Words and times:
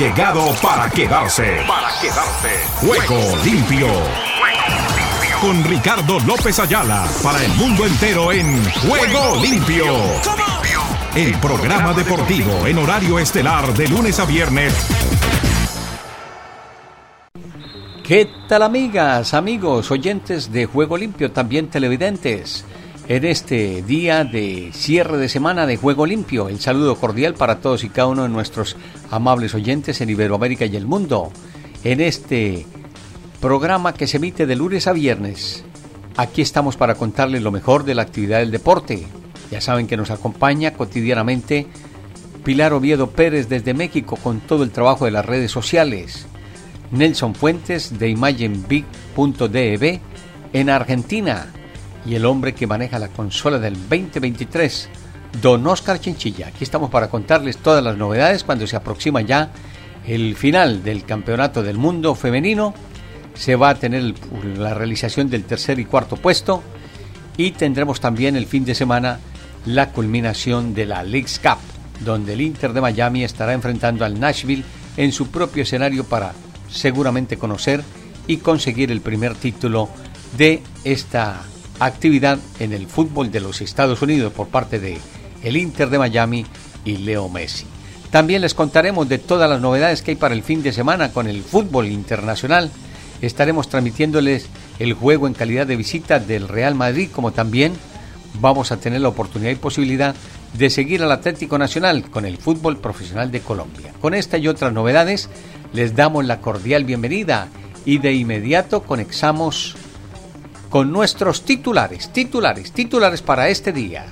llegado 0.00 0.54
para 0.62 0.88
quedarse. 0.88 1.58
Para 1.68 1.90
quedarse. 2.00 2.48
Juego 2.80 3.36
limpio. 3.44 3.86
Con 5.42 5.62
Ricardo 5.62 6.18
López 6.20 6.58
Ayala 6.58 7.06
para 7.22 7.44
el 7.44 7.52
mundo 7.52 7.84
entero 7.84 8.32
en 8.32 8.64
Juego 8.76 9.42
limpio. 9.42 9.84
El 11.14 11.34
programa 11.34 11.92
deportivo 11.92 12.66
en 12.66 12.78
horario 12.78 13.18
estelar 13.18 13.74
de 13.74 13.88
lunes 13.88 14.18
a 14.18 14.24
viernes. 14.24 14.72
¿Qué 18.02 18.26
tal 18.48 18.62
amigas, 18.62 19.34
amigos, 19.34 19.90
oyentes 19.90 20.50
de 20.50 20.64
Juego 20.64 20.96
Limpio, 20.96 21.30
también 21.30 21.68
televidentes? 21.68 22.64
En 23.10 23.24
este 23.24 23.82
día 23.82 24.22
de 24.22 24.70
cierre 24.72 25.18
de 25.18 25.28
semana 25.28 25.66
de 25.66 25.76
Juego 25.76 26.06
Limpio. 26.06 26.48
El 26.48 26.60
saludo 26.60 26.94
cordial 26.94 27.34
para 27.34 27.58
todos 27.58 27.82
y 27.82 27.88
cada 27.88 28.06
uno 28.06 28.22
de 28.22 28.28
nuestros 28.28 28.76
amables 29.10 29.52
oyentes 29.52 30.00
en 30.00 30.10
Iberoamérica 30.10 30.64
y 30.66 30.76
el 30.76 30.86
mundo. 30.86 31.32
En 31.82 32.00
este 32.00 32.66
programa 33.40 33.94
que 33.94 34.06
se 34.06 34.18
emite 34.18 34.46
de 34.46 34.54
lunes 34.54 34.86
a 34.86 34.92
viernes, 34.92 35.64
aquí 36.16 36.40
estamos 36.40 36.76
para 36.76 36.94
contarles 36.94 37.42
lo 37.42 37.50
mejor 37.50 37.82
de 37.82 37.96
la 37.96 38.02
actividad 38.02 38.38
del 38.38 38.52
deporte. 38.52 39.08
Ya 39.50 39.60
saben 39.60 39.88
que 39.88 39.96
nos 39.96 40.12
acompaña 40.12 40.74
cotidianamente 40.74 41.66
Pilar 42.44 42.72
Oviedo 42.72 43.10
Pérez 43.10 43.48
desde 43.48 43.74
México 43.74 44.18
con 44.22 44.38
todo 44.38 44.62
el 44.62 44.70
trabajo 44.70 45.04
de 45.04 45.10
las 45.10 45.26
redes 45.26 45.50
sociales. 45.50 46.28
Nelson 46.92 47.34
Fuentes 47.34 47.98
de 47.98 48.08
imagenbig.dev 48.08 49.98
en 50.52 50.70
Argentina 50.70 51.52
y 52.06 52.14
el 52.14 52.24
hombre 52.24 52.54
que 52.54 52.66
maneja 52.66 52.98
la 52.98 53.08
consola 53.08 53.58
del 53.58 53.74
2023, 53.74 54.88
don 55.40 55.66
Oscar 55.66 56.00
Chinchilla. 56.00 56.48
Aquí 56.48 56.64
estamos 56.64 56.90
para 56.90 57.08
contarles 57.08 57.58
todas 57.58 57.82
las 57.82 57.96
novedades 57.96 58.44
cuando 58.44 58.66
se 58.66 58.76
aproxima 58.76 59.20
ya 59.20 59.50
el 60.06 60.34
final 60.36 60.82
del 60.82 61.04
Campeonato 61.04 61.62
del 61.62 61.76
Mundo 61.76 62.14
Femenino. 62.14 62.74
Se 63.34 63.56
va 63.56 63.70
a 63.70 63.74
tener 63.74 64.14
la 64.56 64.74
realización 64.74 65.30
del 65.30 65.44
tercer 65.44 65.78
y 65.78 65.84
cuarto 65.84 66.16
puesto 66.16 66.62
y 67.36 67.52
tendremos 67.52 68.00
también 68.00 68.36
el 68.36 68.46
fin 68.46 68.64
de 68.64 68.74
semana 68.74 69.18
la 69.66 69.90
culminación 69.90 70.74
de 70.74 70.86
la 70.86 71.02
League's 71.02 71.38
Cup, 71.38 71.58
donde 72.00 72.32
el 72.32 72.40
Inter 72.40 72.72
de 72.72 72.80
Miami 72.80 73.24
estará 73.24 73.52
enfrentando 73.52 74.04
al 74.04 74.18
Nashville 74.18 74.64
en 74.96 75.12
su 75.12 75.30
propio 75.30 75.62
escenario 75.62 76.04
para 76.04 76.32
seguramente 76.68 77.36
conocer 77.36 77.82
y 78.26 78.38
conseguir 78.38 78.90
el 78.90 79.00
primer 79.00 79.34
título 79.34 79.88
de 80.36 80.62
esta 80.84 81.42
actividad 81.80 82.38
en 82.60 82.72
el 82.72 82.86
fútbol 82.86 83.32
de 83.32 83.40
los 83.40 83.60
Estados 83.60 84.02
Unidos 84.02 84.32
por 84.32 84.48
parte 84.48 84.78
de 84.78 84.98
el 85.42 85.56
Inter 85.56 85.90
de 85.90 85.98
Miami 85.98 86.46
y 86.84 86.98
Leo 86.98 87.28
Messi. 87.28 87.66
También 88.10 88.42
les 88.42 88.54
contaremos 88.54 89.08
de 89.08 89.18
todas 89.18 89.48
las 89.48 89.60
novedades 89.60 90.02
que 90.02 90.12
hay 90.12 90.16
para 90.16 90.34
el 90.34 90.42
fin 90.42 90.62
de 90.62 90.72
semana 90.72 91.12
con 91.12 91.26
el 91.26 91.42
fútbol 91.42 91.86
internacional. 91.86 92.70
Estaremos 93.22 93.68
transmitiéndoles 93.68 94.46
el 94.78 94.94
juego 94.94 95.26
en 95.26 95.34
calidad 95.34 95.66
de 95.66 95.76
visita 95.76 96.18
del 96.18 96.48
Real 96.48 96.74
Madrid, 96.74 97.08
como 97.12 97.32
también 97.32 97.72
vamos 98.40 98.72
a 98.72 98.78
tener 98.78 99.00
la 99.00 99.08
oportunidad 99.08 99.52
y 99.52 99.56
posibilidad 99.56 100.14
de 100.54 100.70
seguir 100.70 101.02
al 101.02 101.12
Atlético 101.12 101.58
Nacional 101.58 102.10
con 102.10 102.24
el 102.24 102.36
fútbol 102.36 102.78
profesional 102.78 103.30
de 103.30 103.40
Colombia. 103.40 103.92
Con 104.00 104.14
esta 104.14 104.38
y 104.38 104.48
otras 104.48 104.72
novedades 104.72 105.28
les 105.72 105.94
damos 105.94 106.24
la 106.24 106.40
cordial 106.40 106.84
bienvenida 106.84 107.48
y 107.84 107.98
de 107.98 108.12
inmediato 108.12 108.82
conexamos 108.82 109.76
con 110.70 110.92
nuestros 110.92 111.44
titulares, 111.44 112.10
titulares, 112.12 112.70
titulares 112.72 113.20
para 113.20 113.48
este 113.48 113.72
día. 113.72 114.06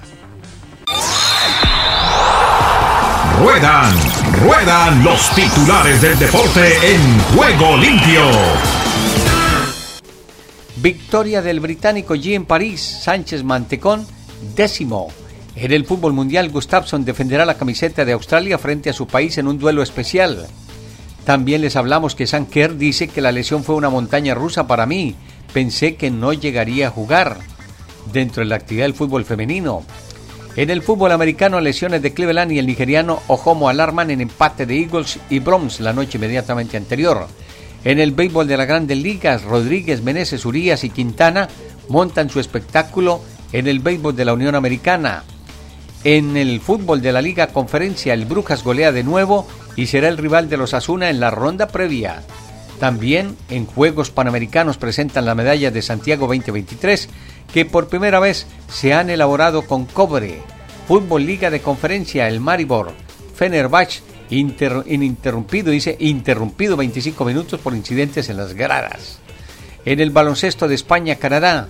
Ruedan, 3.39 3.95
ruedan 4.43 5.05
los 5.05 5.31
titulares 5.37 6.03
del 6.03 6.19
deporte 6.19 6.73
en 6.83 7.21
juego 7.37 7.77
limpio. 7.77 8.23
Victoria 10.77 11.43
del 11.43 11.61
británico 11.61 12.17
G 12.17 12.35
en 12.35 12.45
París, 12.45 12.81
Sánchez 13.03 13.45
Mantecón, 13.45 14.05
décimo. 14.57 15.09
En 15.55 15.73
el 15.73 15.85
fútbol 15.85 16.13
mundial, 16.13 16.51
Gustafsson 16.51 17.05
defenderá 17.05 17.45
la 17.45 17.57
camiseta 17.57 18.05
de 18.05 18.13
Australia 18.13 18.59
frente 18.59 18.91
a 18.91 18.93
su 18.93 19.07
país 19.07 19.39
en 19.39 19.47
un 19.47 19.59
duelo 19.59 19.83
especial. 19.83 20.49
También 21.25 21.61
les 21.61 21.77
hablamos 21.77 22.17
que 22.17 22.27
Sanker 22.27 22.77
dice 22.77 23.07
que 23.07 23.21
la 23.21 23.33
lesión 23.33 23.63
fue 23.63 23.77
una 23.77 23.91
montaña 23.91 24.35
rusa 24.35 24.67
para 24.67 24.87
mí 24.87 25.15
pensé 25.53 25.97
que 25.97 26.11
no 26.11 26.33
llegaría 26.33 26.89
a 26.89 26.91
jugar 26.91 27.39
dentro 28.13 28.43
de 28.43 28.49
la 28.49 28.57
actividad 28.57 28.85
del 28.85 28.95
fútbol 28.95 29.25
femenino. 29.25 29.83
En 30.57 30.71
el 30.71 30.83
fútbol 30.83 31.13
americano, 31.13 31.61
lesiones 31.61 32.03
de 32.03 32.13
Cleveland 32.13 32.53
y 32.53 32.59
el 32.59 32.67
nigeriano 32.67 33.23
Ojomo 33.29 33.69
alarman 33.69 34.11
en 34.11 34.21
empate 34.21 34.67
de 34.67 34.81
Eagles 34.81 35.19
y 35.31 35.39
Bronx 35.39 35.81
la 35.81 35.93
noche 35.93 36.19
inmediatamente 36.19 36.77
anterior. 36.77 37.29
En 37.85 38.01
el 38.01 38.11
béisbol 38.13 38.49
de 38.49 38.57
las 38.57 38.67
grandes 38.67 38.99
ligas, 38.99 39.45
Rodríguez, 39.45 40.03
Meneses, 40.03 40.45
Urias 40.45 40.83
y 40.83 40.91
Quintana 40.91 41.49
montan 41.89 42.29
su 42.29 42.41
espectáculo 42.41 43.23
en 43.53 43.69
el 43.69 43.79
béisbol 43.79 44.17
de 44.17 44.25
la 44.25 44.35
Unión 44.35 44.55
Americana. 44.55 45.23
En 46.05 46.37
el 46.37 46.61
fútbol 46.61 47.03
de 47.03 47.13
la 47.13 47.23
Liga 47.23 47.49
Conferencia, 47.49 48.15
el 48.15 48.25
Brujas 48.25 48.65
golea 48.65 48.93
de 48.93 49.05
nuevo 49.05 49.47
y 49.77 49.87
será 49.87 50.09
el 50.09 50.19
rival 50.19 50.49
de 50.49 50.57
los 50.57 50.75
Asuna 50.75 51.09
en 51.09 51.21
la 51.21 51.31
ronda 51.31 51.69
previa. 51.69 52.23
También 52.79 53.37
en 53.49 53.67
Juegos 53.67 54.11
Panamericanos 54.11 54.79
presentan 54.79 55.25
la 55.25 55.35
medalla 55.35 55.71
de 55.71 55.83
Santiago 55.83 56.27
2023 56.27 57.09
que 57.53 57.65
por 57.65 57.89
primera 57.89 58.21
vez 58.21 58.47
se 58.69 58.93
han 58.93 59.11
elaborado 59.11 59.63
con 59.63 59.85
cobre. 59.87 60.43
Fútbol 60.87 61.27
Liga 61.27 61.51
de 61.51 61.61
Conferencia, 61.61 62.29
el 62.29 62.41
Maribor, 62.41 62.93
Fenerbahce, 63.35 64.03
ininterrumpido, 64.31 65.71
dice 65.71 65.97
interrumpido 65.99 66.77
25 66.77 67.25
minutos 67.25 67.61
por 67.61 67.75
incidentes 67.75 68.29
en 68.29 68.37
las 68.37 68.55
gradas. 68.55 69.19
En 69.85 70.01
el 70.01 70.11
baloncesto 70.11 70.69
de 70.69 70.75
España-Canadá, 70.75 71.69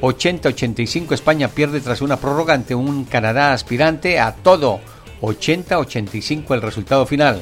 80-85 0.00 1.12
España 1.12 1.48
pierde 1.48 1.80
tras 1.80 2.00
una 2.00 2.18
prórroga 2.18 2.54
ante 2.54 2.74
un 2.74 3.04
Canadá 3.04 3.52
aspirante 3.52 4.20
a 4.20 4.34
todo. 4.34 4.80
80-85 5.20 6.54
el 6.54 6.62
resultado 6.62 7.06
final. 7.06 7.40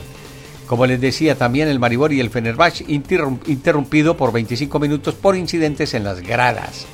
Como 0.66 0.86
les 0.86 1.00
decía 1.00 1.36
también 1.36 1.68
el 1.68 1.78
Maribor 1.78 2.12
y 2.12 2.20
el 2.20 2.30
Fenerbahce 2.30 2.84
interrumpido 2.88 4.16
por 4.16 4.32
25 4.32 4.78
minutos 4.78 5.14
por 5.14 5.36
incidentes 5.36 5.94
en 5.94 6.04
las 6.04 6.20
gradas. 6.20 6.86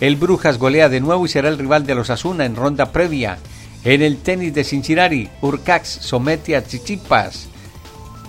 El 0.00 0.16
Brujas 0.16 0.58
golea 0.58 0.88
de 0.88 1.00
nuevo 1.00 1.26
y 1.26 1.28
será 1.28 1.48
el 1.48 1.58
rival 1.58 1.86
de 1.86 1.94
los 1.94 2.10
Asuna 2.10 2.44
en 2.44 2.56
ronda 2.56 2.92
previa. 2.92 3.38
En 3.84 4.02
el 4.02 4.16
tenis 4.18 4.54
de 4.54 4.64
Cincinnati, 4.64 5.28
Urcax 5.42 5.88
somete 5.88 6.56
a 6.56 6.64
Chichipas. 6.64 7.48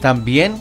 También 0.02 0.56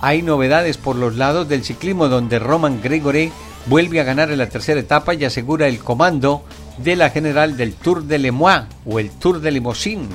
hay 0.00 0.22
novedades 0.22 0.76
por 0.76 0.96
los 0.96 1.16
lados 1.16 1.48
del 1.48 1.64
ciclismo 1.64 2.08
donde 2.08 2.38
Roman 2.38 2.80
Gregory 2.82 3.32
vuelve 3.66 4.00
a 4.00 4.04
ganar 4.04 4.30
en 4.30 4.38
la 4.38 4.48
tercera 4.48 4.80
etapa 4.80 5.14
y 5.14 5.24
asegura 5.24 5.68
el 5.68 5.78
comando 5.78 6.42
de 6.78 6.96
la 6.96 7.10
general 7.10 7.56
del 7.56 7.74
Tour 7.74 8.04
de 8.04 8.18
Le 8.18 8.30
o 8.30 8.98
el 8.98 9.10
Tour 9.10 9.40
de 9.40 9.50
Limousin. 9.50 10.08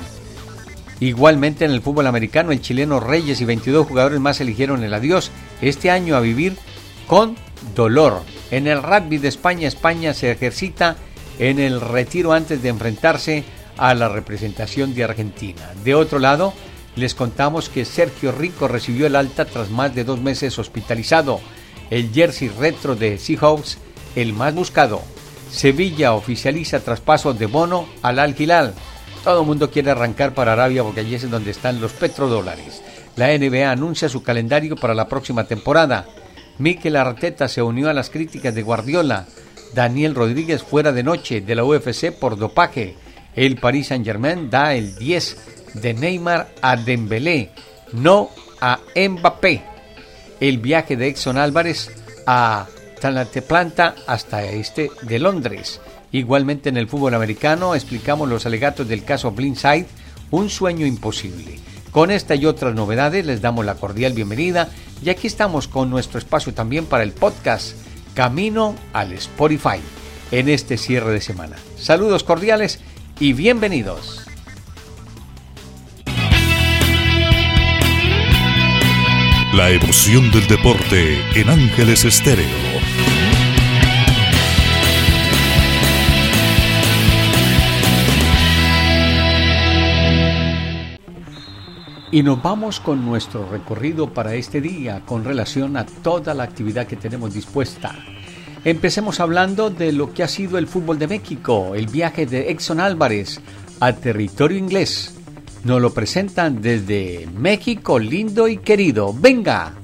Igualmente 1.00 1.64
en 1.64 1.72
el 1.72 1.82
fútbol 1.82 2.06
americano, 2.06 2.52
el 2.52 2.60
chileno 2.60 3.00
Reyes 3.00 3.40
y 3.40 3.44
22 3.44 3.86
jugadores 3.86 4.20
más 4.20 4.40
eligieron 4.40 4.82
el 4.82 4.94
adiós 4.94 5.30
este 5.60 5.90
año 5.90 6.16
a 6.16 6.20
vivir 6.20 6.56
con 7.06 7.36
dolor. 7.74 8.22
En 8.50 8.66
el 8.66 8.82
rugby 8.82 9.18
de 9.18 9.28
España, 9.28 9.68
España 9.68 10.14
se 10.14 10.30
ejercita 10.30 10.96
en 11.38 11.58
el 11.58 11.80
retiro 11.80 12.32
antes 12.32 12.62
de 12.62 12.70
enfrentarse 12.70 13.44
a 13.76 13.94
la 13.94 14.08
representación 14.08 14.94
de 14.94 15.04
Argentina. 15.04 15.70
De 15.84 15.94
otro 15.94 16.18
lado, 16.18 16.54
les 16.94 17.14
contamos 17.14 17.68
que 17.68 17.84
Sergio 17.84 18.32
Rico 18.32 18.68
recibió 18.68 19.06
el 19.06 19.16
alta 19.16 19.44
tras 19.44 19.70
más 19.70 19.94
de 19.94 20.04
dos 20.04 20.20
meses 20.20 20.58
hospitalizado. 20.58 21.40
El 21.90 22.10
jersey 22.12 22.48
retro 22.48 22.96
de 22.96 23.18
Seahawks, 23.18 23.78
el 24.16 24.32
más 24.32 24.54
buscado. 24.54 25.02
Sevilla 25.50 26.14
oficializa 26.14 26.80
traspaso 26.80 27.34
de 27.34 27.46
Bono 27.46 27.86
al 28.02 28.18
Al 28.18 28.34
Hilal. 28.36 28.74
Todo 29.26 29.40
el 29.40 29.46
mundo 29.48 29.72
quiere 29.72 29.90
arrancar 29.90 30.34
para 30.34 30.52
Arabia 30.52 30.84
porque 30.84 31.00
allí 31.00 31.16
es 31.16 31.28
donde 31.28 31.50
están 31.50 31.80
los 31.80 31.90
petrodólares. 31.90 32.80
La 33.16 33.36
NBA 33.36 33.68
anuncia 33.68 34.08
su 34.08 34.22
calendario 34.22 34.76
para 34.76 34.94
la 34.94 35.08
próxima 35.08 35.42
temporada. 35.42 36.06
Mikel 36.58 36.94
Arteta 36.94 37.48
se 37.48 37.60
unió 37.60 37.90
a 37.90 37.92
las 37.92 38.08
críticas 38.08 38.54
de 38.54 38.62
Guardiola. 38.62 39.26
Daniel 39.74 40.14
Rodríguez 40.14 40.62
fuera 40.62 40.92
de 40.92 41.02
noche 41.02 41.40
de 41.40 41.56
la 41.56 41.64
UFC 41.64 42.12
por 42.12 42.38
dopaje. 42.38 42.94
El 43.34 43.56
Paris 43.56 43.88
Saint-Germain 43.88 44.48
da 44.48 44.74
el 44.74 44.94
10 44.94 45.72
de 45.74 45.92
Neymar 45.92 46.54
a 46.62 46.76
Dembélé, 46.76 47.50
no 47.94 48.30
a 48.60 48.78
Mbappé. 48.94 49.60
El 50.38 50.58
viaje 50.58 50.96
de 50.96 51.08
Exxon 51.08 51.36
Álvarez 51.36 51.90
a 52.28 52.68
Planta 53.48 53.96
hasta 54.06 54.44
este 54.44 54.88
de 55.02 55.18
Londres. 55.18 55.80
Igualmente 56.16 56.70
en 56.70 56.78
el 56.78 56.88
fútbol 56.88 57.12
americano 57.12 57.74
explicamos 57.74 58.26
los 58.26 58.46
alegatos 58.46 58.88
del 58.88 59.04
caso 59.04 59.32
Blindside, 59.32 59.84
un 60.30 60.48
sueño 60.48 60.86
imposible. 60.86 61.60
Con 61.90 62.10
esta 62.10 62.34
y 62.34 62.46
otras 62.46 62.74
novedades 62.74 63.26
les 63.26 63.42
damos 63.42 63.66
la 63.66 63.74
cordial 63.74 64.14
bienvenida 64.14 64.70
y 65.04 65.10
aquí 65.10 65.26
estamos 65.26 65.68
con 65.68 65.90
nuestro 65.90 66.18
espacio 66.18 66.54
también 66.54 66.86
para 66.86 67.02
el 67.04 67.12
podcast 67.12 67.76
Camino 68.14 68.74
al 68.94 69.12
Spotify 69.12 69.78
en 70.30 70.48
este 70.48 70.78
cierre 70.78 71.12
de 71.12 71.20
semana. 71.20 71.56
Saludos 71.76 72.24
cordiales 72.24 72.80
y 73.20 73.34
bienvenidos. 73.34 74.24
La 79.52 79.68
emoción 79.68 80.30
del 80.30 80.46
deporte 80.46 81.18
en 81.38 81.50
Ángeles 81.50 82.06
Estéreo. 82.06 83.15
Y 92.16 92.22
nos 92.22 92.42
vamos 92.42 92.80
con 92.80 93.04
nuestro 93.04 93.46
recorrido 93.46 94.08
para 94.08 94.34
este 94.36 94.62
día 94.62 95.02
con 95.04 95.22
relación 95.22 95.76
a 95.76 95.84
toda 95.84 96.32
la 96.32 96.44
actividad 96.44 96.86
que 96.86 96.96
tenemos 96.96 97.34
dispuesta. 97.34 97.94
Empecemos 98.64 99.20
hablando 99.20 99.68
de 99.68 99.92
lo 99.92 100.14
que 100.14 100.22
ha 100.22 100.28
sido 100.28 100.56
el 100.56 100.66
fútbol 100.66 100.98
de 100.98 101.08
México, 101.08 101.74
el 101.74 101.88
viaje 101.88 102.24
de 102.24 102.50
Exxon 102.50 102.80
Álvarez 102.80 103.38
a 103.80 103.92
territorio 103.92 104.56
inglés. 104.56 105.14
Nos 105.64 105.78
lo 105.78 105.92
presentan 105.92 106.62
desde 106.62 107.28
México 107.36 107.98
lindo 107.98 108.48
y 108.48 108.56
querido. 108.56 109.12
¡Venga! 109.12 109.74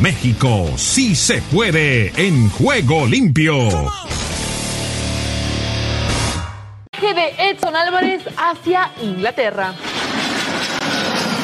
México 0.00 0.66
sí 0.76 1.14
se 1.14 1.42
puede 1.42 2.10
en 2.16 2.48
juego 2.48 3.04
limpio. 3.04 3.68
Edson 7.38 7.76
Álvarez 7.76 8.22
hacia 8.36 8.90
Inglaterra. 9.00 9.74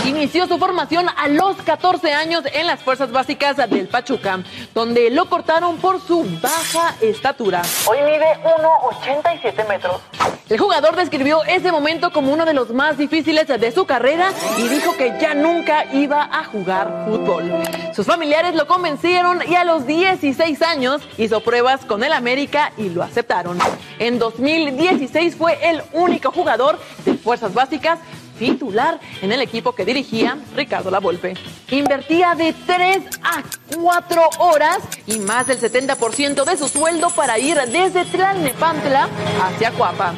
Inició 0.09 0.47
su 0.47 0.57
formación 0.57 1.07
a 1.15 1.29
los 1.29 1.57
14 1.59 2.15
años 2.15 2.43
en 2.55 2.67
las 2.67 2.81
fuerzas 2.81 3.13
básicas 3.13 3.59
del 3.59 3.89
Pachuca, 3.89 4.43
donde 4.75 5.11
lo 5.11 5.29
cortaron 5.29 5.77
por 5.77 6.01
su 6.01 6.25
baja 6.41 6.97
estatura. 7.03 7.61
Hoy 7.87 7.99
mide 7.99 8.25
1,87 8.43 9.69
metros. 9.69 10.01
El 10.49 10.59
jugador 10.59 10.97
describió 10.97 11.45
ese 11.45 11.71
momento 11.71 12.11
como 12.11 12.33
uno 12.33 12.47
de 12.47 12.55
los 12.55 12.71
más 12.71 12.97
difíciles 12.97 13.49
de 13.49 13.71
su 13.71 13.85
carrera 13.85 14.31
y 14.57 14.69
dijo 14.69 14.97
que 14.97 15.13
ya 15.21 15.35
nunca 15.35 15.85
iba 15.93 16.23
a 16.23 16.43
jugar 16.45 17.05
fútbol. 17.07 17.53
Sus 17.95 18.07
familiares 18.07 18.55
lo 18.55 18.67
convencieron 18.67 19.43
y 19.47 19.57
a 19.57 19.65
los 19.65 19.87
16 19.87 20.63
años 20.63 21.03
hizo 21.19 21.43
pruebas 21.43 21.85
con 21.85 22.03
el 22.03 22.15
América 22.15 22.73
y 22.79 22.89
lo 22.89 23.03
aceptaron. 23.03 23.59
En 23.99 24.19
2016 24.19 25.37
fue 25.37 25.59
el 25.69 25.83
único 25.93 26.33
jugador 26.33 26.79
de 27.05 27.13
fuerzas 27.13 27.53
básicas 27.53 27.99
titular 28.39 29.01
en 29.21 29.33
el 29.33 29.41
equipo 29.41 29.75
que 29.75 29.85
dirigía 29.85 30.39
Ricardo 30.55 30.91
Lavolpe. 30.91 31.35
Invertía 31.71 32.35
de 32.35 32.55
3 32.67 33.03
a 33.23 33.43
4 33.75 34.23
horas 34.39 34.79
y 35.07 35.19
más 35.19 35.47
del 35.47 35.61
70% 35.61 36.45
de 36.45 36.57
su 36.57 36.69
sueldo 36.69 37.11
para 37.11 37.39
ir 37.39 37.57
desde 37.57 38.05
Tlalnepantla 38.05 39.09
hacia 39.43 39.73
Cuapa. 39.73 40.15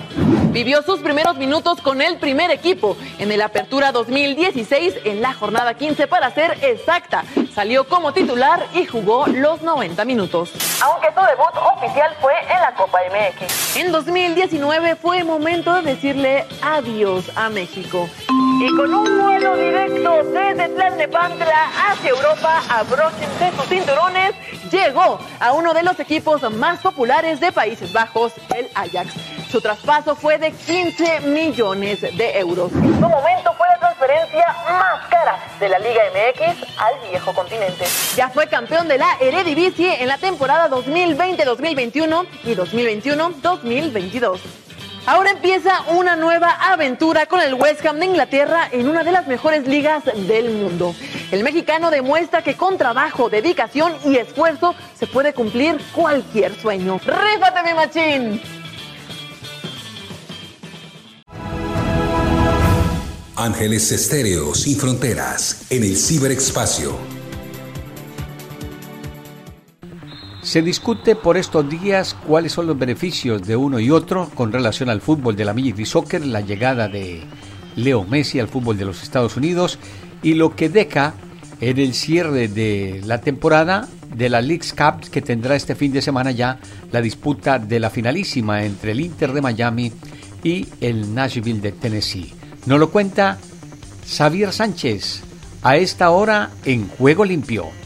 Vivió 0.53 0.83
sus 0.83 0.99
primeros 0.99 1.37
minutos 1.37 1.81
con 1.81 2.03
el 2.03 2.19
primer 2.19 2.51
equipo 2.51 2.97
en 3.21 3.31
el 3.31 3.41
Apertura 3.41 3.93
2016 3.93 4.95
en 5.05 5.23
la 5.23 5.33
jornada 5.33 5.75
15 5.75 6.09
para 6.09 6.35
ser 6.35 6.59
exacta. 6.65 7.25
Salió 7.55 7.87
como 7.87 8.13
titular 8.13 8.67
y 8.75 8.85
jugó 8.85 9.29
los 9.29 9.63
90 9.63 10.05
minutos. 10.05 10.51
Aunque 10.83 11.07
su 11.15 11.21
debut 11.21 11.55
oficial 11.77 12.17
fue 12.21 12.33
en 12.53 12.61
la 12.61 12.75
Copa 12.75 12.99
MX. 13.09 13.77
En 13.77 13.93
2019 13.93 14.97
fue 14.97 15.23
momento 15.23 15.73
de 15.75 15.83
decirle 15.83 16.45
adiós 16.63 17.31
a 17.37 17.49
México. 17.49 18.10
Y 18.61 18.77
con 18.77 18.93
un 18.93 19.19
vuelo 19.19 19.57
directo 19.57 20.23
desde 20.25 20.69
Tlalnepantla 20.69 21.71
hacia 21.89 22.11
Europa, 22.11 22.63
abróchense 22.69 23.53
sus 23.57 23.67
cinturones, 23.67 24.35
llegó 24.71 25.19
a 25.41 25.53
uno 25.53 25.73
de 25.73 25.83
los 25.83 25.99
equipos 25.99 26.43
más 26.53 26.81
populares 26.81 27.41
de 27.41 27.53
Países 27.53 27.93
Bajos, 27.93 28.33
el 28.55 28.69
Ajax. 28.75 29.15
Su 29.51 29.61
traspaso 29.61 30.15
fue 30.15 30.39
de 30.39 30.53
15 30.53 31.21
millones 31.21 32.01
de 32.03 32.39
euros. 32.39 32.71
En 32.73 32.95
su 32.95 33.01
momento 33.01 33.53
fue 33.57 33.67
la 33.69 33.79
transferencia 33.79 34.47
más 34.69 35.09
cara 35.09 35.39
de 35.59 35.69
la 35.69 35.79
Liga 35.79 36.03
MX 36.13 36.79
al 36.79 37.11
viejo 37.11 37.33
continente. 37.35 37.85
Ya 38.15 38.29
fue 38.29 38.47
campeón 38.47 38.87
de 38.89 38.99
la 38.99 39.17
Eredivisie 39.21 40.03
en 40.03 40.09
la 40.09 40.19
temporada 40.19 40.69
2020-2021 40.71 42.27
y 42.45 42.55
2021-2022. 42.55 44.41
Ahora 45.07 45.31
empieza 45.31 45.83
una 45.89 46.15
nueva 46.15 46.51
aventura 46.51 47.27
con 47.27 47.41
el 47.41 47.55
West 47.55 47.85
Ham 47.87 47.99
de 47.99 48.07
Inglaterra 48.07 48.69
en 48.71 48.89
una 48.89 49.03
de 49.03 49.13
las 49.13 49.27
mejores 49.27 49.67
ligas 49.67 50.05
del 50.05 50.51
mundo. 50.51 50.95
El 51.31 51.43
mexicano 51.43 51.91
demuestra 51.91 52.43
que 52.43 52.57
con 52.57 52.77
trabajo, 52.77 53.31
dedicación 53.31 53.95
y 54.05 54.17
esfuerzo 54.17 54.75
se 54.99 55.07
puede 55.07 55.33
cumplir 55.33 55.79
cualquier 55.95 56.55
sueño. 56.61 56.99
¡Rífate, 56.99 57.63
mi 57.63 57.75
machín! 57.75 58.43
Ángeles 63.37 63.91
Estéreo 63.91 64.55
sin 64.55 64.77
fronteras 64.77 65.63
en 65.71 65.83
el 65.83 65.97
ciberespacio. 65.97 67.20
Se 70.51 70.63
discute 70.63 71.15
por 71.15 71.37
estos 71.37 71.71
días 71.71 72.17
cuáles 72.27 72.51
son 72.51 72.67
los 72.67 72.77
beneficios 72.77 73.47
de 73.47 73.55
uno 73.55 73.79
y 73.79 73.93
otro 73.93 74.29
con 74.35 74.51
relación 74.51 74.89
al 74.91 75.01
fútbol 75.01 75.37
de 75.37 75.45
la 75.45 75.55
Major 75.55 75.87
Soccer, 75.87 76.27
la 76.27 76.41
llegada 76.41 76.89
de 76.89 77.23
Leo 77.77 78.03
Messi 78.03 78.41
al 78.41 78.49
fútbol 78.49 78.77
de 78.77 78.85
los 78.85 79.05
Estados 79.05 79.37
Unidos 79.37 79.79
y 80.25 80.35
lo 80.35 80.57
que 80.57 80.69
deca 80.69 81.15
en 81.61 81.79
el 81.79 81.95
cierre 81.95 82.49
de 82.49 83.01
la 83.05 83.21
temporada 83.21 83.87
de 84.13 84.29
la 84.29 84.43
League's 84.43 84.73
Cup 84.73 85.09
que 85.09 85.23
tendrá 85.23 85.55
este 85.55 85.77
fin 85.77 85.93
de 85.93 86.03
semana 86.03 86.33
ya 86.33 86.59
la 86.91 87.01
disputa 87.01 87.61
de 87.61 87.79
la 87.79 87.89
finalísima 87.89 88.65
entre 88.65 88.91
el 88.91 89.03
Inter 89.03 89.33
de 89.33 89.43
Miami 89.43 89.93
y 90.43 90.67
el 90.81 91.15
Nashville 91.15 91.61
de 91.61 91.71
Tennessee. 91.71 92.35
Nos 92.67 92.81
lo 92.81 92.91
cuenta 92.91 93.39
Xavier 94.05 94.53
Sánchez 94.53 95.23
a 95.63 95.77
esta 95.77 96.11
hora 96.11 96.51
en 96.65 96.89
Juego 96.89 97.25
Limpio. 97.25 97.80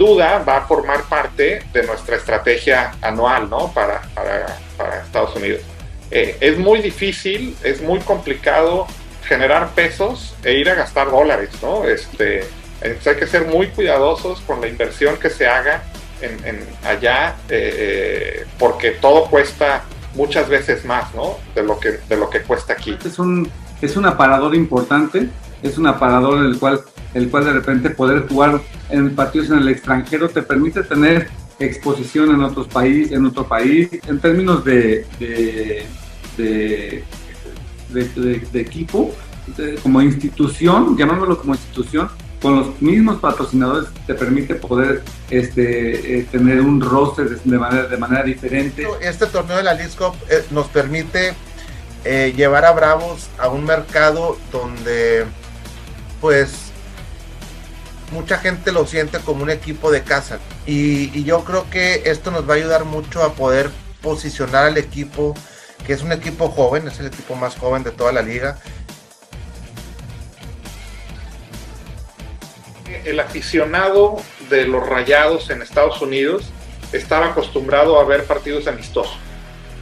Duda 0.00 0.42
va 0.48 0.56
a 0.56 0.60
formar 0.62 1.02
parte 1.02 1.62
de 1.74 1.82
nuestra 1.82 2.16
estrategia 2.16 2.92
anual 3.02 3.50
¿no? 3.50 3.70
para, 3.72 4.00
para, 4.14 5.02
Estados 5.04 5.36
Unidos. 5.36 5.60
Eh, 6.10 6.38
es 6.40 6.56
muy 6.56 6.80
difícil, 6.80 7.54
es 7.62 7.82
muy 7.82 8.00
complicado 8.00 8.86
generar 9.24 9.68
pesos 9.74 10.34
e 10.42 10.54
ir 10.54 10.70
a 10.70 10.74
gastar 10.74 11.10
dólares, 11.10 11.50
¿no? 11.62 11.84
Este, 11.84 12.44
hay 12.82 13.16
que 13.16 13.26
ser 13.26 13.46
muy 13.46 13.68
cuidadosos 13.68 14.40
con 14.40 14.62
la 14.62 14.68
inversión 14.68 15.18
que 15.18 15.28
se 15.28 15.46
haga 15.46 15.82
en, 16.22 16.66
allá, 16.84 17.36
eh, 17.48 17.74
eh, 17.78 18.46
porque 18.58 18.92
todo 18.92 19.26
cuesta 19.26 19.82
muchas 20.14 20.48
veces 20.48 20.84
más, 20.86 21.14
¿no? 21.14 21.36
De 21.54 21.62
lo 21.62 21.78
que, 21.78 22.00
de 22.08 22.16
lo 22.16 22.30
que 22.30 22.40
cuesta 22.40 22.72
aquí. 22.72 22.96
Es 23.04 23.18
un, 23.18 23.50
es 23.82 23.96
un 23.96 24.06
aparador 24.06 24.54
importante, 24.54 25.28
es 25.62 25.76
un 25.76 25.86
aparador 25.86 26.38
en 26.38 26.46
el 26.46 26.58
cual 26.58 26.80
el 27.14 27.30
cual 27.30 27.44
de 27.44 27.52
repente 27.52 27.90
poder 27.90 28.26
jugar 28.28 28.60
en 28.90 29.14
partidos 29.14 29.50
en 29.50 29.58
el 29.58 29.68
extranjero 29.68 30.28
te 30.28 30.42
permite 30.42 30.82
tener 30.82 31.28
exposición 31.58 32.30
en 32.34 32.42
otros 32.42 32.68
países, 32.68 33.12
en 33.12 33.26
otro 33.26 33.46
país, 33.46 33.88
en 34.06 34.18
términos 34.18 34.64
de, 34.64 35.06
de, 35.18 35.86
de, 37.88 38.60
equipo, 38.60 39.14
como 39.82 40.00
institución, 40.00 40.96
llamámoslo 40.96 41.38
como 41.38 41.54
institución, 41.54 42.08
con 42.40 42.58
los 42.58 42.80
mismos 42.80 43.20
patrocinadores 43.20 43.90
te 44.06 44.14
permite 44.14 44.54
poder 44.54 45.02
este, 45.28 46.20
eh, 46.20 46.26
tener 46.30 46.60
un 46.60 46.80
roster 46.80 47.38
de 47.38 47.58
manera, 47.58 47.86
de 47.86 47.96
manera 47.98 48.22
diferente. 48.22 48.86
Este 49.02 49.26
torneo 49.26 49.58
de 49.58 49.62
la 49.62 49.74
League 49.74 49.92
Cup 49.96 50.14
eh, 50.30 50.44
nos 50.50 50.68
permite 50.68 51.34
eh, 52.04 52.32
llevar 52.34 52.64
a 52.64 52.72
Bravos 52.72 53.28
a 53.38 53.48
un 53.48 53.64
mercado 53.64 54.38
donde 54.50 55.26
pues 56.20 56.69
mucha 58.10 58.38
gente 58.38 58.72
lo 58.72 58.86
siente 58.86 59.18
como 59.20 59.42
un 59.42 59.50
equipo 59.50 59.90
de 59.90 60.02
casa. 60.02 60.38
Y, 60.66 61.24
yo 61.24 61.44
creo 61.44 61.68
que 61.70 62.02
esto 62.06 62.30
nos 62.30 62.48
va 62.48 62.54
a 62.54 62.56
ayudar 62.56 62.84
mucho 62.84 63.22
a 63.22 63.34
poder 63.34 63.70
posicionar 64.02 64.66
al 64.66 64.78
equipo, 64.78 65.34
que 65.86 65.92
es 65.92 66.02
un 66.02 66.12
equipo 66.12 66.48
joven, 66.48 66.88
es 66.88 66.98
el 67.00 67.06
equipo 67.06 67.34
más 67.34 67.56
joven 67.56 67.82
de 67.82 67.90
toda 67.90 68.12
la 68.12 68.22
liga. 68.22 68.58
El 73.04 73.20
aficionado 73.20 74.16
de 74.48 74.66
los 74.66 74.86
Rayados 74.86 75.50
en 75.50 75.62
Estados 75.62 76.00
Unidos 76.02 76.50
estaba 76.92 77.28
acostumbrado 77.28 78.00
a 78.00 78.04
ver 78.04 78.24
partidos 78.24 78.66
amistosos. 78.66 79.16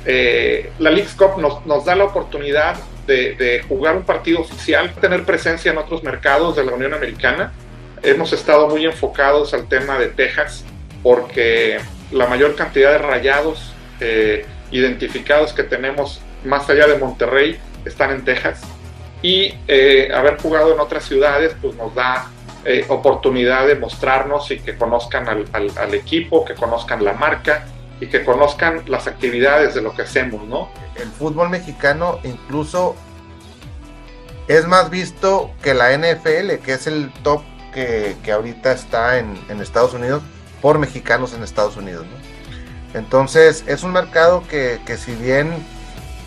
Eh, 0.04 0.72
la 0.78 0.90
League 0.90 1.10
Cup 1.16 1.38
nos, 1.38 1.64
nos 1.66 1.84
da 1.84 1.96
la 1.96 2.04
oportunidad 2.04 2.76
de, 3.08 3.64
jugar 3.68 3.96
un 3.96 4.02
partido 4.02 4.40
oficial, 4.40 4.94
tener 5.00 5.24
presencia 5.24 5.72
en 5.72 5.78
otros 5.78 6.02
mercados 6.02 6.56
de 6.56 6.64
la 6.64 6.72
Unión 6.72 6.94
Americana. 6.94 7.52
Hemos 8.02 8.32
estado 8.32 8.68
muy 8.68 8.84
enfocados 8.84 9.54
al 9.54 9.68
tema 9.68 9.98
de 9.98 10.08
Texas 10.08 10.64
porque 11.02 11.78
la 12.10 12.26
mayor 12.26 12.54
cantidad 12.54 12.92
de 12.92 12.98
rayados 12.98 13.72
eh, 14.00 14.46
identificados 14.70 15.52
que 15.52 15.62
tenemos 15.62 16.20
más 16.44 16.68
allá 16.70 16.86
de 16.86 16.98
Monterrey 16.98 17.58
están 17.84 18.10
en 18.10 18.24
Texas 18.24 18.60
y 19.22 19.54
eh, 19.66 20.10
haber 20.14 20.40
jugado 20.40 20.72
en 20.72 20.80
otras 20.80 21.04
ciudades 21.04 21.54
pues 21.60 21.74
nos 21.74 21.94
da 21.94 22.30
eh, 22.64 22.84
oportunidad 22.88 23.66
de 23.66 23.76
mostrarnos 23.76 24.50
y 24.50 24.58
que 24.58 24.76
conozcan 24.76 25.28
al, 25.28 25.94
equipo, 25.94 26.44
que 26.44 26.54
conozcan 26.54 27.04
la 27.04 27.14
marca 27.14 27.66
y 28.00 28.06
que 28.06 28.24
conozcan 28.24 28.82
las 28.86 29.06
actividades 29.06 29.74
de 29.74 29.82
lo 29.82 29.94
que 29.94 30.02
hacemos, 30.02 30.44
¿no? 30.44 30.68
El 30.96 31.08
fútbol 31.08 31.50
mexicano 31.50 32.18
incluso 32.24 32.94
es 34.48 34.66
más 34.66 34.90
visto 34.90 35.50
que 35.62 35.74
la 35.74 35.96
NFL, 35.96 36.62
que 36.64 36.72
es 36.74 36.86
el 36.86 37.12
top 37.22 37.42
que, 38.22 38.32
ahorita 38.32 38.72
está 38.72 39.18
en, 39.18 39.36
Estados 39.60 39.94
Unidos, 39.94 40.22
por 40.60 40.78
mexicanos 40.78 41.34
en 41.34 41.42
Estados 41.42 41.76
Unidos, 41.76 42.06
Entonces 42.94 43.64
es 43.66 43.82
un 43.82 43.92
mercado 43.92 44.42
que, 44.48 44.80
si 44.96 45.14
bien 45.14 45.52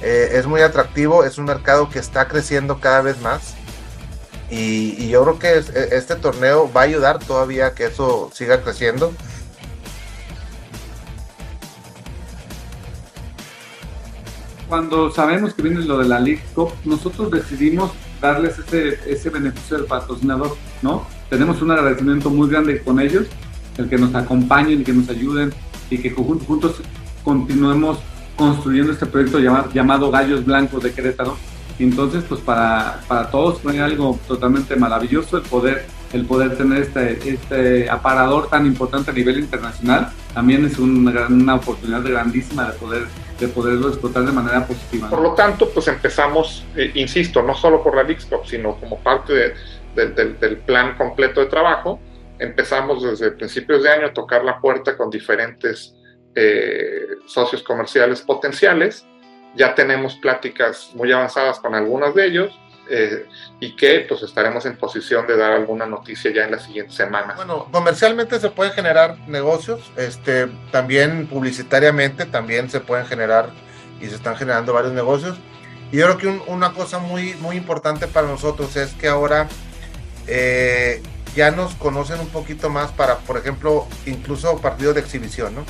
eh, 0.01 0.29
es 0.34 0.48
muy 0.48 0.62
atractivo, 0.62 1.24
es 1.24 1.38
un 1.38 1.46
mercado 1.46 1.89
que 1.89 2.00
está 2.00 2.27
creciendo 2.27 2.79
cada 2.79 3.01
vez 3.01 3.20
más 3.22 3.55
y, 4.50 5.10
yo 5.10 5.24
creo 5.24 5.39
que 5.39 5.79
e, 5.79 5.96
este 5.98 6.15
torneo 6.15 6.72
va 6.72 6.81
a 6.81 6.84
ayudar 6.86 7.20
todavía 7.20 7.67
a 7.67 7.74
que 7.74 7.86
eso 7.86 8.29
siga 8.34 8.62
creciendo. 8.62 9.13
Cuando 14.67 15.12
sabemos 15.12 15.53
que 15.53 15.63
viene 15.63 15.81
lo 15.81 15.98
de 15.98 16.08
la 16.08 16.20
League 16.20 16.43
Cup, 16.55 16.72
nosotros 16.86 17.29
decidimos 17.29 17.91
darles 18.22 18.58
ese, 18.58 19.00
ese 19.05 19.29
beneficio 19.29 19.77
del 19.77 19.86
patrocinador, 19.86 20.55
¿no? 20.81 21.05
Tenemos 21.31 21.61
un 21.61 21.71
agradecimiento 21.71 22.29
muy 22.29 22.50
grande 22.50 22.81
con 22.81 23.00
ellos, 23.00 23.25
el 23.77 23.88
que 23.88 23.97
nos 23.97 24.13
acompañen 24.13 24.81
y 24.81 24.83
que 24.83 24.91
nos 24.91 25.07
ayuden 25.07 25.53
y 25.89 25.97
que 25.97 26.09
juntos 26.09 26.81
continuemos 27.23 28.00
construyendo 28.35 28.91
este 28.91 29.05
proyecto 29.05 29.39
llamado, 29.39 30.11
Gallos 30.11 30.43
Blancos 30.43 30.83
de 30.83 30.91
Querétaro, 30.91 31.38
entonces, 31.79 32.25
pues 32.27 32.41
para, 32.41 33.00
para 33.07 33.31
todos 33.31 33.61
fue 33.61 33.79
algo 33.79 34.19
totalmente 34.27 34.75
maravilloso 34.75 35.38
el 35.38 35.43
poder, 35.43 35.85
el 36.11 36.25
poder 36.25 36.57
tener 36.57 36.83
este, 36.83 37.29
este 37.29 37.89
aparador 37.89 38.50
tan 38.50 38.65
importante 38.65 39.11
a 39.11 39.13
nivel 39.13 39.39
internacional. 39.39 40.09
También 40.33 40.65
es 40.65 40.77
una, 40.79 41.27
una 41.27 41.55
oportunidad 41.55 42.03
grandísima 42.03 42.71
de 42.71 42.73
poder 42.73 43.07
de 43.39 43.47
poderlo 43.47 43.88
explotar 43.88 44.23
de 44.23 44.31
manera 44.31 44.67
positiva. 44.67 45.09
Por 45.09 45.21
lo 45.23 45.33
tanto, 45.33 45.67
pues 45.69 45.88
empezamos, 45.88 46.63
eh, 46.75 46.91
insisto, 46.93 47.41
no 47.41 47.55
solo 47.55 47.81
por 47.81 47.95
la 47.95 48.03
League 48.03 48.21
sino 48.45 48.75
como 48.75 49.00
parte 49.00 49.33
del 49.95 50.57
plan 50.65 50.98
completo 50.98 51.41
de 51.41 51.48
trabajo, 51.48 52.00
empezamos 52.39 53.03
desde 53.03 53.31
principios 53.31 53.83
de 53.83 53.89
año 53.89 54.07
a 54.07 54.13
tocar 54.13 54.43
la 54.43 54.60
puerta 54.60 54.98
con 54.98 55.10
diferentes 55.10 55.95
eh, 56.36 57.07
socios 57.25 57.62
comerciales 57.62 58.21
potenciales 58.21 59.05
ya 59.55 59.75
tenemos 59.75 60.15
pláticas 60.15 60.91
muy 60.93 61.12
avanzadas 61.12 61.60
con 61.60 61.75
algunos 61.75 62.15
de 62.15 62.25
ellos 62.25 62.60
eh, 62.89 63.25
y 63.60 63.75
que 63.75 64.05
pues 64.07 64.21
estaremos 64.24 64.65
en 64.65 64.77
posición 64.77 65.27
de 65.27 65.38
dar 65.38 65.51
alguna 65.51 65.86
noticia 65.86 66.31
ya 66.31 66.45
en 66.45 66.51
las 66.51 66.63
siguientes 66.63 66.95
semanas. 66.95 67.36
Bueno, 67.36 67.67
comercialmente 67.71 68.39
se 68.39 68.50
pueden 68.50 68.74
generar 68.74 69.17
negocios, 69.27 69.91
este, 69.98 70.48
también 70.71 71.27
publicitariamente 71.27 72.25
también 72.25 72.69
se 72.69 72.79
pueden 72.79 73.05
generar 73.05 73.50
y 74.00 74.07
se 74.07 74.15
están 74.15 74.36
generando 74.36 74.74
varios 74.74 74.93
negocios. 74.93 75.38
Y 75.91 75.98
yo 75.98 76.05
creo 76.05 76.17
que 76.17 76.27
una 76.50 76.74
cosa 76.74 77.00
muy, 77.00 77.33
muy 77.36 77.57
importante 77.57 78.07
para 78.07 78.27
nosotros 78.27 78.75
es 78.77 78.93
que 78.93 79.10
ahora 79.10 79.48
eh, 80.27 81.01
ya 81.35 81.51
nos 81.51 81.73
conocen 81.75 82.19
un 82.19 82.27
poquito 82.27 82.69
más 82.69 82.91
para, 82.91 83.17
por 83.19 83.37
ejemplo, 83.37 83.87
incluso 84.05 84.57
partidos 84.57 84.95
de 84.95 85.01
exhibición, 85.01 85.55
¿no? 85.55 85.65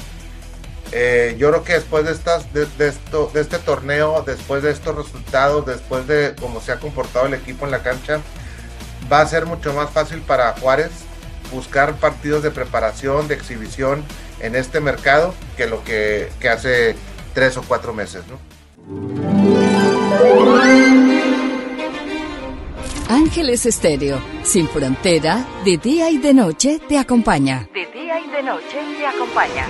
Eh, 0.94 1.36
yo 1.38 1.50
creo 1.50 1.64
que 1.64 1.74
después 1.74 2.04
de, 2.04 2.12
estas, 2.12 2.52
de, 2.54 2.68
esto, 2.80 3.32
de 3.34 3.42
este 3.42 3.60
torneo, 3.60 4.24
después 4.26 4.62
de 4.62 4.72
estos 4.72 4.96
resultados, 4.96 5.66
después 5.66 6.06
de 6.06 6.36
cómo 6.40 6.60
se 6.60 6.74
ha 6.74 6.80
comportado 6.80 7.28
el 7.28 7.34
equipo 7.34 7.66
en 7.66 7.72
la 7.72 7.82
cancha, 7.82 8.20
va 9.12 9.22
a 9.22 9.26
ser 9.26 9.46
mucho 9.46 9.74
más 9.74 9.90
fácil 9.90 10.20
para 10.22 10.54
Juárez 10.54 10.92
buscar 11.52 11.96
partidos 11.96 12.44
de 12.44 12.52
preparación, 12.52 13.28
de 13.28 13.36
exhibición 13.36 14.04
en 14.40 14.56
este 14.56 14.80
mercado 14.80 15.34
que 15.56 15.68
lo 15.68 15.84
que, 15.84 16.30
que 16.40 16.50
hace 16.50 16.96
tres 17.34 17.56
o 17.58 17.64
cuatro 17.64 17.94
meses. 17.94 18.24
¿no? 18.28 18.38
Ángeles 23.12 23.66
Estéreo, 23.66 24.22
sin 24.42 24.70
frontera, 24.70 25.46
de 25.66 25.76
día 25.76 26.10
y 26.10 26.18
de 26.18 26.34
noche 26.34 26.80
te 26.88 26.98
acompaña. 26.98 27.68
De 27.74 27.86
día 27.88 28.18
y 28.22 28.30
de 28.30 28.42
noche 28.42 28.78
te 28.98 29.06
acompaña. 29.06 29.68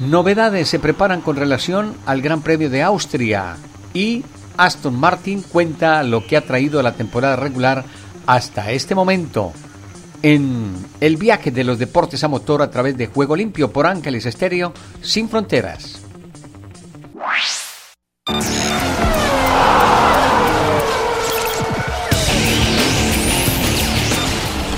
Novedades 0.00 0.68
se 0.68 0.78
preparan 0.78 1.22
con 1.22 1.36
relación 1.36 1.96
al 2.04 2.20
Gran 2.20 2.42
Premio 2.42 2.68
de 2.68 2.82
Austria 2.82 3.56
y 3.94 4.24
Aston 4.58 5.00
Martin 5.00 5.40
cuenta 5.40 6.02
lo 6.02 6.26
que 6.26 6.36
ha 6.36 6.42
traído 6.42 6.82
la 6.82 6.92
temporada 6.92 7.36
regular 7.36 7.86
hasta 8.26 8.72
este 8.72 8.94
momento 8.94 9.54
en 10.24 10.74
el 11.00 11.18
viaje 11.18 11.50
de 11.50 11.64
los 11.64 11.78
deportes 11.78 12.24
a 12.24 12.28
motor 12.28 12.62
a 12.62 12.70
través 12.70 12.96
de 12.96 13.08
Juego 13.08 13.36
Limpio 13.36 13.70
por 13.70 13.86
Ángeles 13.86 14.24
Estéreo 14.24 14.72
sin 15.02 15.28
fronteras. 15.28 16.00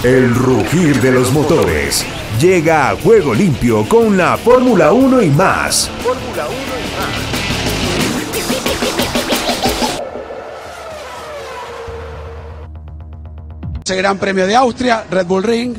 El 0.03 0.35
rugir 0.35 1.01
de 1.01 1.13
los 1.13 1.33
motores 1.33 2.05
llega 2.41 2.91
a 2.91 2.97
Juego 2.97 3.33
Limpio 3.33 3.89
con 3.89 4.17
la 4.17 4.37
Fórmula 4.37 4.93
1 4.93 5.23
y 5.23 5.31
más. 5.31 5.89
Fórmula 6.03 6.49
1 6.49 6.66
más. 13.89 13.97
Gran 13.97 14.19
Premio 14.19 14.47
de 14.47 14.57
Austria, 14.57 15.05
Red 15.11 15.27
Bull 15.27 15.45
Ring 15.45 15.75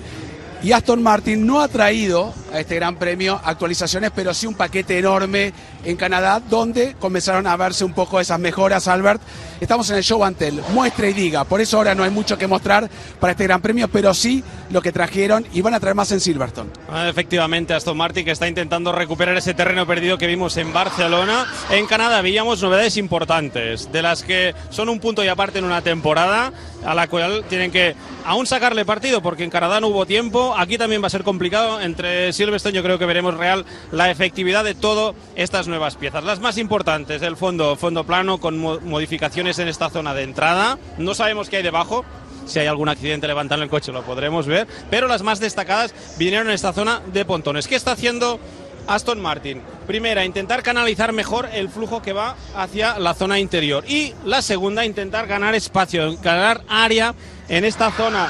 y 0.63 0.71
Aston 0.71 1.03
Martin 1.03 1.45
no 1.45 1.61
ha 1.61 1.67
traído 1.67 2.33
a 2.51 2.59
este 2.59 2.75
Gran 2.75 2.95
Premio 2.95 3.39
actualizaciones, 3.43 4.11
pero 4.15 4.33
sí 4.33 4.47
un 4.47 4.55
paquete 4.55 4.97
enorme 4.97 5.53
en 5.83 5.95
Canadá, 5.95 6.39
donde 6.39 6.95
comenzaron 6.99 7.47
a 7.47 7.55
verse 7.55 7.85
un 7.85 7.93
poco 7.93 8.19
esas 8.19 8.39
mejoras, 8.39 8.87
Albert. 8.87 9.21
Estamos 9.61 9.89
en 9.89 9.97
el 9.97 10.03
show 10.03 10.23
Antel, 10.23 10.61
muestra 10.73 11.07
y 11.07 11.13
diga, 11.13 11.43
por 11.43 11.61
eso 11.61 11.77
ahora 11.77 11.95
no 11.95 12.03
hay 12.03 12.09
mucho 12.09 12.37
que 12.37 12.47
mostrar 12.47 12.89
para 13.19 13.31
este 13.31 13.43
Gran 13.43 13.61
Premio, 13.61 13.87
pero 13.87 14.13
sí 14.13 14.43
lo 14.69 14.81
que 14.81 14.91
trajeron 14.91 15.45
y 15.53 15.61
van 15.61 15.73
a 15.73 15.79
traer 15.79 15.95
más 15.95 16.11
en 16.11 16.19
Silverstone. 16.19 16.69
Ah, 16.89 17.07
efectivamente, 17.07 17.73
Aston 17.73 17.97
Martin 17.97 18.25
que 18.25 18.31
está 18.31 18.47
intentando 18.47 18.91
recuperar 18.91 19.37
ese 19.37 19.53
terreno 19.53 19.85
perdido 19.85 20.17
que 20.17 20.27
vimos 20.27 20.57
en 20.57 20.73
Barcelona. 20.73 21.45
En 21.71 21.85
Canadá 21.85 22.21
veíamos 22.21 22.61
novedades 22.61 22.97
importantes, 22.97 23.91
de 23.91 24.01
las 24.01 24.23
que 24.23 24.53
son 24.69 24.89
un 24.89 24.99
punto 24.99 25.23
y 25.23 25.27
aparte 25.27 25.59
en 25.59 25.65
una 25.65 25.81
temporada, 25.81 26.51
a 26.85 26.95
la 26.95 27.07
cual 27.07 27.45
tienen 27.49 27.71
que 27.71 27.95
aún 28.25 28.45
sacarle 28.45 28.85
partido, 28.85 29.21
porque 29.21 29.43
en 29.43 29.49
Canadá 29.49 29.79
no 29.79 29.87
hubo 29.87 30.05
tiempo, 30.05 30.46
aquí 30.55 30.77
también 30.77 31.01
va 31.01 31.07
a 31.07 31.09
ser 31.09 31.23
complicado 31.23 31.81
entre 31.81 32.31
Silverstone 32.31 32.75
yo 32.75 32.83
creo 32.83 32.99
que 32.99 33.05
veremos 33.05 33.35
real 33.35 33.65
la 33.91 34.11
efectividad 34.11 34.63
de 34.63 34.75
todas 34.75 35.15
estas 35.35 35.67
nuevas 35.67 35.95
piezas. 35.95 36.23
Las 36.23 36.39
más 36.39 36.57
importantes, 36.57 37.21
el 37.21 37.35
fondo, 37.35 37.75
fondo 37.75 38.03
plano 38.03 38.39
con 38.39 38.57
modificaciones 38.57 39.59
en 39.59 39.67
esta 39.67 39.89
zona 39.89 40.13
de 40.13 40.23
entrada. 40.23 40.77
No 40.97 41.13
sabemos 41.13 41.49
qué 41.49 41.57
hay 41.57 41.63
debajo, 41.63 42.05
si 42.45 42.59
hay 42.59 42.67
algún 42.67 42.89
accidente 42.89 43.27
levantando 43.27 43.63
el 43.63 43.69
coche 43.69 43.91
lo 43.91 44.03
podremos 44.03 44.47
ver, 44.47 44.67
pero 44.89 45.07
las 45.07 45.21
más 45.21 45.39
destacadas 45.39 45.93
vinieron 46.17 46.47
en 46.47 46.53
esta 46.53 46.73
zona 46.73 47.01
de 47.11 47.25
pontones. 47.25 47.67
¿Qué 47.67 47.75
está 47.75 47.91
haciendo 47.91 48.39
Aston 48.87 49.19
Martin? 49.19 49.61
Primera, 49.85 50.25
intentar 50.25 50.63
canalizar 50.63 51.13
mejor 51.13 51.49
el 51.53 51.69
flujo 51.69 52.01
que 52.01 52.13
va 52.13 52.35
hacia 52.55 52.99
la 52.99 53.13
zona 53.13 53.39
interior 53.39 53.83
y 53.87 54.13
la 54.25 54.41
segunda, 54.41 54.85
intentar 54.85 55.27
ganar 55.27 55.55
espacio, 55.55 56.17
ganar 56.21 56.61
área 56.67 57.13
en 57.49 57.65
esta 57.65 57.91
zona 57.91 58.29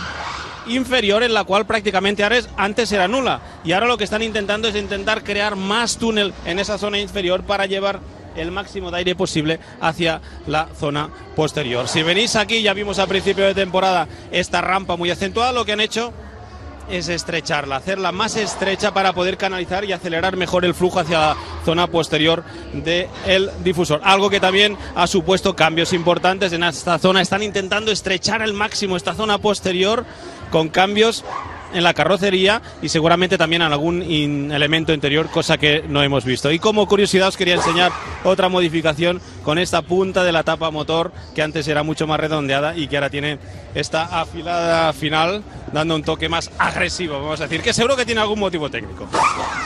inferior 0.70 1.24
en 1.24 1.34
la 1.34 1.44
cual 1.44 1.66
prácticamente 1.66 2.24
antes 2.58 2.92
era 2.92 3.08
nula. 3.08 3.42
Y 3.64 3.72
ahora 3.72 3.88
lo 3.88 3.98
que 3.98 4.04
están 4.04 4.22
intentando 4.22 4.68
es 4.68 4.76
intentar 4.76 5.24
crear 5.24 5.56
más 5.56 5.98
túnel 5.98 6.34
en 6.46 6.60
esa 6.60 6.78
zona 6.78 7.00
inferior 7.00 7.44
para 7.44 7.66
llevar 7.66 8.00
el 8.36 8.52
máximo 8.52 8.92
de 8.92 8.98
aire 8.98 9.16
posible 9.16 9.60
hacia 9.82 10.22
la 10.46 10.68
zona 10.80 11.10
posterior. 11.36 11.88
Si 11.88 12.04
venís 12.04 12.36
aquí, 12.36 12.62
ya 12.62 12.74
vimos 12.74 13.00
a 13.00 13.08
principio 13.08 13.46
de 13.46 13.56
temporada 13.56 14.08
esta 14.32 14.62
rampa 14.62 14.96
muy 14.96 15.10
acentuada, 15.10 15.52
lo 15.52 15.66
que 15.66 15.74
han 15.74 15.82
hecho 15.82 16.14
es 16.89 17.10
estrecharla, 17.10 17.77
hacerla 17.77 18.12
más 18.12 18.36
estrecha 18.36 18.94
para 18.94 19.13
poder 19.13 19.38
canalizar 19.38 19.84
y 19.86 19.91
acelerar 19.91 20.38
mejor 20.38 20.65
el 20.65 20.74
flujo 20.74 21.00
hacia 21.00 21.20
la 21.20 21.38
zona 21.65 21.88
posterior 21.88 22.44
del 22.74 23.51
difusor. 23.63 24.01
Algo 24.03 24.29
que 24.29 24.39
también 24.39 24.77
ha 24.96 25.08
supuesto 25.08 25.56
cambios 25.56 25.94
importantes 25.94 26.53
en 26.53 26.63
esta 26.63 27.00
zona. 27.00 27.22
Están 27.22 27.44
intentando 27.44 27.91
estrechar 27.91 28.41
al 28.41 28.53
máximo 28.53 28.98
esta 28.98 29.13
zona 29.13 29.38
posterior 29.38 30.06
con 30.51 30.70
cambios 30.70 31.24
en 31.74 31.84
la 31.84 31.94
carrocería 31.94 32.62
y 32.82 32.90
seguramente 32.90 33.38
también 33.38 33.62
en 33.62 33.72
algún 33.72 34.02
elemento 34.52 34.94
interior, 34.94 35.30
cosa 35.30 35.58
que 35.58 35.84
no 35.88 36.04
hemos 36.04 36.26
visto. 36.26 36.52
Y 36.52 36.60
como 36.60 36.88
curiosidad 36.88 37.28
os 37.28 37.38
quería 37.38 37.56
enseñar 37.56 37.92
otra 38.24 38.50
modificación 38.50 39.22
con 39.44 39.58
esta 39.58 39.82
punta 39.82 40.24
de 40.24 40.32
la 40.32 40.44
tapa 40.44 40.72
motor 40.72 41.12
que 41.36 41.42
antes 41.42 41.68
era 41.68 41.84
mucho 41.84 42.08
más 42.08 42.20
redondeada 42.20 42.76
y 42.76 42.88
que 42.88 42.98
ahora 42.98 43.10
tiene 43.10 43.40
esta 43.76 44.22
afilada 44.22 44.92
final 44.94 45.44
dando 45.72 45.96
un 45.96 46.04
toque 46.04 46.30
más 46.30 46.50
agresivo, 46.58 47.16
vamos 47.22 47.40
a 47.42 47.44
decir, 47.44 47.62
que 47.62 47.74
seguro 47.74 47.96
que 47.96 48.06
tiene 48.06 48.22
algún 48.22 48.40
motivo 48.40 48.70
técnico. 48.70 49.08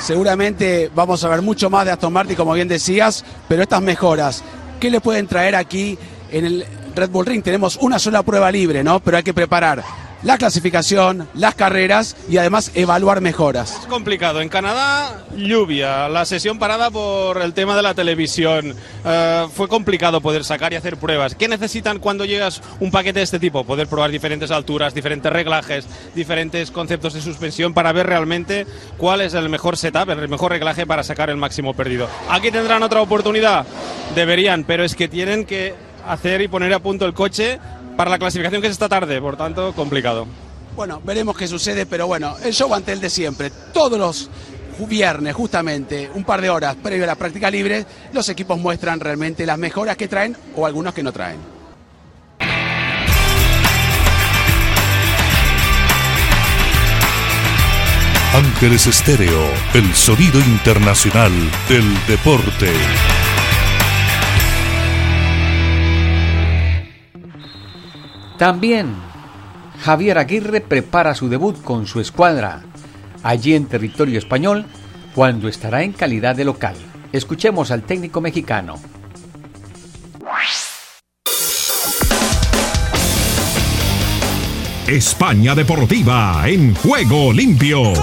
Seguramente 0.01 0.89
vamos 0.93 1.23
a 1.23 1.29
ver 1.29 1.41
mucho 1.41 1.69
más 1.69 1.85
de 1.85 1.91
Aston 1.91 2.11
Martin, 2.11 2.35
como 2.35 2.53
bien 2.53 2.67
decías, 2.67 3.23
pero 3.47 3.61
estas 3.61 3.81
mejoras, 3.81 4.43
¿qué 4.79 4.89
le 4.89 4.99
pueden 4.99 5.27
traer 5.27 5.55
aquí 5.55 5.97
en 6.31 6.45
el 6.45 6.65
Red 6.95 7.09
Bull 7.09 7.25
Ring? 7.25 7.43
Tenemos 7.43 7.77
una 7.77 7.99
sola 7.99 8.23
prueba 8.23 8.51
libre, 8.51 8.83
¿no? 8.83 8.99
Pero 8.99 9.17
hay 9.17 9.23
que 9.23 9.33
preparar 9.33 9.83
la 10.23 10.37
clasificación, 10.37 11.27
las 11.33 11.55
carreras 11.55 12.15
y 12.29 12.37
además 12.37 12.71
evaluar 12.75 13.21
mejoras. 13.21 13.79
Es 13.81 13.87
complicado. 13.87 14.41
En 14.41 14.49
Canadá, 14.49 15.23
lluvia, 15.35 16.07
la 16.09 16.25
sesión 16.25 16.59
parada 16.59 16.91
por 16.91 17.41
el 17.41 17.53
tema 17.53 17.75
de 17.75 17.81
la 17.81 17.93
televisión. 17.93 18.75
Eh, 19.03 19.47
fue 19.53 19.67
complicado 19.67 20.21
poder 20.21 20.43
sacar 20.43 20.73
y 20.73 20.75
hacer 20.75 20.97
pruebas. 20.97 21.35
¿Qué 21.35 21.47
necesitan 21.47 21.99
cuando 21.99 22.25
llegas 22.25 22.61
un 22.79 22.91
paquete 22.91 23.19
de 23.19 23.23
este 23.23 23.39
tipo? 23.39 23.63
Poder 23.63 23.87
probar 23.87 24.11
diferentes 24.11 24.51
alturas, 24.51 24.93
diferentes 24.93 25.31
reglajes, 25.31 25.85
diferentes 26.15 26.71
conceptos 26.71 27.13
de 27.13 27.21
suspensión 27.21 27.73
para 27.73 27.91
ver 27.91 28.07
realmente 28.07 28.67
cuál 28.97 29.21
es 29.21 29.33
el 29.33 29.49
mejor 29.49 29.77
setup, 29.77 30.09
el 30.09 30.29
mejor 30.29 30.51
reglaje 30.51 30.85
para 30.85 31.03
sacar 31.03 31.29
el 31.29 31.37
máximo 31.37 31.73
perdido. 31.73 32.07
Aquí 32.29 32.51
tendrán 32.51 32.83
otra 32.83 33.01
oportunidad. 33.01 33.65
Deberían, 34.15 34.63
pero 34.65 34.83
es 34.83 34.95
que 34.95 35.07
tienen 35.07 35.45
que 35.45 35.73
hacer 36.07 36.41
y 36.41 36.47
poner 36.47 36.73
a 36.73 36.79
punto 36.79 37.05
el 37.05 37.13
coche 37.13 37.59
para 38.01 38.09
la 38.09 38.17
clasificación 38.17 38.63
que 38.63 38.67
es 38.67 38.73
esta 38.73 38.89
tarde, 38.89 39.21
por 39.21 39.37
tanto, 39.37 39.73
complicado. 39.73 40.25
Bueno, 40.75 40.99
veremos 41.05 41.37
qué 41.37 41.47
sucede, 41.47 41.85
pero 41.85 42.07
bueno, 42.07 42.35
el 42.43 42.51
show 42.51 42.73
ante 42.73 42.93
el 42.93 42.99
de 42.99 43.11
siempre. 43.11 43.51
Todos 43.71 43.99
los 43.99 44.27
viernes, 44.89 45.35
justamente, 45.35 46.09
un 46.15 46.23
par 46.23 46.41
de 46.41 46.49
horas 46.49 46.75
previo 46.81 47.03
a 47.03 47.05
la 47.05 47.13
práctica 47.13 47.51
libre, 47.51 47.85
los 48.11 48.27
equipos 48.29 48.57
muestran 48.59 48.99
realmente 48.99 49.45
las 49.45 49.59
mejoras 49.59 49.97
que 49.97 50.07
traen 50.07 50.35
o 50.55 50.65
algunos 50.65 50.95
que 50.95 51.03
no 51.03 51.11
traen. 51.11 51.37
Ángeles 58.33 58.87
Estéreo, 58.87 59.43
el 59.75 59.93
sonido 59.93 60.39
internacional 60.39 61.31
del 61.69 61.85
deporte. 62.07 62.71
También 68.41 68.95
Javier 69.83 70.17
Aguirre 70.17 70.61
prepara 70.61 71.13
su 71.13 71.29
debut 71.29 71.61
con 71.61 71.85
su 71.85 71.99
escuadra, 71.99 72.63
allí 73.21 73.53
en 73.53 73.67
territorio 73.67 74.17
español, 74.17 74.65
cuando 75.13 75.47
estará 75.47 75.83
en 75.83 75.93
calidad 75.93 76.35
de 76.35 76.43
local. 76.43 76.73
Escuchemos 77.11 77.69
al 77.69 77.83
técnico 77.83 78.19
mexicano. 78.19 78.79
España 84.87 85.53
Deportiva 85.53 86.41
en 86.47 86.73
juego 86.73 87.31
limpio. 87.31 87.93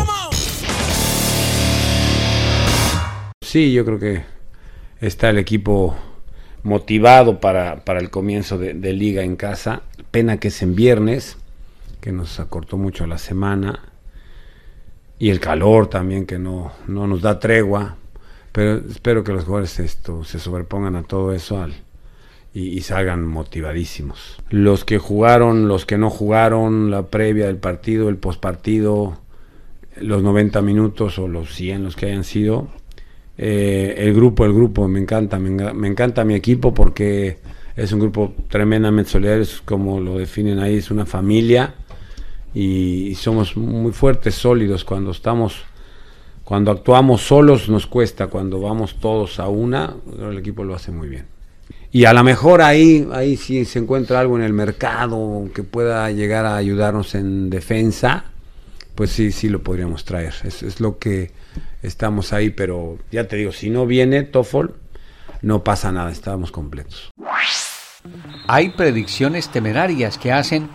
Sí, 3.44 3.72
yo 3.72 3.84
creo 3.84 3.98
que 3.98 4.22
está 5.00 5.30
el 5.30 5.38
equipo 5.38 5.96
motivado 6.68 7.40
para, 7.40 7.82
el 7.86 8.10
comienzo 8.10 8.58
de, 8.58 8.92
liga 8.92 9.22
en 9.22 9.36
casa. 9.36 9.82
Pena 10.10 10.38
que 10.38 10.48
es 10.48 10.62
en 10.62 10.74
viernes, 10.74 11.36
que 12.00 12.12
nos 12.12 12.38
acortó 12.38 12.76
mucho 12.76 13.06
la 13.06 13.18
semana. 13.18 13.80
Y 15.18 15.30
el 15.30 15.40
calor 15.40 15.88
también, 15.88 16.26
que 16.26 16.38
no, 16.38 16.72
no 16.86 17.06
nos 17.06 17.22
da 17.22 17.40
tregua. 17.40 17.96
Pero 18.52 18.76
espero 18.88 19.24
que 19.24 19.32
los 19.32 19.44
jugadores 19.44 19.78
esto, 19.80 20.24
se 20.24 20.38
sobrepongan 20.38 20.96
a 20.96 21.02
todo 21.02 21.32
eso 21.32 21.60
al, 21.60 21.74
y, 22.54 22.80
salgan 22.80 23.26
motivadísimos. 23.26 24.38
Los 24.50 24.84
que 24.84 24.98
jugaron, 24.98 25.68
los 25.68 25.86
que 25.86 25.98
no 25.98 26.10
jugaron, 26.10 26.90
la 26.90 27.06
previa 27.06 27.46
del 27.46 27.58
partido, 27.58 28.08
el 28.08 28.16
postpartido, 28.16 29.18
los 29.96 30.22
90 30.22 30.62
minutos 30.62 31.18
o 31.18 31.28
los 31.28 31.54
100, 31.54 31.84
los 31.84 31.96
que 31.96 32.06
hayan 32.06 32.24
sido. 32.24 32.68
Eh, 33.40 33.94
el 33.98 34.12
grupo, 34.14 34.44
el 34.44 34.52
grupo, 34.52 34.88
me 34.88 34.98
encanta, 34.98 35.38
me, 35.38 35.72
me 35.72 35.86
encanta 35.88 36.24
mi 36.24 36.34
equipo 36.34 36.74
porque 36.74 37.38
es 37.76 37.92
un 37.92 38.00
grupo 38.00 38.34
tremendamente 38.48 39.12
solidario, 39.12 39.46
como 39.64 40.00
lo 40.00 40.18
definen 40.18 40.58
ahí, 40.58 40.76
es 40.78 40.90
una 40.90 41.06
familia 41.06 41.74
y, 42.52 43.14
somos 43.14 43.56
muy 43.56 43.92
fuertes, 43.92 44.34
sólidos 44.34 44.84
cuando 44.84 45.12
estamos, 45.12 45.62
cuando 46.42 46.72
actuamos 46.72 47.22
solos 47.22 47.68
nos 47.68 47.86
cuesta, 47.86 48.26
cuando 48.26 48.60
vamos 48.60 48.96
todos 48.98 49.38
a 49.38 49.46
una, 49.48 49.94
el 50.18 50.38
equipo 50.38 50.64
lo 50.64 50.74
hace 50.74 50.90
muy 50.90 51.08
bien. 51.08 51.26
Y 51.92 52.04
a 52.04 52.12
lo 52.12 52.24
mejor 52.24 52.62
ahí, 52.62 53.08
ahí 53.12 53.36
sí 53.36 53.64
se 53.64 53.78
encuentra 53.78 54.18
algo 54.18 54.36
en 54.36 54.42
el 54.42 54.52
mercado 54.52 55.48
que 55.54 55.62
pueda 55.62 56.10
llegar 56.10 56.46
a 56.46 56.56
ayudarnos 56.56 57.14
en 57.14 57.48
defensa, 57.48 58.24
pues 58.96 59.10
sí, 59.10 59.30
sí 59.30 59.48
lo 59.48 59.62
podríamos 59.62 60.04
traer. 60.04 60.34
Es, 60.42 60.64
es 60.64 60.80
lo 60.80 60.98
que 60.98 61.30
estamos 61.82 62.32
ahí, 62.32 62.50
pero 62.50 62.98
ya 63.10 63.28
te 63.28 63.36
digo, 63.36 63.52
si 63.52 63.70
no 63.70 63.86
viene 63.86 64.22
Toffol, 64.22 64.76
no 65.42 65.64
pasa 65.64 65.92
nada, 65.92 66.10
estábamos 66.10 66.50
completos. 66.50 67.10
Hay 68.46 68.70
predicciones 68.70 69.48
temerarias 69.50 70.18
que 70.18 70.32
hacen 70.32 70.68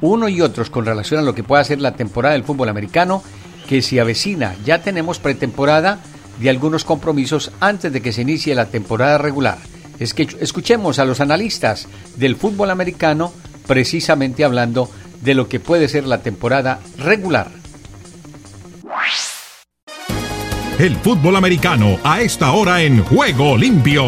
uno 0.00 0.28
y 0.28 0.40
otros 0.40 0.70
con 0.70 0.86
relación 0.86 1.20
a 1.20 1.24
lo 1.24 1.34
que 1.34 1.42
pueda 1.42 1.64
ser 1.64 1.80
la 1.80 1.94
temporada 1.94 2.34
del 2.34 2.44
fútbol 2.44 2.68
americano, 2.68 3.22
que 3.68 3.82
si 3.82 3.98
avecina, 3.98 4.54
ya 4.64 4.82
tenemos 4.82 5.18
pretemporada 5.18 5.98
de 6.40 6.50
algunos 6.50 6.84
compromisos 6.84 7.50
antes 7.60 7.92
de 7.92 8.00
que 8.00 8.12
se 8.12 8.22
inicie 8.22 8.54
la 8.54 8.66
temporada 8.66 9.18
regular. 9.18 9.58
Es 9.98 10.14
que 10.14 10.28
escuchemos 10.40 10.98
a 10.98 11.04
los 11.04 11.20
analistas 11.20 11.88
del 12.16 12.36
fútbol 12.36 12.70
americano 12.70 13.32
precisamente 13.66 14.44
hablando 14.44 14.88
de 15.20 15.34
lo 15.34 15.48
que 15.48 15.60
puede 15.60 15.88
ser 15.88 16.06
la 16.06 16.22
temporada 16.22 16.80
regular. 16.96 17.57
El 20.78 20.94
fútbol 20.94 21.34
americano 21.34 21.98
a 22.04 22.20
esta 22.20 22.52
hora 22.52 22.84
en 22.84 23.02
Juego 23.02 23.56
Limpio. 23.56 24.04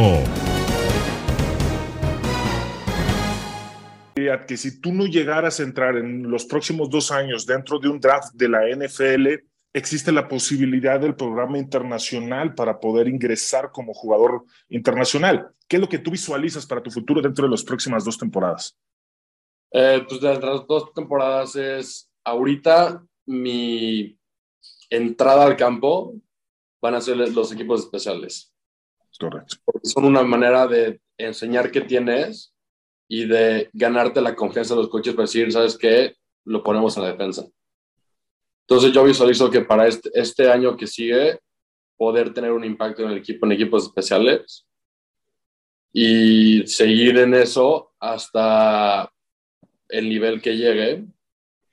que 4.46 4.56
si 4.56 4.80
tú 4.80 4.92
no 4.92 5.06
llegaras 5.06 5.58
a 5.58 5.64
entrar 5.64 5.96
en 5.96 6.30
los 6.30 6.44
próximos 6.44 6.88
dos 6.88 7.10
años 7.10 7.44
dentro 7.44 7.80
de 7.80 7.88
un 7.88 7.98
draft 7.98 8.32
de 8.34 8.48
la 8.48 8.68
NFL, 8.68 9.42
existe 9.72 10.12
la 10.12 10.28
posibilidad 10.28 11.00
del 11.00 11.16
programa 11.16 11.58
internacional 11.58 12.54
para 12.54 12.78
poder 12.78 13.08
ingresar 13.08 13.72
como 13.72 13.92
jugador 13.92 14.44
internacional. 14.68 15.48
¿Qué 15.66 15.76
es 15.76 15.80
lo 15.82 15.88
que 15.88 15.98
tú 15.98 16.12
visualizas 16.12 16.64
para 16.66 16.82
tu 16.82 16.92
futuro 16.92 17.20
dentro 17.20 17.46
de 17.46 17.50
las 17.50 17.64
próximas 17.64 18.04
dos 18.04 18.16
temporadas? 18.16 18.76
Eh, 19.72 20.04
pues 20.08 20.20
de 20.20 20.38
las 20.38 20.66
dos 20.68 20.94
temporadas 20.94 21.56
es 21.56 22.08
ahorita 22.22 23.02
mi 23.26 24.16
entrada 24.88 25.46
al 25.46 25.56
campo 25.56 26.14
van 26.80 26.94
a 26.94 27.00
ser 27.00 27.16
los 27.16 27.52
equipos 27.52 27.80
especiales. 27.80 28.54
Correcto. 29.18 29.56
Porque 29.64 29.88
son 29.88 30.04
una 30.04 30.22
manera 30.22 30.66
de 30.66 31.00
enseñar 31.18 31.70
qué 31.70 31.82
tienes 31.82 32.54
y 33.08 33.26
de 33.26 33.68
ganarte 33.72 34.20
la 34.20 34.34
confianza 34.34 34.74
de 34.74 34.82
los 34.82 34.90
coches 34.90 35.14
para 35.14 35.24
decir, 35.24 35.50
¿sabes 35.52 35.76
qué? 35.76 36.14
Lo 36.44 36.62
ponemos 36.62 36.96
en 36.96 37.02
la 37.02 37.12
defensa. 37.12 37.46
Entonces 38.62 38.92
yo 38.92 39.04
visualizo 39.04 39.50
que 39.50 39.62
para 39.62 39.88
este, 39.88 40.10
este 40.14 40.48
año 40.48 40.76
que 40.76 40.86
sigue, 40.86 41.40
poder 41.96 42.32
tener 42.32 42.52
un 42.52 42.64
impacto 42.64 43.02
en 43.02 43.10
el 43.10 43.18
equipo, 43.18 43.44
en 43.44 43.52
equipos 43.52 43.84
especiales 43.84 44.66
y 45.92 46.66
seguir 46.66 47.18
en 47.18 47.34
eso 47.34 47.92
hasta 47.98 49.12
el 49.88 50.08
nivel 50.08 50.40
que 50.40 50.56
llegue. 50.56 51.04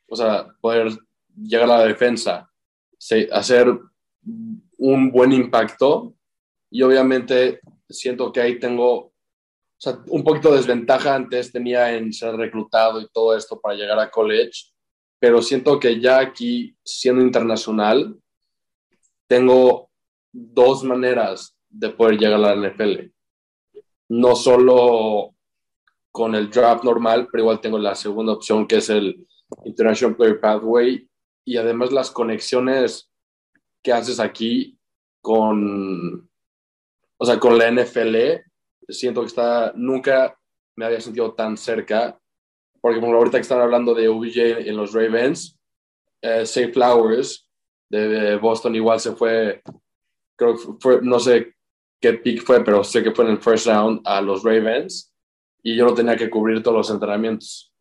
O 0.10 0.16
sea, 0.16 0.48
poder 0.60 0.98
llegar 1.36 1.70
a 1.70 1.78
la 1.78 1.86
defensa, 1.86 2.52
hacer 3.32 3.80
un 4.78 5.12
buen 5.12 5.32
impacto 5.32 6.14
y 6.70 6.82
obviamente 6.82 7.60
siento 7.90 8.32
que 8.32 8.42
ahí 8.42 8.60
tengo 8.60 9.14
un 10.08 10.24
poquito 10.24 10.52
de 10.52 10.58
desventaja 10.58 11.14
antes 11.14 11.52
tenía 11.52 11.96
en 11.96 12.12
ser 12.12 12.36
reclutado 12.36 13.00
y 13.00 13.08
todo 13.10 13.36
esto 13.36 13.60
para 13.60 13.76
llegar 13.76 14.00
a 14.00 14.10
college, 14.10 14.72
pero 15.20 15.42
siento 15.42 15.80
que 15.80 16.00
ya 16.00 16.20
aquí, 16.20 16.76
siendo 16.84 17.22
internacional, 17.22 18.16
tengo 19.28 19.90
dos 20.32 20.84
maneras 20.84 21.56
de 21.70 21.90
poder 21.90 22.18
llegar 22.18 22.44
a 22.44 22.56
la 22.56 22.70
NFL. 22.70 23.12
No 24.10 24.36
solo 24.36 25.36
con 26.12 26.34
el 26.34 26.50
draft 26.50 26.84
normal, 26.84 27.28
pero 27.32 27.44
igual 27.44 27.62
tengo 27.62 27.78
la 27.78 27.94
segunda 27.94 28.34
opción 28.34 28.68
que 28.68 28.78
es 28.78 28.90
el 28.90 29.28
International 29.66 30.16
Player 30.16 30.40
Pathway 30.40 31.08
y 31.46 31.58
además 31.58 31.92
las 31.92 32.10
conexiones 32.10 33.12
que 33.88 33.94
haces 33.94 34.20
aquí 34.20 34.78
con, 35.22 36.30
o 37.18 37.26
sea, 37.26 37.40
con 37.40 37.58
la 37.58 37.72
NFL 37.72 38.18
siento 38.90 39.22
que 39.22 39.28
está, 39.28 39.72
nunca 39.78 40.38
me 40.76 40.84
había 40.84 41.00
sentido 41.00 41.34
tan 41.34 41.56
cerca, 41.56 42.20
porque 42.82 43.00
como 43.00 43.16
ahorita 43.16 43.38
que 43.38 43.44
están 43.44 43.62
hablando 43.62 43.94
de 43.94 44.10
OBJ 44.10 44.68
en 44.68 44.76
los 44.76 44.92
Ravens, 44.92 45.58
eh, 46.22 46.46
Safe 46.46 46.74
Flowers 46.74 47.50
de 47.90 48.36
Boston 48.36 48.76
igual 48.76 49.00
se 49.00 49.16
fue, 49.16 49.62
creo 50.36 50.58
que 50.58 50.64
fue, 50.82 51.00
no 51.02 51.22
sé 51.22 51.56
qué 52.02 52.12
pick 52.16 52.44
fue, 52.44 52.62
pero 52.66 52.84
sé 52.84 53.02
que 53.02 53.12
fue 53.12 53.24
en 53.24 53.32
el 53.32 53.42
first 53.42 53.68
round 53.68 54.02
a 54.04 54.20
los 54.20 54.44
Ravens 54.44 55.16
y 55.64 55.78
yo 55.78 55.86
no 55.86 55.94
tenía 55.94 56.18
que 56.18 56.30
cubrir 56.30 56.62
todos 56.62 56.76
los 56.76 56.90
entrenamientos. 56.90 57.74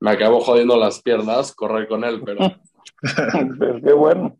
Me 0.00 0.10
acabó 0.10 0.40
jodiendo 0.40 0.76
las 0.76 1.00
piernas 1.00 1.54
correr 1.54 1.86
con 1.86 2.02
él, 2.02 2.20
pero... 2.24 2.50
Qué 3.84 3.92
bueno. 3.92 4.39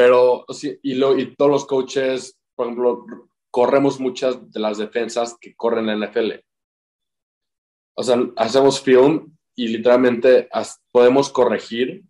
Pero 0.00 0.46
sí, 0.48 0.78
y, 0.82 0.94
lo, 0.94 1.18
y 1.18 1.36
todos 1.36 1.50
los 1.50 1.66
coaches, 1.66 2.40
por 2.54 2.68
ejemplo, 2.68 3.04
corremos 3.50 4.00
muchas 4.00 4.50
de 4.50 4.58
las 4.58 4.78
defensas 4.78 5.36
que 5.38 5.54
corren 5.54 5.90
en 5.90 6.00
la 6.00 6.06
NFL. 6.06 6.42
O 7.92 8.02
sea, 8.02 8.16
hacemos 8.36 8.80
film 8.80 9.36
y 9.54 9.68
literalmente 9.68 10.48
podemos 10.90 11.28
corregir 11.28 12.02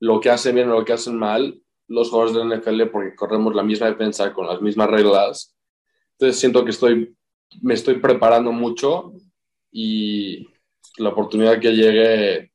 lo 0.00 0.20
que 0.20 0.30
hacen 0.30 0.54
bien 0.54 0.70
o 0.70 0.78
lo 0.78 0.86
que 0.86 0.94
hacen 0.94 1.18
mal 1.18 1.62
los 1.86 2.08
jugadores 2.08 2.34
de 2.34 2.46
la 2.46 2.56
NFL 2.56 2.90
porque 2.90 3.14
corremos 3.14 3.54
la 3.54 3.62
misma 3.62 3.88
defensa 3.88 4.32
con 4.32 4.46
las 4.46 4.62
mismas 4.62 4.88
reglas. 4.88 5.54
Entonces 6.12 6.40
siento 6.40 6.64
que 6.64 6.70
estoy, 6.70 7.14
me 7.60 7.74
estoy 7.74 7.96
preparando 7.96 8.52
mucho 8.52 9.12
y 9.70 10.48
la 10.96 11.10
oportunidad 11.10 11.60
que 11.60 11.72
llegue 11.72 12.52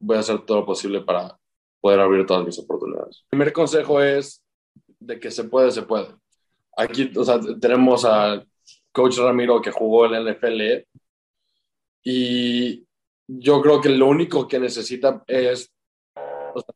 voy 0.00 0.16
a 0.16 0.20
hacer 0.20 0.44
todo 0.44 0.62
lo 0.62 0.66
posible 0.66 1.02
para 1.02 1.38
poder 1.86 2.00
abrir 2.00 2.26
todas 2.26 2.44
mis 2.44 2.58
oportunidades. 2.58 3.18
El 3.18 3.28
primer 3.28 3.52
consejo 3.52 4.02
es 4.02 4.42
de 4.98 5.20
que 5.20 5.30
se 5.30 5.44
puede, 5.44 5.70
se 5.70 5.82
puede. 5.82 6.08
Aquí 6.76 7.12
o 7.16 7.24
sea, 7.24 7.38
tenemos 7.60 8.04
a 8.04 8.44
coach 8.90 9.18
Ramiro 9.18 9.62
que 9.62 9.70
jugó 9.70 10.06
en 10.06 10.12
la 10.24 10.32
NFL 10.32 10.84
y 12.02 12.84
yo 13.28 13.62
creo 13.62 13.80
que 13.80 13.90
lo 13.90 14.08
único 14.08 14.48
que 14.48 14.58
necesita 14.58 15.22
es, 15.28 15.72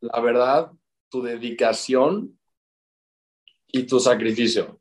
la 0.01 0.21
verdad, 0.21 0.71
tu 1.09 1.23
dedicación 1.23 2.39
y 3.67 3.83
tu 3.83 3.99
sacrificio. 3.99 4.81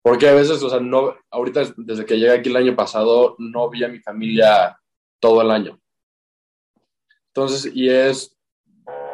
Porque 0.00 0.26
a 0.26 0.32
veces, 0.32 0.62
o 0.62 0.70
sea, 0.70 0.80
no, 0.80 1.14
ahorita 1.30 1.74
desde 1.76 2.06
que 2.06 2.18
llegué 2.18 2.32
aquí 2.32 2.48
el 2.48 2.56
año 2.56 2.74
pasado, 2.74 3.36
no 3.38 3.68
vi 3.68 3.84
a 3.84 3.88
mi 3.88 3.98
familia 3.98 4.80
todo 5.20 5.42
el 5.42 5.50
año. 5.50 5.78
Entonces, 7.26 7.70
y 7.74 7.90
es 7.90 8.37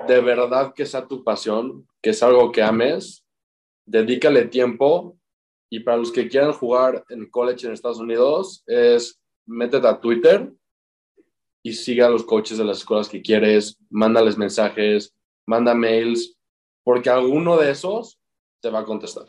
de 0.06 0.20
verdad 0.20 0.72
que 0.74 0.86
sea 0.86 1.06
tu 1.06 1.24
pasión, 1.24 1.86
que 2.02 2.10
es 2.10 2.22
algo 2.22 2.52
que 2.52 2.62
ames, 2.62 3.24
dedícale 3.86 4.46
tiempo. 4.46 5.18
Y 5.70 5.80
para 5.80 5.96
los 5.96 6.12
que 6.12 6.28
quieran 6.28 6.52
jugar 6.52 7.04
en 7.08 7.28
college 7.28 7.66
en 7.66 7.72
Estados 7.72 7.98
Unidos, 7.98 8.62
es 8.66 9.20
métete 9.46 9.86
a 9.86 10.00
Twitter 10.00 10.52
y 11.62 11.72
siga 11.72 12.06
a 12.06 12.10
los 12.10 12.24
coaches 12.24 12.58
de 12.58 12.64
las 12.64 12.78
escuelas 12.78 13.08
que 13.08 13.22
quieres, 13.22 13.78
mándales 13.90 14.36
mensajes, 14.36 15.14
manda 15.46 15.74
mails, 15.74 16.36
porque 16.82 17.10
alguno 17.10 17.56
de 17.56 17.70
esos 17.70 18.20
te 18.60 18.70
va 18.70 18.80
a 18.80 18.84
contestar. 18.84 19.26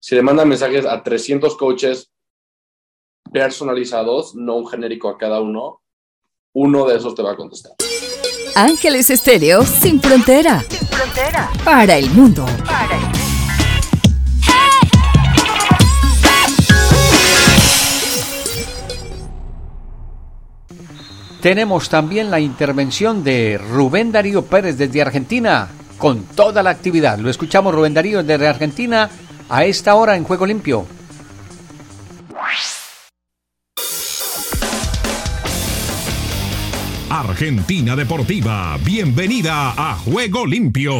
Si 0.00 0.14
le 0.14 0.22
mandan 0.22 0.48
mensajes 0.48 0.84
a 0.84 1.02
300 1.02 1.56
coaches 1.56 2.12
personalizados, 3.32 4.34
no 4.34 4.56
un 4.56 4.66
genérico 4.66 5.08
a 5.08 5.18
cada 5.18 5.40
uno, 5.40 5.80
uno 6.52 6.86
de 6.86 6.96
esos 6.96 7.14
te 7.14 7.22
va 7.22 7.32
a 7.32 7.36
contestar. 7.36 7.72
Ángeles 8.60 9.08
Estéreo 9.08 9.64
sin 9.64 10.00
frontera. 10.00 10.64
Sin 10.68 10.88
frontera. 10.88 11.48
Para 11.64 11.96
el 11.96 12.10
mundo. 12.10 12.44
Para 12.66 12.96
el 12.96 13.02
mundo. 13.02 13.18
Tenemos 21.40 21.88
también 21.88 22.32
la 22.32 22.40
intervención 22.40 23.22
de 23.22 23.58
Rubén 23.58 24.10
Darío 24.10 24.44
Pérez 24.44 24.76
desde 24.76 25.02
Argentina 25.02 25.68
con 25.96 26.24
toda 26.24 26.60
la 26.64 26.70
actividad. 26.70 27.16
Lo 27.18 27.30
escuchamos 27.30 27.72
Rubén 27.72 27.94
Darío 27.94 28.24
desde 28.24 28.48
Argentina 28.48 29.08
a 29.48 29.64
esta 29.66 29.94
hora 29.94 30.16
en 30.16 30.24
Juego 30.24 30.44
Limpio. 30.44 30.97
Argentina 37.38 37.94
Deportiva, 37.94 38.76
bienvenida 38.84 39.72
a 39.76 39.94
Juego 39.94 40.44
Limpio. 40.44 40.98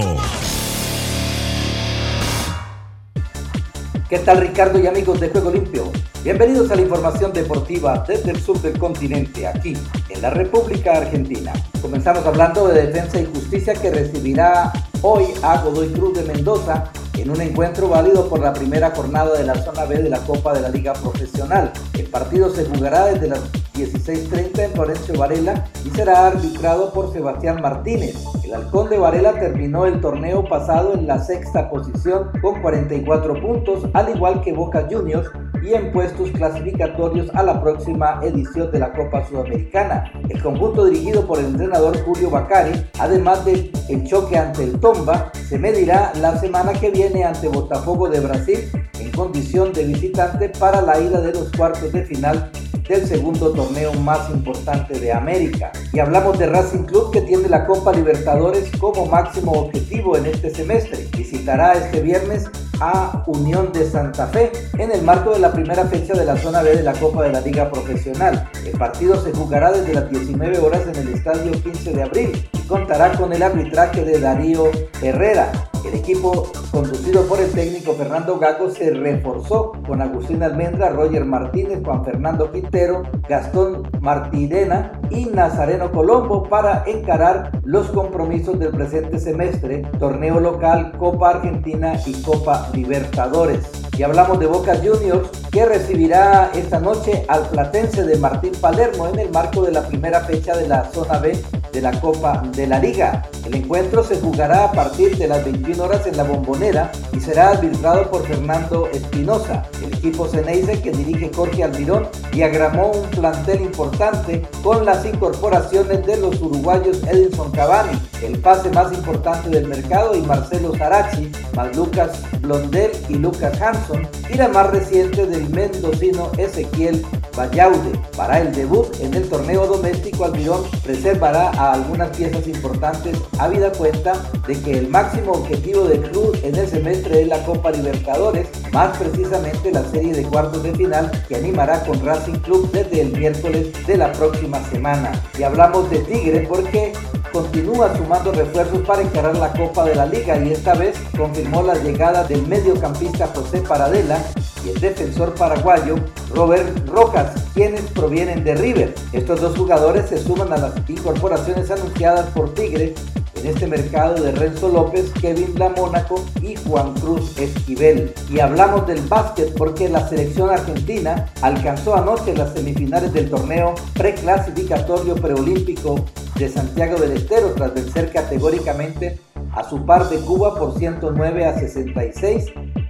¿Qué 4.08 4.20
tal 4.20 4.42
Ricardo 4.42 4.78
y 4.78 4.86
amigos 4.86 5.18
de 5.18 5.30
Juego 5.30 5.50
Limpio? 5.50 5.90
Bienvenidos 6.22 6.70
a 6.70 6.76
la 6.76 6.82
información 6.82 7.32
deportiva 7.32 8.04
desde 8.06 8.30
el 8.30 8.40
sur 8.40 8.62
del 8.62 8.78
continente, 8.78 9.48
aquí 9.48 9.72
en 10.10 10.22
la 10.22 10.30
República 10.30 10.98
Argentina. 10.98 11.52
Comenzamos 11.82 12.24
hablando 12.24 12.68
de 12.68 12.86
defensa 12.86 13.20
y 13.20 13.24
justicia 13.24 13.74
que 13.74 13.90
recibirá 13.90 14.72
hoy 15.02 15.24
a 15.42 15.60
Godoy 15.60 15.88
Cruz 15.88 16.18
de 16.18 16.32
Mendoza 16.32 16.92
en 17.20 17.30
un 17.30 17.40
encuentro 17.40 17.88
válido 17.88 18.28
por 18.28 18.40
la 18.40 18.52
primera 18.52 18.90
jornada 18.90 19.36
de 19.36 19.44
la 19.44 19.54
zona 19.54 19.84
B 19.84 20.02
de 20.02 20.10
la 20.10 20.18
Copa 20.20 20.52
de 20.52 20.60
la 20.60 20.68
Liga 20.68 20.92
Profesional. 20.92 21.72
El 21.94 22.06
partido 22.06 22.50
se 22.50 22.64
jugará 22.64 23.06
desde 23.06 23.28
las 23.28 23.52
16.30 23.74 24.58
en 24.58 24.70
Florencio 24.72 25.18
Varela 25.18 25.64
y 25.84 25.90
será 25.90 26.26
arbitrado 26.26 26.92
por 26.92 27.12
Sebastián 27.12 27.60
Martínez. 27.60 28.16
El 28.44 28.54
halcón 28.54 28.88
de 28.88 28.98
Varela 28.98 29.34
terminó 29.34 29.86
el 29.86 30.00
torneo 30.00 30.44
pasado 30.44 30.94
en 30.94 31.06
la 31.06 31.18
sexta 31.18 31.70
posición 31.70 32.30
con 32.40 32.60
44 32.62 33.40
puntos, 33.40 33.84
al 33.94 34.08
igual 34.08 34.40
que 34.42 34.52
Boca 34.52 34.86
Juniors, 34.90 35.28
y 35.62 35.74
en 35.74 35.92
puestos 35.92 36.30
clasificatorios 36.30 37.30
a 37.34 37.42
la 37.42 37.60
próxima 37.60 38.20
edición 38.22 38.70
de 38.70 38.78
la 38.78 38.92
Copa 38.92 39.26
Sudamericana. 39.26 40.10
El 40.28 40.42
conjunto 40.42 40.84
dirigido 40.86 41.26
por 41.26 41.38
el 41.38 41.46
entrenador 41.46 41.96
Julio 42.04 42.30
Bacari, 42.30 42.72
además 42.98 43.44
del 43.44 43.70
choque 44.04 44.36
ante 44.36 44.64
el 44.64 44.78
Tomba, 44.80 45.30
se 45.48 45.58
medirá 45.58 46.12
la 46.20 46.38
semana 46.38 46.72
que 46.72 46.90
viene 46.90 47.24
ante 47.24 47.48
Botafogo 47.48 48.08
de 48.08 48.20
Brasil 48.20 48.70
en 49.00 49.10
condición 49.12 49.72
de 49.72 49.84
visitante 49.84 50.48
para 50.48 50.80
la 50.82 51.00
ida 51.00 51.20
de 51.20 51.32
los 51.32 51.50
cuartos 51.52 51.92
de 51.92 52.04
final 52.04 52.50
del 52.88 53.06
segundo 53.06 53.52
torneo 53.52 53.92
más 53.92 54.30
importante 54.30 54.98
de 54.98 55.12
América. 55.12 55.70
Y 55.92 55.98
hablamos 55.98 56.38
de 56.38 56.46
Racing 56.46 56.84
Club 56.84 57.12
que 57.12 57.20
tiene 57.20 57.48
la 57.48 57.66
Copa 57.66 57.92
Libertadores 57.92 58.70
como 58.78 59.06
máximo 59.06 59.52
objetivo 59.52 60.16
en 60.16 60.26
este 60.26 60.50
semestre. 60.50 61.06
Visitará 61.16 61.74
este 61.74 62.00
viernes 62.00 62.50
a 62.80 63.24
Unión 63.26 63.72
de 63.72 63.88
Santa 63.88 64.26
Fe 64.26 64.52
en 64.78 64.90
el 64.90 65.02
marco 65.02 65.32
de 65.32 65.40
la 65.40 65.52
primera 65.52 65.84
fecha 65.86 66.14
de 66.14 66.24
la 66.24 66.36
zona 66.36 66.62
B 66.62 66.76
de 66.76 66.82
la 66.82 66.92
Copa 66.92 67.24
de 67.24 67.32
la 67.32 67.40
Liga 67.40 67.70
Profesional. 67.70 68.48
El 68.64 68.78
partido 68.78 69.20
se 69.22 69.32
jugará 69.32 69.72
desde 69.72 69.94
las 69.94 70.10
19 70.10 70.58
horas 70.58 70.82
en 70.86 70.96
el 70.96 71.14
estadio 71.14 71.52
15 71.52 71.92
de 71.92 72.02
abril 72.02 72.48
contará 72.68 73.12
con 73.12 73.32
el 73.32 73.42
arbitraje 73.42 74.04
de 74.04 74.20
Darío 74.20 74.64
Herrera. 75.02 75.50
El 75.84 75.94
equipo 75.94 76.50
conducido 76.70 77.22
por 77.22 77.40
el 77.40 77.50
técnico 77.50 77.94
Fernando 77.94 78.38
Gago 78.38 78.68
se 78.70 78.90
reforzó 78.90 79.72
con 79.86 80.02
Agustín 80.02 80.42
Almendra, 80.42 80.90
Roger 80.90 81.24
Martínez, 81.24 81.80
Juan 81.82 82.04
Fernando 82.04 82.52
Quintero, 82.52 83.04
Gastón 83.26 83.88
Martirena 84.00 85.00
y 85.08 85.26
Nazareno 85.26 85.90
Colombo 85.90 86.42
para 86.42 86.84
encarar 86.86 87.52
los 87.64 87.86
compromisos 87.86 88.58
del 88.58 88.70
presente 88.70 89.18
semestre, 89.18 89.82
torneo 89.98 90.40
local, 90.40 90.92
Copa 90.98 91.30
Argentina 91.30 91.94
y 92.04 92.20
Copa 92.22 92.68
Libertadores. 92.74 93.70
Y 93.96 94.02
hablamos 94.02 94.38
de 94.40 94.46
Boca 94.46 94.76
Juniors 94.76 95.30
que 95.50 95.64
recibirá 95.64 96.50
esta 96.54 96.80
noche 96.80 97.24
al 97.28 97.48
Platense 97.48 98.04
de 98.04 98.16
Martín 98.18 98.52
Palermo 98.60 99.08
en 99.08 99.20
el 99.20 99.30
marco 99.30 99.62
de 99.62 99.72
la 99.72 99.86
primera 99.86 100.20
fecha 100.20 100.56
de 100.56 100.68
la 100.68 100.84
zona 100.84 101.18
B 101.18 101.32
de 101.72 101.80
la 101.80 101.92
Copa 102.00 102.42
de 102.54 102.66
la 102.66 102.78
Liga. 102.78 103.28
El 103.44 103.54
encuentro 103.54 104.04
se 104.04 104.20
jugará 104.20 104.64
a 104.64 104.72
partir 104.72 105.16
de 105.16 105.28
las 105.28 105.44
21 105.44 105.82
horas 105.82 106.06
en 106.06 106.16
la 106.16 106.24
Bombonera 106.24 106.92
y 107.12 107.20
será 107.20 107.50
arbitrado 107.50 108.10
por 108.10 108.26
Fernando 108.26 108.88
Espinosa. 108.92 109.64
El 109.82 109.94
equipo 109.94 110.28
Ceneice 110.28 110.80
que 110.80 110.92
dirige 110.92 111.30
Jorge 111.34 111.64
Almirón 111.64 112.08
diagramó 112.32 112.92
un 112.92 113.08
plantel 113.10 113.62
importante 113.62 114.46
con 114.62 114.84
las 114.84 115.04
incorporaciones 115.04 116.04
de 116.06 116.16
los 116.18 116.40
uruguayos 116.40 117.02
Edinson 117.04 117.50
Cavani, 117.52 117.98
el 118.22 118.38
pase 118.38 118.70
más 118.70 118.92
importante 118.92 119.48
del 119.50 119.68
mercado 119.68 120.14
y 120.14 120.22
Marcelo 120.22 120.72
Zarachi, 120.76 121.30
más 121.54 121.74
Lucas 121.76 122.22
Blondel 122.40 122.90
y 123.08 123.14
Lucas 123.14 123.60
Hanson 123.60 124.06
y 124.30 124.36
la 124.36 124.48
más 124.48 124.70
reciente 124.70 125.26
del 125.26 125.48
mendocino 125.50 126.30
Ezequiel 126.36 127.04
Vallaude. 127.36 127.98
Para 128.16 128.40
el 128.40 128.52
debut 128.52 128.86
en 129.00 129.14
el 129.14 129.28
torneo 129.28 129.66
doméstico, 129.66 130.24
Almirón 130.24 130.62
reservará 130.84 131.50
a 131.50 131.67
algunas 131.72 132.16
piezas 132.16 132.46
importantes, 132.46 133.16
habida 133.38 133.72
cuenta 133.72 134.14
de 134.46 134.60
que 134.60 134.78
el 134.78 134.88
máximo 134.88 135.32
objetivo 135.32 135.84
del 135.84 136.02
club 136.02 136.38
en 136.42 136.54
el 136.56 136.68
semestre 136.68 137.22
es 137.22 137.28
la 137.28 137.44
Copa 137.44 137.70
Libertadores, 137.70 138.48
más 138.72 138.96
precisamente 138.96 139.70
la 139.70 139.84
serie 139.84 140.12
de 140.12 140.22
cuartos 140.22 140.62
de 140.62 140.74
final 140.74 141.10
que 141.28 141.36
animará 141.36 141.84
con 141.84 142.04
Racing 142.04 142.38
Club 142.40 142.70
desde 142.72 143.00
el 143.02 143.16
miércoles 143.16 143.68
de 143.86 143.96
la 143.96 144.12
próxima 144.12 144.62
semana. 144.70 145.12
Y 145.38 145.42
hablamos 145.42 145.90
de 145.90 145.98
Tigre 146.00 146.46
porque 146.48 146.92
continúa 147.30 147.96
sumando 147.96 148.32
refuerzos 148.32 148.80
para 148.86 149.02
encarar 149.02 149.36
la 149.36 149.52
Copa 149.52 149.84
de 149.84 149.94
la 149.94 150.06
Liga 150.06 150.38
y 150.38 150.52
esta 150.52 150.74
vez 150.74 150.96
confirmó 151.16 151.62
la 151.62 151.74
llegada 151.74 152.24
del 152.24 152.46
mediocampista 152.46 153.28
José 153.34 153.60
Paradela 153.60 154.18
y 154.64 154.70
el 154.70 154.80
defensor 154.80 155.34
paraguayo 155.34 155.96
Robert 156.34 156.88
Rojas, 156.88 157.34
quienes 157.54 157.82
provienen 157.82 158.44
de 158.44 158.54
River. 158.54 158.94
Estos 159.12 159.40
dos 159.40 159.56
jugadores 159.56 160.08
se 160.08 160.18
suman 160.18 160.52
a 160.52 160.58
las 160.58 160.72
incorporaciones 160.88 161.70
anunciadas 161.70 162.26
por 162.30 162.54
Tigre 162.54 162.94
en 163.40 163.46
este 163.46 163.66
mercado 163.66 164.22
de 164.22 164.32
Renzo 164.32 164.68
López, 164.68 165.10
Kevin 165.20 165.54
Mónaco 165.76 166.24
y 166.42 166.56
Juan 166.56 166.94
Cruz 166.94 167.38
Esquivel. 167.38 168.12
Y 168.30 168.40
hablamos 168.40 168.86
del 168.86 169.00
básquet 169.02 169.54
porque 169.54 169.88
la 169.88 170.08
selección 170.08 170.50
argentina 170.50 171.26
alcanzó 171.42 171.94
anoche 171.94 172.34
las 172.34 172.52
semifinales 172.52 173.12
del 173.12 173.30
torneo 173.30 173.74
preclasificatorio 173.94 175.14
preolímpico 175.16 176.04
de 176.36 176.48
Santiago 176.48 176.98
del 176.98 177.12
Estero 177.12 177.52
tras 177.54 177.74
vencer 177.74 178.12
categóricamente 178.12 179.18
a 179.52 179.68
su 179.68 179.84
par 179.84 180.08
de 180.08 180.18
Cuba 180.18 180.54
por 180.54 180.78
109 180.78 181.44
a 181.44 181.58
66 181.58 182.46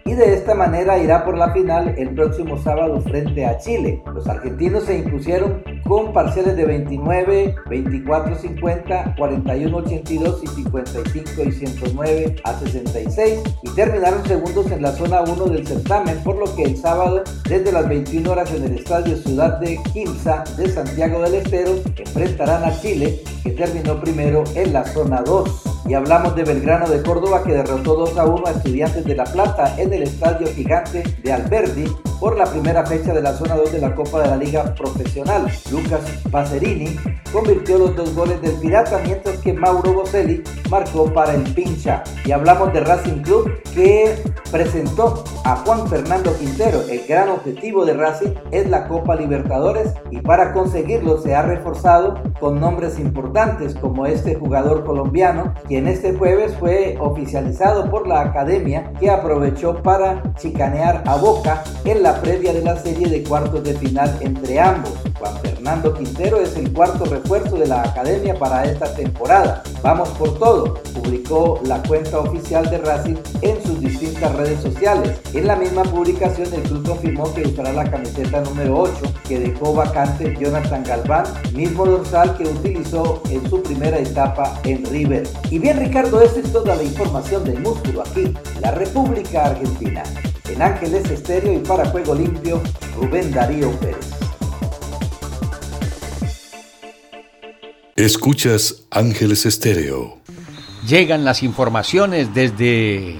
y 0.09 0.15
de 0.15 0.33
esta 0.33 0.55
manera 0.55 0.99
irá 0.99 1.23
por 1.23 1.37
la 1.37 1.53
final 1.53 1.95
el 1.99 2.15
próximo 2.15 2.57
sábado 2.63 2.99
frente 3.03 3.45
a 3.45 3.59
Chile. 3.59 4.03
Los 4.15 4.27
argentinos 4.27 4.85
se 4.85 5.01
impusieron 5.01 5.63
con 5.87 6.15
parciales 6.15 6.57
de 6.57 6.65
29, 6.65 7.55
24, 7.69 8.35
50, 8.35 9.15
41, 9.19 9.77
82 9.77 10.45
y 10.45 10.47
55 10.47 11.43
y 11.45 11.53
109 11.53 12.37
a 12.43 12.59
66 12.59 13.41
y 13.63 13.69
terminaron 13.75 14.25
segundos 14.25 14.71
en 14.71 14.81
la 14.81 14.93
zona 14.93 15.21
1 15.21 15.45
del 15.45 15.67
certamen, 15.67 16.17
por 16.25 16.37
lo 16.37 16.57
que 16.57 16.63
el 16.63 16.79
sábado 16.79 17.23
desde 17.47 17.71
las 17.71 17.87
21 17.87 18.31
horas 18.31 18.51
en 18.55 18.65
el 18.65 18.79
estadio 18.79 19.15
Ciudad 19.15 19.61
de 19.61 19.79
Quimsa 19.93 20.43
de 20.57 20.71
Santiago 20.71 21.21
del 21.21 21.35
Estero 21.35 21.73
enfrentarán 21.99 22.65
a 22.65 22.81
Chile 22.81 23.21
que 23.43 23.51
terminó 23.51 24.01
primero 24.01 24.43
en 24.55 24.73
la 24.73 24.87
zona 24.87 25.21
2. 25.21 25.78
Y 25.89 25.95
hablamos 25.95 26.37
de 26.37 26.45
Belgrano 26.45 26.87
de 26.87 27.03
Córdoba 27.03 27.43
que 27.43 27.55
derrotó 27.55 27.95
2 27.95 28.19
a 28.19 28.27
1 28.27 28.47
a 28.47 28.51
Estudiantes 28.51 29.07
de 29.07 29.15
La 29.15 29.25
Plata 29.25 29.75
en 29.79 29.91
el 29.91 30.03
Estadio 30.03 30.47
Gigante 30.49 31.03
de 31.23 31.33
Alberdi 31.33 31.87
por 32.21 32.37
la 32.37 32.45
primera 32.45 32.85
fecha 32.85 33.15
de 33.15 33.23
la 33.23 33.33
zona 33.33 33.57
2 33.57 33.73
de 33.73 33.81
la 33.81 33.95
Copa 33.95 34.21
de 34.23 34.29
la 34.29 34.37
Liga 34.37 34.75
Profesional. 34.75 35.51
Lucas 35.71 36.01
Pacerini 36.31 36.95
convirtió 37.33 37.79
los 37.79 37.97
dos 37.97 38.15
goles 38.15 38.41
del 38.43 38.53
Pirata, 38.57 39.01
mientras 39.05 39.39
que 39.39 39.53
Mauro 39.53 39.95
Boselli 39.95 40.43
marcó 40.69 41.13
para 41.13 41.35
el 41.35 41.43
Pincha. 41.55 42.03
Y 42.25 42.33
hablamos 42.33 42.73
de 42.73 42.81
Racing 42.81 43.23
Club 43.23 43.51
que 43.75 44.23
presentó 44.51 45.25
a 45.45 45.57
Juan 45.57 45.89
Fernando 45.89 46.37
Quintero. 46.37 46.83
El 46.91 47.07
gran 47.07 47.29
objetivo 47.29 47.85
de 47.85 47.95
Racing 47.95 48.35
es 48.51 48.69
la 48.69 48.89
Copa 48.89 49.15
Libertadores 49.15 49.95
y 50.11 50.21
para 50.21 50.53
conseguirlo 50.53 51.21
se 51.21 51.35
ha 51.35 51.43
reforzado 51.43 52.21
con 52.41 52.61
nombres 52.61 52.99
importantes 52.99 53.75
como 53.75 54.07
este 54.07 54.35
jugador 54.35 54.85
colombiano, 54.85 55.55
quien 55.79 55.87
este 55.87 56.13
jueves 56.13 56.57
fue 56.59 56.97
oficializado 56.99 57.89
por 57.89 58.09
la 58.09 58.23
academia 58.23 58.93
que 58.99 59.09
aprovechó 59.09 59.81
para 59.81 60.21
chicanear 60.35 61.05
a 61.07 61.15
Boca 61.15 61.63
en 61.85 62.03
la 62.03 62.21
previa 62.21 62.53
de 62.53 62.63
la 62.63 62.77
serie 62.77 63.07
de 63.09 63.23
cuartos 63.23 63.63
de 63.63 63.75
final 63.75 64.19
entre 64.21 64.59
ambos. 64.59 64.95
Juan 65.21 65.35
Fernando 65.41 65.95
Quintero 65.95 66.41
es 66.41 66.57
el 66.57 66.73
cuarto 66.73 67.05
refuerzo 67.05 67.57
de 67.57 67.69
la 67.69 67.83
academia 67.83 68.37
para 68.37 68.65
esta 68.65 68.93
temporada. 68.93 69.63
Vamos 69.83 70.09
por 70.11 70.37
todo, 70.39 70.75
publicó 70.95 71.61
la 71.65 71.81
cuenta 71.83 72.19
oficial 72.19 72.69
de 72.71 72.79
Racing 72.79 73.17
en 73.43 73.63
sus 73.63 73.81
distintas 73.81 74.35
redes 74.35 74.61
sociales. 74.61 75.21
En 75.33 75.47
la 75.47 75.55
misma 75.57 75.85
publicación 75.85 76.53
el 76.55 76.63
club 76.63 76.89
confirmó 76.89 77.33
que 77.35 77.43
usará 77.43 77.73
la 77.73 77.89
camiseta 77.89 78.41
número 78.41 78.81
8 78.81 79.13
que 79.29 79.39
dejó 79.39 79.75
vacante 79.75 80.37
Jonathan 80.41 80.83
Galván, 80.85 81.25
mismo 81.55 81.87
dorsal 81.87 82.37
que 82.37 82.45
utilizó 82.45 83.23
en 83.31 83.49
su 83.49 83.63
primera 83.63 83.99
etapa 83.99 84.59
en 84.65 84.85
River. 84.87 85.29
Bien 85.59 85.79
Ricardo, 85.79 86.21
esta 86.21 86.41
es 86.41 86.53
toda 86.53 86.77
la 86.77 86.83
información 86.83 87.45
del 87.45 87.61
músculo 87.61 88.03
aquí, 88.03 88.33
la 88.61 88.71
República 88.71 89.47
Argentina. 89.47 90.03
En 90.49 90.63
Ángeles 90.63 91.11
Estéreo 91.11 91.53
y 91.53 91.59
para 91.59 91.87
Juego 91.87 92.15
Limpio, 92.15 92.63
Rubén 92.97 93.31
Darío 93.33 93.71
Pérez. 93.81 94.11
Escuchas 97.97 98.85
Ángeles 98.91 99.45
Estéreo. 99.45 100.19
Llegan 100.87 101.25
las 101.25 101.43
informaciones 101.43 102.33
desde 102.33 103.19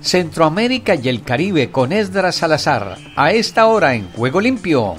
Centroamérica 0.00 0.94
y 0.94 1.08
el 1.08 1.22
Caribe 1.22 1.70
con 1.70 1.92
Esdras 1.92 2.36
Salazar. 2.36 2.98
A 3.16 3.32
esta 3.32 3.66
hora 3.66 3.94
en 3.94 4.10
Juego 4.12 4.40
Limpio. 4.40 4.96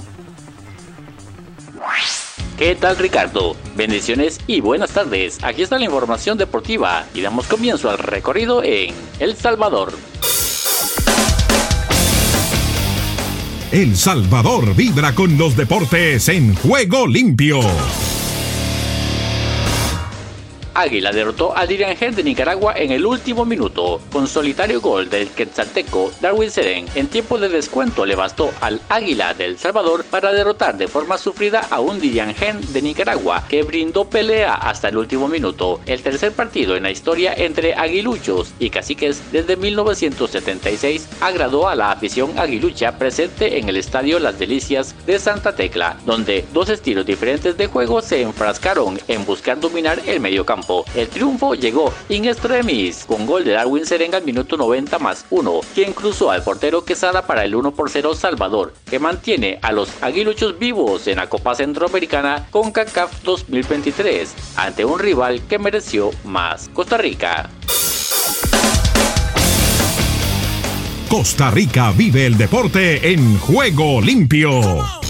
¿Qué 2.58 2.74
tal 2.74 2.96
Ricardo? 2.96 3.54
Bendiciones 3.76 4.40
y 4.48 4.60
buenas 4.60 4.90
tardes. 4.90 5.38
Aquí 5.44 5.62
está 5.62 5.78
la 5.78 5.84
información 5.84 6.36
deportiva 6.36 7.06
y 7.14 7.20
damos 7.20 7.46
comienzo 7.46 7.88
al 7.88 7.98
recorrido 7.98 8.64
en 8.64 8.92
El 9.20 9.36
Salvador. 9.36 9.92
El 13.70 13.94
Salvador 13.94 14.74
vibra 14.74 15.14
con 15.14 15.38
los 15.38 15.56
deportes 15.56 16.28
en 16.28 16.56
Juego 16.56 17.06
Limpio. 17.06 17.60
Águila 20.78 21.10
derrotó 21.10 21.58
a 21.58 21.66
Diriangel 21.66 22.14
de 22.14 22.22
Nicaragua 22.22 22.72
en 22.76 22.92
el 22.92 23.04
último 23.04 23.44
minuto. 23.44 24.00
Con 24.12 24.28
solitario 24.28 24.80
gol 24.80 25.10
del 25.10 25.28
quetzalteco 25.28 26.12
Darwin 26.20 26.52
Seren, 26.52 26.86
en 26.94 27.08
tiempo 27.08 27.36
de 27.36 27.48
descuento 27.48 28.06
le 28.06 28.14
bastó 28.14 28.52
al 28.60 28.80
Águila 28.88 29.34
del 29.34 29.58
Salvador 29.58 30.04
para 30.04 30.32
derrotar 30.32 30.78
de 30.78 30.86
forma 30.86 31.18
sufrida 31.18 31.66
a 31.68 31.80
un 31.80 31.98
Diriangel 31.98 32.72
de 32.72 32.80
Nicaragua 32.80 33.42
que 33.48 33.64
brindó 33.64 34.04
pelea 34.08 34.54
hasta 34.54 34.90
el 34.90 34.98
último 34.98 35.26
minuto. 35.26 35.80
El 35.84 36.00
tercer 36.00 36.30
partido 36.30 36.76
en 36.76 36.84
la 36.84 36.92
historia 36.92 37.34
entre 37.36 37.74
aguiluchos 37.74 38.52
y 38.60 38.70
caciques 38.70 39.32
desde 39.32 39.56
1976 39.56 41.08
agradó 41.20 41.66
a 41.66 41.74
la 41.74 41.90
afición 41.90 42.38
aguilucha 42.38 42.98
presente 42.98 43.58
en 43.58 43.68
el 43.68 43.78
estadio 43.78 44.20
Las 44.20 44.38
Delicias 44.38 44.94
de 45.06 45.18
Santa 45.18 45.56
Tecla, 45.56 45.98
donde 46.06 46.44
dos 46.52 46.68
estilos 46.68 47.04
diferentes 47.04 47.56
de 47.56 47.66
juego 47.66 48.00
se 48.00 48.22
enfrascaron 48.22 49.00
en 49.08 49.26
buscar 49.26 49.58
dominar 49.58 50.00
el 50.06 50.20
medio 50.20 50.46
campo. 50.46 50.67
El 50.94 51.08
triunfo 51.08 51.54
llegó 51.54 51.92
in 52.08 52.26
extremis 52.26 53.04
con 53.06 53.26
gol 53.26 53.44
de 53.44 53.52
Darwin 53.52 53.86
Serenga 53.86 54.18
al 54.18 54.24
minuto 54.24 54.56
90 54.56 54.98
más 54.98 55.24
1, 55.30 55.60
quien 55.74 55.92
cruzó 55.92 56.30
al 56.30 56.42
portero 56.42 56.84
Quesada 56.84 57.26
para 57.26 57.44
el 57.44 57.54
1 57.54 57.72
por 57.72 57.90
0 57.90 58.14
Salvador, 58.14 58.74
que 58.88 58.98
mantiene 58.98 59.58
a 59.62 59.72
los 59.72 59.90
aguiluchos 60.02 60.58
vivos 60.58 61.06
en 61.06 61.16
la 61.16 61.28
Copa 61.28 61.54
Centroamericana 61.54 62.46
con 62.50 62.70
CACAF 62.70 63.22
2023, 63.22 64.34
ante 64.56 64.84
un 64.84 64.98
rival 64.98 65.40
que 65.48 65.58
mereció 65.58 66.10
más. 66.24 66.68
Costa 66.74 66.98
Rica. 66.98 67.48
Costa 71.08 71.50
Rica 71.50 71.90
vive 71.92 72.26
el 72.26 72.36
deporte 72.36 73.12
en 73.12 73.38
juego 73.38 74.02
limpio. 74.02 75.07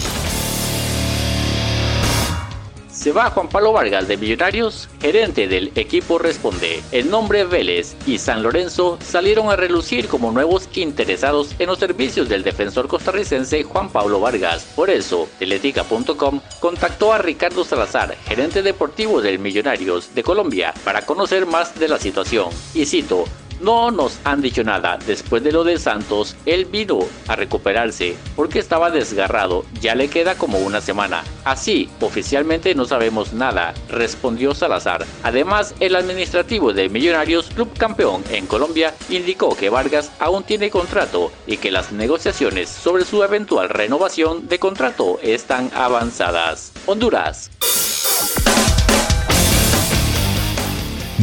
Se 2.99 3.13
va 3.13 3.29
Juan 3.29 3.47
Pablo 3.47 3.71
Vargas 3.71 4.09
de 4.09 4.17
Millonarios, 4.17 4.89
gerente 4.99 5.47
del 5.47 5.71
equipo 5.75 6.19
responde. 6.19 6.83
El 6.91 7.09
nombre 7.09 7.45
Vélez 7.45 7.95
y 8.05 8.17
San 8.17 8.43
Lorenzo 8.43 8.97
salieron 9.01 9.49
a 9.49 9.55
relucir 9.55 10.09
como 10.09 10.33
nuevos 10.33 10.67
interesados 10.75 11.55
en 11.59 11.67
los 11.67 11.79
servicios 11.79 12.27
del 12.27 12.43
defensor 12.43 12.89
costarricense 12.89 13.63
Juan 13.63 13.89
Pablo 13.89 14.19
Vargas. 14.19 14.65
Por 14.75 14.89
eso, 14.89 15.29
Teletica.com 15.39 16.41
contactó 16.59 17.13
a 17.13 17.19
Ricardo 17.19 17.63
Salazar, 17.63 18.17
gerente 18.25 18.61
deportivo 18.61 19.21
del 19.21 19.39
Millonarios 19.39 20.13
de 20.13 20.21
Colombia, 20.21 20.73
para 20.83 21.05
conocer 21.05 21.45
más 21.45 21.79
de 21.79 21.87
la 21.87 21.99
situación. 21.99 22.49
Y 22.73 22.85
cito, 22.85 23.23
no 23.59 23.91
nos 23.91 24.19
han 24.23 24.41
dicho 24.41 24.63
nada. 24.63 24.97
Después 25.05 25.43
de 25.43 25.51
lo 25.51 25.63
de 25.63 25.77
Santos, 25.77 26.35
él 26.45 26.65
vino 26.65 26.99
a 27.27 27.35
recuperarse 27.35 28.15
porque 28.35 28.59
estaba 28.59 28.91
desgarrado. 28.91 29.65
Ya 29.81 29.95
le 29.95 30.09
queda 30.09 30.35
como 30.35 30.59
una 30.59 30.81
semana. 30.81 31.23
Así, 31.43 31.89
oficialmente 32.01 32.75
no 32.75 32.85
sabemos 32.85 33.33
nada, 33.33 33.73
respondió 33.89 34.53
Salazar. 34.53 35.05
Además, 35.23 35.75
el 35.79 35.95
administrativo 35.95 36.73
de 36.73 36.89
Millonarios 36.89 37.49
Club 37.49 37.71
Campeón 37.77 38.23
en 38.31 38.47
Colombia 38.47 38.93
indicó 39.09 39.55
que 39.55 39.69
Vargas 39.69 40.11
aún 40.19 40.43
tiene 40.43 40.69
contrato 40.69 41.31
y 41.47 41.57
que 41.57 41.71
las 41.71 41.91
negociaciones 41.91 42.69
sobre 42.69 43.05
su 43.05 43.23
eventual 43.23 43.69
renovación 43.69 44.47
de 44.47 44.59
contrato 44.59 45.19
están 45.21 45.71
avanzadas. 45.73 46.71
Honduras. 46.85 47.51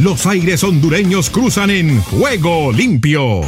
Los 0.01 0.27
aires 0.27 0.63
hondureños 0.63 1.31
cruzan 1.31 1.71
en 1.71 1.99
juego 2.03 2.71
limpio. 2.71 3.41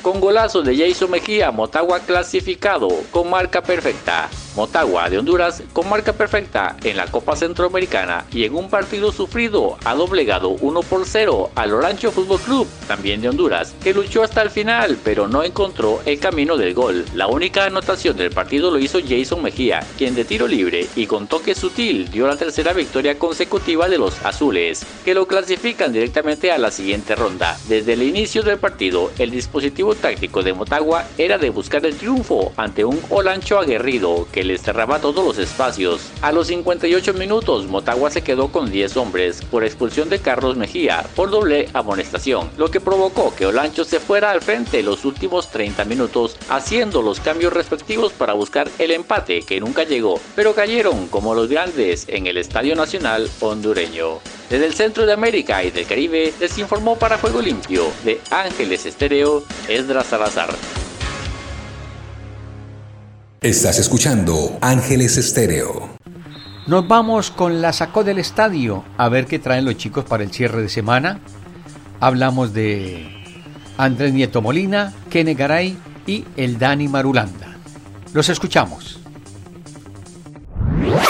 Con 0.00 0.20
golazo 0.20 0.62
de 0.62 0.76
Jason 0.76 1.10
Mejía, 1.10 1.50
Motagua 1.50 1.98
clasificado 1.98 2.88
con 3.10 3.28
marca 3.28 3.62
perfecta. 3.62 4.30
Motagua 4.56 5.08
de 5.08 5.18
Honduras 5.18 5.62
con 5.72 5.88
marca 5.88 6.12
perfecta 6.12 6.76
en 6.82 6.96
la 6.96 7.06
Copa 7.06 7.36
Centroamericana 7.36 8.24
y 8.32 8.44
en 8.44 8.54
un 8.54 8.68
partido 8.68 9.12
sufrido 9.12 9.78
ha 9.84 9.94
doblegado 9.94 10.50
1 10.50 10.80
por 10.82 11.06
0 11.06 11.50
al 11.54 11.72
Orancho 11.72 12.10
Fútbol 12.10 12.40
Club, 12.40 12.68
también 12.88 13.20
de 13.20 13.28
Honduras, 13.28 13.74
que 13.82 13.94
luchó 13.94 14.22
hasta 14.22 14.42
el 14.42 14.50
final 14.50 14.98
pero 15.04 15.28
no 15.28 15.42
encontró 15.42 16.00
el 16.04 16.18
camino 16.18 16.56
del 16.56 16.74
gol. 16.74 17.04
La 17.14 17.26
única 17.26 17.64
anotación 17.64 18.16
del 18.16 18.30
partido 18.30 18.70
lo 18.70 18.78
hizo 18.78 18.98
Jason 19.06 19.42
Mejía, 19.42 19.86
quien 19.96 20.14
de 20.14 20.24
tiro 20.24 20.46
libre 20.48 20.86
y 20.96 21.06
con 21.06 21.26
toque 21.26 21.54
sutil 21.54 22.10
dio 22.10 22.26
la 22.26 22.36
tercera 22.36 22.72
victoria 22.72 23.18
consecutiva 23.18 23.88
de 23.88 23.98
los 23.98 24.24
azules, 24.24 24.84
que 25.04 25.14
lo 25.14 25.26
clasifican 25.26 25.92
directamente 25.92 26.52
a 26.52 26.58
la 26.58 26.70
siguiente 26.70 27.14
ronda. 27.14 27.58
Desde 27.68 27.92
el 27.94 28.02
inicio 28.02 28.42
del 28.42 28.58
partido, 28.58 29.10
el 29.18 29.30
dispositivo 29.30 29.94
táctico 29.94 30.42
de 30.42 30.52
Motagua 30.52 31.04
era 31.18 31.38
de 31.38 31.50
buscar 31.50 31.84
el 31.86 31.96
triunfo 31.96 32.52
ante 32.56 32.84
un 32.84 33.00
Olancho 33.10 33.58
aguerrido 33.58 34.26
que 34.32 34.44
les 34.50 34.62
cerraba 34.62 35.00
todos 35.00 35.24
los 35.24 35.38
espacios. 35.38 36.10
A 36.22 36.32
los 36.32 36.48
58 36.48 37.14
minutos, 37.14 37.66
Motagua 37.66 38.10
se 38.10 38.22
quedó 38.22 38.48
con 38.50 38.70
10 38.70 38.96
hombres 38.96 39.42
por 39.42 39.62
expulsión 39.62 40.08
de 40.08 40.18
Carlos 40.18 40.56
Mejía 40.56 41.06
por 41.14 41.30
doble 41.30 41.68
amonestación, 41.72 42.50
lo 42.56 42.70
que 42.70 42.80
provocó 42.80 43.32
que 43.34 43.46
Olancho 43.46 43.84
se 43.84 44.00
fuera 44.00 44.32
al 44.32 44.40
frente 44.40 44.82
los 44.82 45.04
últimos 45.04 45.48
30 45.50 45.84
minutos, 45.84 46.36
haciendo 46.48 47.00
los 47.00 47.20
cambios 47.20 47.52
respectivos 47.52 48.12
para 48.12 48.32
buscar 48.32 48.68
el 48.78 48.90
empate 48.90 49.42
que 49.42 49.60
nunca 49.60 49.84
llegó, 49.84 50.20
pero 50.34 50.54
cayeron 50.54 51.06
como 51.06 51.34
los 51.34 51.48
grandes 51.48 52.06
en 52.08 52.26
el 52.26 52.36
Estadio 52.36 52.74
Nacional 52.74 53.30
hondureño. 53.40 54.18
Desde 54.48 54.66
el 54.66 54.74
centro 54.74 55.06
de 55.06 55.12
América 55.12 55.62
y 55.62 55.70
del 55.70 55.86
Caribe 55.86 56.34
les 56.40 56.58
informó 56.58 56.98
para 56.98 57.18
Juego 57.18 57.40
Limpio 57.40 57.84
de 58.04 58.20
Ángeles 58.32 58.84
Estéreo, 58.84 59.44
Esdras 59.68 60.08
Salazar. 60.08 60.50
Estás 63.42 63.78
escuchando 63.78 64.58
Ángeles 64.60 65.16
Estéreo. 65.16 65.88
Nos 66.66 66.86
vamos 66.86 67.30
con 67.30 67.62
la 67.62 67.72
sacó 67.72 68.04
del 68.04 68.18
estadio 68.18 68.84
a 68.98 69.08
ver 69.08 69.24
qué 69.24 69.38
traen 69.38 69.64
los 69.64 69.78
chicos 69.78 70.04
para 70.04 70.22
el 70.22 70.30
cierre 70.30 70.60
de 70.60 70.68
semana. 70.68 71.20
Hablamos 72.00 72.52
de 72.52 73.08
Andrés 73.78 74.12
Nieto 74.12 74.42
Molina, 74.42 74.92
Kene 75.08 75.32
Garay 75.32 75.74
y 76.06 76.26
el 76.36 76.58
Dani 76.58 76.86
Marulanda. 76.88 77.56
Los 78.12 78.28
escuchamos. 78.28 79.00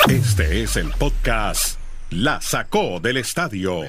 Este 0.08 0.62
es 0.62 0.76
el 0.76 0.90
podcast 0.90 1.80
La 2.10 2.40
sacó 2.40 3.00
del 3.00 3.16
estadio 3.16 3.82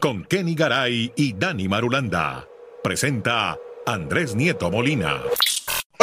con 0.00 0.24
Kenny 0.24 0.56
Garay 0.56 1.12
y 1.14 1.34
Dani 1.34 1.68
Marulanda. 1.68 2.44
Presenta 2.82 3.56
Andrés 3.86 4.34
Nieto 4.34 4.72
Molina. 4.72 5.20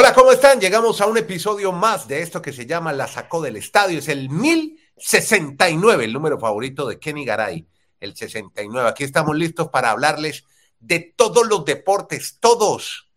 Hola, 0.00 0.14
¿cómo 0.14 0.30
están? 0.30 0.60
Llegamos 0.60 1.00
a 1.00 1.08
un 1.08 1.18
episodio 1.18 1.72
más 1.72 2.06
de 2.06 2.22
esto 2.22 2.40
que 2.40 2.52
se 2.52 2.66
llama 2.66 2.92
La 2.92 3.08
sacó 3.08 3.42
del 3.42 3.56
estadio. 3.56 3.98
Es 3.98 4.06
el 4.06 4.30
1069, 4.30 6.04
el 6.04 6.12
número 6.12 6.38
favorito 6.38 6.86
de 6.86 7.00
Kenny 7.00 7.24
Garay, 7.24 7.66
el 7.98 8.14
69. 8.14 8.88
Aquí 8.88 9.02
estamos 9.02 9.36
listos 9.36 9.70
para 9.70 9.90
hablarles 9.90 10.44
de 10.78 11.00
todos 11.00 11.48
los 11.48 11.64
deportes, 11.64 12.38
todos. 12.38 13.10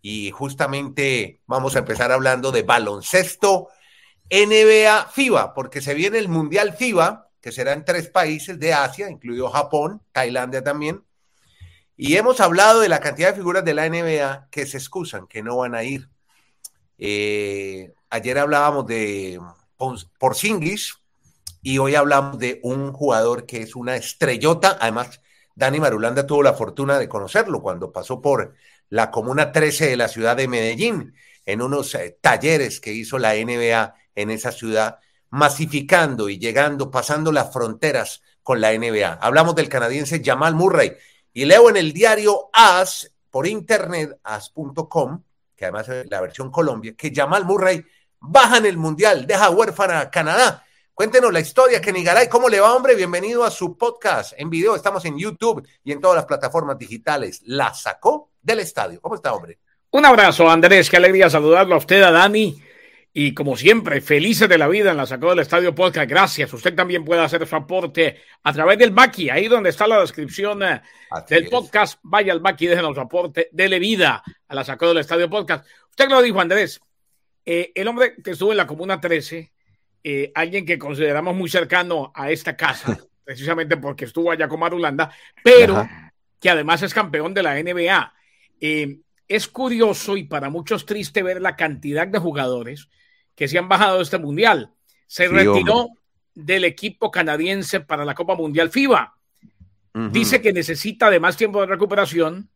Y 0.00 0.30
justamente 0.30 1.42
vamos 1.44 1.76
a 1.76 1.80
empezar 1.80 2.10
hablando 2.10 2.50
de 2.50 2.62
baloncesto, 2.62 3.68
NBA, 4.30 5.08
FIBA, 5.12 5.52
porque 5.52 5.82
se 5.82 5.92
viene 5.92 6.16
el 6.16 6.30
Mundial 6.30 6.74
FIBA, 6.74 7.28
que 7.42 7.52
será 7.52 7.74
en 7.74 7.84
tres 7.84 8.08
países 8.08 8.58
de 8.58 8.72
Asia, 8.72 9.10
incluido 9.10 9.50
Japón, 9.50 10.00
Tailandia 10.12 10.64
también. 10.64 11.04
Y 11.94 12.16
hemos 12.16 12.40
hablado 12.40 12.80
de 12.80 12.88
la 12.88 13.00
cantidad 13.00 13.28
de 13.28 13.36
figuras 13.36 13.66
de 13.66 13.74
la 13.74 13.86
NBA 13.86 14.48
que 14.50 14.64
se 14.64 14.78
excusan, 14.78 15.26
que 15.26 15.42
no 15.42 15.58
van 15.58 15.74
a 15.74 15.84
ir. 15.84 16.08
Eh, 17.04 17.92
ayer 18.10 18.38
hablábamos 18.38 18.86
de 18.86 19.40
Porzingis 20.20 20.98
y 21.60 21.78
hoy 21.78 21.96
hablamos 21.96 22.38
de 22.38 22.60
un 22.62 22.92
jugador 22.92 23.44
que 23.44 23.62
es 23.62 23.74
una 23.74 23.96
estrellota. 23.96 24.78
Además, 24.80 25.20
Dani 25.56 25.80
Marulanda 25.80 26.24
tuvo 26.28 26.44
la 26.44 26.54
fortuna 26.54 27.00
de 27.00 27.08
conocerlo 27.08 27.60
cuando 27.60 27.90
pasó 27.90 28.20
por 28.20 28.54
la 28.88 29.10
Comuna 29.10 29.50
13 29.50 29.88
de 29.88 29.96
la 29.96 30.06
ciudad 30.06 30.36
de 30.36 30.46
Medellín, 30.46 31.16
en 31.44 31.60
unos 31.60 31.92
eh, 31.96 32.18
talleres 32.20 32.78
que 32.78 32.92
hizo 32.92 33.18
la 33.18 33.34
NBA 33.34 33.96
en 34.14 34.30
esa 34.30 34.52
ciudad, 34.52 35.00
masificando 35.28 36.28
y 36.28 36.38
llegando, 36.38 36.88
pasando 36.92 37.32
las 37.32 37.52
fronteras 37.52 38.22
con 38.44 38.60
la 38.60 38.78
NBA. 38.78 39.14
Hablamos 39.14 39.56
del 39.56 39.68
canadiense 39.68 40.22
Jamal 40.24 40.54
Murray 40.54 40.92
y 41.32 41.46
leo 41.46 41.68
en 41.68 41.78
el 41.78 41.92
diario 41.92 42.48
AS 42.52 43.10
por 43.28 43.48
internet, 43.48 44.20
as.com, 44.22 45.24
que 45.62 45.66
además 45.66 45.88
es 45.90 46.10
la 46.10 46.20
versión 46.20 46.50
Colombia, 46.50 46.94
que 46.96 47.12
Jamal 47.14 47.44
Murray 47.44 47.84
baja 48.18 48.56
en 48.56 48.66
el 48.66 48.76
Mundial, 48.76 49.28
deja 49.28 49.48
huérfana 49.48 50.00
a 50.00 50.10
Canadá. 50.10 50.64
Cuéntenos 50.92 51.32
la 51.32 51.38
historia, 51.38 51.80
Kenny 51.80 52.02
Garay. 52.02 52.28
¿Cómo 52.28 52.48
le 52.48 52.58
va, 52.58 52.74
hombre? 52.74 52.96
Bienvenido 52.96 53.44
a 53.44 53.50
su 53.52 53.78
podcast 53.78 54.32
en 54.36 54.50
video. 54.50 54.74
Estamos 54.74 55.04
en 55.04 55.16
YouTube 55.16 55.64
y 55.84 55.92
en 55.92 56.00
todas 56.00 56.16
las 56.16 56.24
plataformas 56.24 56.76
digitales. 56.76 57.42
La 57.44 57.72
sacó 57.74 58.32
del 58.42 58.58
estadio. 58.58 59.00
¿Cómo 59.00 59.14
está, 59.14 59.32
hombre? 59.32 59.60
Un 59.92 60.04
abrazo, 60.04 60.50
Andrés. 60.50 60.90
Qué 60.90 60.96
alegría 60.96 61.30
saludarlo 61.30 61.76
a 61.76 61.78
usted, 61.78 62.02
a 62.02 62.10
Dani. 62.10 62.60
Y 63.14 63.34
como 63.34 63.56
siempre, 63.56 64.00
felices 64.00 64.48
de 64.48 64.56
la 64.56 64.68
vida 64.68 64.90
en 64.90 64.96
la 64.96 65.04
sacó 65.04 65.30
del 65.30 65.40
estadio 65.40 65.74
podcast. 65.74 66.08
Gracias. 66.08 66.52
Usted 66.54 66.74
también 66.74 67.04
puede 67.04 67.20
hacer 67.20 67.46
su 67.46 67.54
aporte 67.54 68.22
a 68.42 68.52
través 68.54 68.78
del 68.78 68.90
Baki, 68.90 69.28
ahí 69.28 69.48
donde 69.48 69.68
está 69.68 69.86
la 69.86 70.00
descripción 70.00 70.62
eh, 70.62 70.80
del 71.28 71.48
podcast. 71.48 71.98
Vaya 72.02 72.32
al 72.32 72.40
Baki, 72.40 72.66
déjenos 72.66 72.94
su 72.94 73.02
aporte, 73.02 73.50
dele 73.52 73.78
vida 73.78 74.22
a 74.48 74.54
la 74.54 74.64
sacó 74.64 74.88
del 74.88 74.98
estadio 74.98 75.28
podcast. 75.28 75.66
Usted 75.90 76.08
lo 76.08 76.22
dijo, 76.22 76.40
Andrés. 76.40 76.80
Eh, 77.44 77.70
el 77.74 77.86
hombre 77.88 78.14
que 78.22 78.30
estuvo 78.30 78.52
en 78.52 78.56
la 78.56 78.66
Comuna 78.66 78.98
13, 78.98 79.52
eh, 80.04 80.32
alguien 80.34 80.64
que 80.64 80.78
consideramos 80.78 81.36
muy 81.36 81.50
cercano 81.50 82.12
a 82.14 82.30
esta 82.30 82.56
casa, 82.56 82.98
precisamente 83.24 83.76
porque 83.76 84.06
estuvo 84.06 84.30
allá 84.30 84.48
con 84.48 84.60
Marulanda, 84.60 85.12
pero 85.44 85.86
que 86.40 86.48
además 86.48 86.82
es 86.82 86.94
campeón 86.94 87.34
de 87.34 87.42
la 87.42 87.62
NBA. 87.62 88.14
es 89.28 89.48
curioso 89.48 90.16
y 90.16 90.24
para 90.24 90.48
muchos 90.48 90.86
triste 90.86 91.22
ver 91.22 91.42
la 91.42 91.56
cantidad 91.56 92.06
de 92.06 92.18
jugadores 92.18 92.88
que 93.34 93.48
se 93.48 93.58
han 93.58 93.68
bajado 93.68 93.96
de 93.96 94.02
este 94.02 94.18
mundial. 94.18 94.72
Se 95.06 95.28
retiró 95.28 95.88
del 96.34 96.64
equipo 96.64 97.10
canadiense 97.10 97.80
para 97.80 98.04
la 98.04 98.14
Copa 98.14 98.34
Mundial 98.34 98.70
FIBA. 98.70 99.16
Dice 100.10 100.40
que 100.40 100.54
necesita 100.54 101.10
de 101.10 101.20
más 101.20 101.36
tiempo 101.36 101.60
de 101.60 101.66
recuperación 101.66 102.48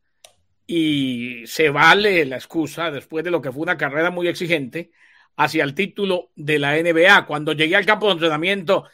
y 0.66 1.46
se 1.46 1.68
vale 1.68 2.24
la 2.24 2.36
excusa 2.36 2.90
después 2.90 3.24
de 3.24 3.30
lo 3.30 3.42
que 3.42 3.52
fue 3.52 3.62
una 3.62 3.76
carrera 3.76 4.10
muy 4.10 4.26
exigente 4.26 4.90
hacia 5.36 5.62
el 5.62 5.74
título 5.74 6.30
de 6.34 6.58
la 6.58 6.80
NBA. 6.80 7.26
Cuando 7.26 7.52
llegué 7.52 7.76
al 7.76 7.84
campo 7.84 8.06
de 8.06 8.12
entrenamiento, 8.12 8.84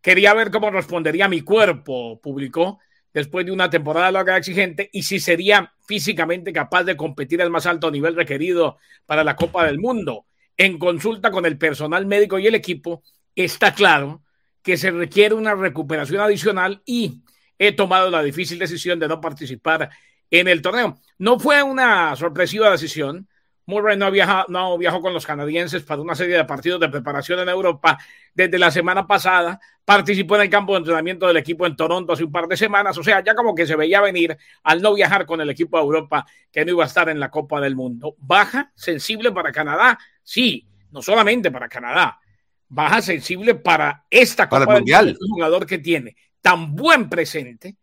quería 0.00 0.32
ver 0.32 0.50
cómo 0.50 0.70
respondería 0.70 1.28
mi 1.28 1.42
cuerpo, 1.42 2.18
publicó, 2.22 2.78
después 3.12 3.44
de 3.44 3.52
una 3.52 3.68
temporada 3.68 4.10
larga 4.10 4.38
exigente 4.38 4.88
y 4.92 5.02
si 5.02 5.20
sería 5.20 5.74
físicamente 5.86 6.54
capaz 6.54 6.84
de 6.84 6.96
competir 6.96 7.42
al 7.42 7.50
más 7.50 7.66
alto 7.66 7.90
nivel 7.90 8.16
requerido 8.16 8.78
para 9.04 9.24
la 9.24 9.36
Copa 9.36 9.66
del 9.66 9.78
Mundo 9.78 10.24
en 10.56 10.78
consulta 10.78 11.30
con 11.30 11.46
el 11.46 11.58
personal 11.58 12.06
médico 12.06 12.38
y 12.38 12.46
el 12.46 12.54
equipo, 12.54 13.02
está 13.34 13.74
claro 13.74 14.22
que 14.62 14.76
se 14.76 14.90
requiere 14.90 15.34
una 15.34 15.54
recuperación 15.54 16.20
adicional 16.20 16.82
y 16.84 17.22
he 17.58 17.72
tomado 17.72 18.10
la 18.10 18.22
difícil 18.22 18.58
decisión 18.58 18.98
de 18.98 19.08
no 19.08 19.20
participar 19.20 19.90
en 20.30 20.48
el 20.48 20.62
torneo. 20.62 20.98
No 21.18 21.38
fue 21.38 21.62
una 21.62 22.14
sorpresiva 22.16 22.70
decisión. 22.70 23.28
Murray 23.70 23.96
no, 23.96 24.10
viaja, 24.10 24.44
no 24.48 24.76
viajó 24.76 25.00
con 25.00 25.14
los 25.14 25.24
canadienses 25.24 25.82
para 25.82 26.02
una 26.02 26.14
serie 26.14 26.36
de 26.36 26.44
partidos 26.44 26.80
de 26.80 26.88
preparación 26.88 27.40
en 27.40 27.48
Europa 27.48 27.98
desde 28.34 28.58
la 28.58 28.70
semana 28.70 29.06
pasada. 29.06 29.58
Participó 29.84 30.36
en 30.36 30.42
el 30.42 30.50
campo 30.50 30.72
de 30.72 30.78
entrenamiento 30.78 31.26
del 31.26 31.38
equipo 31.38 31.66
en 31.66 31.76
Toronto 31.76 32.12
hace 32.12 32.24
un 32.24 32.32
par 32.32 32.46
de 32.46 32.56
semanas. 32.56 32.98
O 32.98 33.02
sea, 33.02 33.24
ya 33.24 33.34
como 33.34 33.54
que 33.54 33.66
se 33.66 33.76
veía 33.76 34.00
venir 34.00 34.36
al 34.64 34.82
no 34.82 34.92
viajar 34.94 35.24
con 35.24 35.40
el 35.40 35.48
equipo 35.48 35.78
de 35.78 35.84
Europa 35.84 36.26
que 36.52 36.64
no 36.64 36.72
iba 36.72 36.84
a 36.84 36.86
estar 36.86 37.08
en 37.08 37.18
la 37.18 37.30
Copa 37.30 37.60
del 37.60 37.76
Mundo. 37.76 38.14
Baja, 38.18 38.70
sensible 38.74 39.32
para 39.32 39.52
Canadá, 39.52 39.98
Sí, 40.30 40.68
no 40.92 41.02
solamente 41.02 41.50
para 41.50 41.68
Canadá, 41.68 42.20
baja 42.68 43.02
sensible 43.02 43.56
para 43.56 44.06
esta 44.08 44.48
Copa 44.48 44.64
para 44.64 44.74
el 44.74 44.82
Mundial. 44.82 45.16
Un 45.20 45.28
jugador 45.28 45.66
que 45.66 45.78
tiene 45.78 46.14
tan 46.40 46.76
buen 46.76 47.08
presente 47.08 47.76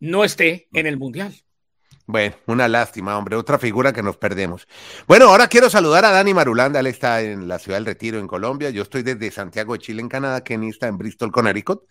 no 0.00 0.24
esté 0.24 0.68
en 0.72 0.86
el 0.86 0.98
Mundial. 0.98 1.34
Bueno, 2.10 2.34
una 2.46 2.66
lástima, 2.66 3.16
hombre, 3.16 3.36
otra 3.36 3.56
figura 3.56 3.92
que 3.92 4.02
nos 4.02 4.16
perdemos. 4.16 4.66
Bueno, 5.06 5.26
ahora 5.26 5.46
quiero 5.46 5.70
saludar 5.70 6.04
a 6.04 6.10
Dani 6.10 6.34
Marulanda, 6.34 6.80
él 6.80 6.88
está 6.88 7.22
en 7.22 7.46
la 7.46 7.60
ciudad 7.60 7.78
del 7.78 7.86
Retiro, 7.86 8.18
en 8.18 8.26
Colombia. 8.26 8.70
Yo 8.70 8.82
estoy 8.82 9.04
desde 9.04 9.30
Santiago 9.30 9.74
de 9.74 9.78
Chile, 9.78 10.02
en 10.02 10.08
Canadá, 10.08 10.42
Kenny 10.42 10.70
está 10.70 10.88
en 10.88 10.98
Bristol, 10.98 11.30
Connecticut, 11.30 11.84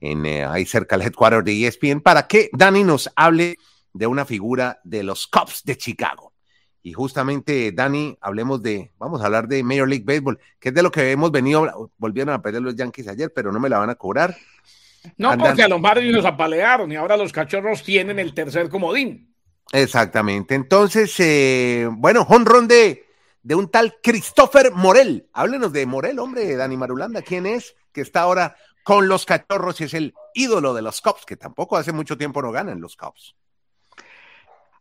en, 0.00 0.26
eh, 0.26 0.44
ahí 0.44 0.66
cerca 0.66 0.96
del 0.96 1.06
headquarter 1.06 1.44
de 1.44 1.64
ESPN, 1.64 2.00
para 2.00 2.26
que 2.26 2.50
Dani 2.52 2.82
nos 2.82 3.08
hable 3.14 3.56
de 3.92 4.08
una 4.08 4.24
figura 4.24 4.80
de 4.82 5.04
los 5.04 5.28
Cubs 5.28 5.62
de 5.64 5.76
Chicago. 5.76 6.32
Y 6.82 6.92
justamente, 6.92 7.70
Dani, 7.70 8.18
hablemos 8.20 8.60
de, 8.62 8.90
vamos 8.98 9.22
a 9.22 9.26
hablar 9.26 9.46
de 9.46 9.62
Major 9.62 9.88
League 9.88 10.04
Baseball, 10.04 10.40
que 10.58 10.70
es 10.70 10.74
de 10.74 10.82
lo 10.82 10.90
que 10.90 11.12
hemos 11.12 11.30
venido, 11.30 11.92
volvieron 11.98 12.34
a 12.34 12.42
perder 12.42 12.62
los 12.62 12.74
Yankees 12.74 13.06
ayer, 13.06 13.32
pero 13.32 13.52
no 13.52 13.60
me 13.60 13.68
la 13.68 13.78
van 13.78 13.90
a 13.90 13.94
cobrar. 13.94 14.36
No, 15.16 15.36
porque 15.38 15.62
a 15.62 15.68
los 15.68 15.80
Marlins 15.80 16.14
los 16.14 16.24
apalearon 16.24 16.90
y 16.90 16.96
ahora 16.96 17.16
los 17.16 17.32
cachorros 17.32 17.84
tienen 17.84 18.18
el 18.18 18.34
tercer 18.34 18.68
comodín. 18.68 19.31
Exactamente. 19.72 20.54
Entonces, 20.54 21.14
eh, 21.18 21.88
bueno, 21.90 22.26
honrón 22.28 22.68
de, 22.68 23.06
de 23.42 23.54
un 23.54 23.70
tal 23.70 23.96
Christopher 24.02 24.72
Morel. 24.72 25.28
Háblenos 25.32 25.72
de 25.72 25.86
Morel, 25.86 26.18
hombre, 26.18 26.54
Dani 26.56 26.76
Marulanda. 26.76 27.22
¿Quién 27.22 27.46
es? 27.46 27.74
Que 27.90 28.02
está 28.02 28.20
ahora 28.20 28.54
con 28.84 29.08
los 29.08 29.24
cachorros 29.24 29.80
y 29.80 29.84
es 29.84 29.94
el 29.94 30.14
ídolo 30.34 30.74
de 30.74 30.82
los 30.82 31.00
Cubs, 31.00 31.24
que 31.24 31.36
tampoco 31.36 31.76
hace 31.76 31.92
mucho 31.92 32.18
tiempo 32.18 32.42
no 32.42 32.52
ganan 32.52 32.80
los 32.80 32.96
Cubs. 32.96 33.34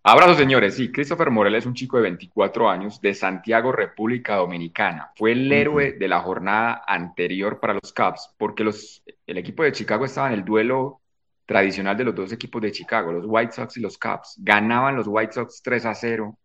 Abrazos, 0.03 0.37
señores. 0.37 0.75
Sí, 0.75 0.91
Christopher 0.91 1.29
Morel 1.29 1.53
es 1.53 1.67
un 1.67 1.75
chico 1.75 1.97
de 1.97 2.03
24 2.03 2.69
años 2.69 2.99
de 3.01 3.13
Santiago, 3.13 3.71
República 3.71 4.35
Dominicana. 4.37 5.11
Fue 5.15 5.33
el 5.33 5.51
héroe 5.51 5.93
de 5.93 6.07
la 6.07 6.21
jornada 6.21 6.83
anterior 6.87 7.59
para 7.59 7.75
los 7.75 7.93
Cubs, 7.93 8.33
porque 8.37 8.63
los, 8.63 9.03
el 9.27 9.37
equipo 9.37 9.61
de 9.61 9.71
Chicago 9.71 10.05
estaba 10.05 10.29
en 10.29 10.33
el 10.33 10.43
duelo 10.43 11.00
tradicional 11.45 11.97
de 11.97 12.05
los 12.05 12.15
dos 12.15 12.31
equipos 12.31 12.61
de 12.61 12.71
Chicago, 12.71 13.11
los 13.11 13.25
White 13.27 13.53
Sox 13.53 13.77
y 13.77 13.81
los 13.81 13.97
Cubs. 13.97 14.35
Ganaban 14.37 14.95
los 14.95 15.07
White 15.07 15.33
Sox 15.33 15.61
3 15.63 15.85
a 15.85 15.93
0, 15.93 16.37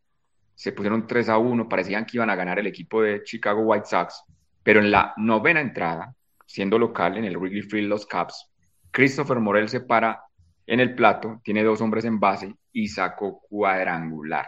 se 0.55 0.73
pusieron 0.73 1.07
3 1.07 1.29
a 1.29 1.39
1, 1.39 1.69
parecían 1.69 2.05
que 2.05 2.17
iban 2.17 2.31
a 2.31 2.35
ganar 2.35 2.59
el 2.59 2.67
equipo 2.67 3.03
de 3.03 3.23
Chicago 3.23 3.63
White 3.63 3.87
Sox. 3.87 4.25
Pero 4.63 4.81
en 4.81 4.91
la 4.91 5.15
novena 5.17 5.61
entrada, 5.61 6.15
siendo 6.47 6.79
local 6.79 7.17
en 7.17 7.25
el 7.25 7.37
Wrigley 7.37 7.63
Field 7.63 7.89
los 7.89 8.07
Cubs, 8.07 8.51
Christopher 8.91 9.39
Morel 9.39 9.69
se 9.69 9.81
para 9.81 10.23
en 10.67 10.81
el 10.81 10.95
plato, 10.95 11.41
tiene 11.45 11.63
dos 11.63 11.81
hombres 11.81 12.05
en 12.05 12.19
base 12.19 12.55
y 12.73 12.89
sacó 12.89 13.41
cuadrangular. 13.49 14.47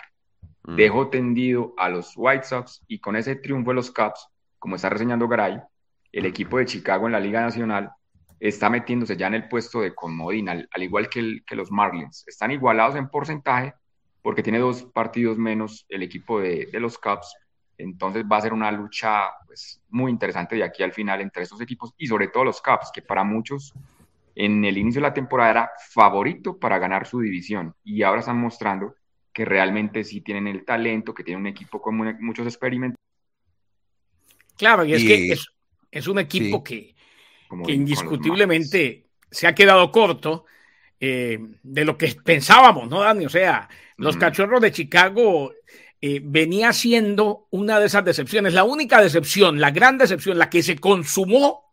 Mm. 0.64 0.76
Dejó 0.76 1.08
tendido 1.08 1.74
a 1.76 1.88
los 1.88 2.14
White 2.16 2.44
Sox 2.44 2.82
y 2.88 2.98
con 2.98 3.14
ese 3.14 3.36
triunfo 3.36 3.70
de 3.70 3.76
los 3.76 3.92
Cubs, 3.92 4.28
como 4.58 4.76
está 4.76 4.88
reseñando 4.88 5.28
Garay, 5.28 5.60
el 6.10 6.26
equipo 6.26 6.58
de 6.58 6.66
Chicago 6.66 7.06
en 7.06 7.12
la 7.12 7.20
Liga 7.20 7.40
Nacional 7.40 7.92
está 8.40 8.70
metiéndose 8.70 9.16
ya 9.16 9.26
en 9.26 9.34
el 9.34 9.48
puesto 9.48 9.80
de 9.80 9.94
comodín, 9.94 10.48
al, 10.48 10.68
al 10.72 10.82
igual 10.82 11.08
que, 11.08 11.20
el- 11.20 11.44
que 11.44 11.56
los 11.56 11.70
Marlins. 11.70 12.24
Están 12.26 12.50
igualados 12.50 12.94
en 12.96 13.08
porcentaje 13.08 13.74
porque 14.22 14.42
tiene 14.42 14.58
dos 14.58 14.84
partidos 14.84 15.38
menos 15.38 15.86
el 15.88 16.02
equipo 16.02 16.40
de, 16.40 16.66
de 16.66 16.80
los 16.80 16.98
Cubs. 16.98 17.34
Entonces 17.78 18.24
va 18.30 18.36
a 18.38 18.40
ser 18.40 18.52
una 18.52 18.70
lucha 18.72 19.28
pues, 19.46 19.80
muy 19.88 20.10
interesante 20.10 20.56
de 20.56 20.64
aquí 20.64 20.82
al 20.82 20.92
final 20.92 21.20
entre 21.20 21.42
estos 21.44 21.60
equipos 21.60 21.94
y 21.96 22.06
sobre 22.06 22.28
todo 22.28 22.44
los 22.44 22.60
Cubs, 22.60 22.90
que 22.92 23.02
para 23.02 23.24
muchos 23.24 23.72
en 24.34 24.64
el 24.64 24.78
inicio 24.78 25.00
de 25.00 25.08
la 25.08 25.14
temporada 25.14 25.50
era 25.50 25.70
favorito 25.90 26.58
para 26.58 26.78
ganar 26.78 27.06
su 27.06 27.20
división 27.20 27.74
y 27.84 28.02
ahora 28.02 28.20
están 28.20 28.38
mostrando 28.38 28.94
que 29.32 29.44
realmente 29.44 30.02
sí 30.04 30.20
tienen 30.20 30.46
el 30.48 30.64
talento, 30.64 31.14
que 31.14 31.22
tienen 31.24 31.40
un 31.42 31.46
equipo 31.48 31.80
con 31.80 31.96
mu- 31.96 32.14
muchos 32.20 32.46
experimentos. 32.46 32.96
Claro, 34.56 34.84
y 34.84 34.94
es 34.94 35.02
Y- 35.02 35.06
que 35.06 35.32
es, 35.32 35.46
es 35.90 36.08
un 36.08 36.18
equipo 36.18 36.58
Sí. 36.58 36.64
que, 36.64 36.94
Como 37.48 37.64
que 37.64 37.72
indiscutiblemente 37.72 39.06
se 39.30 39.46
ha 39.46 39.54
quedado 39.54 39.90
corto 39.90 40.44
eh, 41.00 41.38
de 41.62 41.84
lo 41.84 41.96
que 41.96 42.14
pensábamos, 42.24 42.88
¿no, 42.88 43.00
Dani? 43.00 43.26
O 43.26 43.30
sea, 43.30 43.68
los 43.96 44.16
Mm. 44.16 44.18
cachorros 44.18 44.60
de 44.60 44.72
Chicago 44.72 45.52
eh, 46.00 46.20
venía 46.22 46.72
siendo 46.72 47.46
una 47.50 47.80
de 47.80 47.86
esas 47.86 48.04
decepciones. 48.04 48.52
La 48.54 48.64
única 48.64 49.00
decepción, 49.00 49.60
la 49.60 49.70
gran 49.70 49.98
decepción, 49.98 50.38
la 50.38 50.50
que 50.50 50.62
se 50.62 50.76
consumó, 50.76 51.72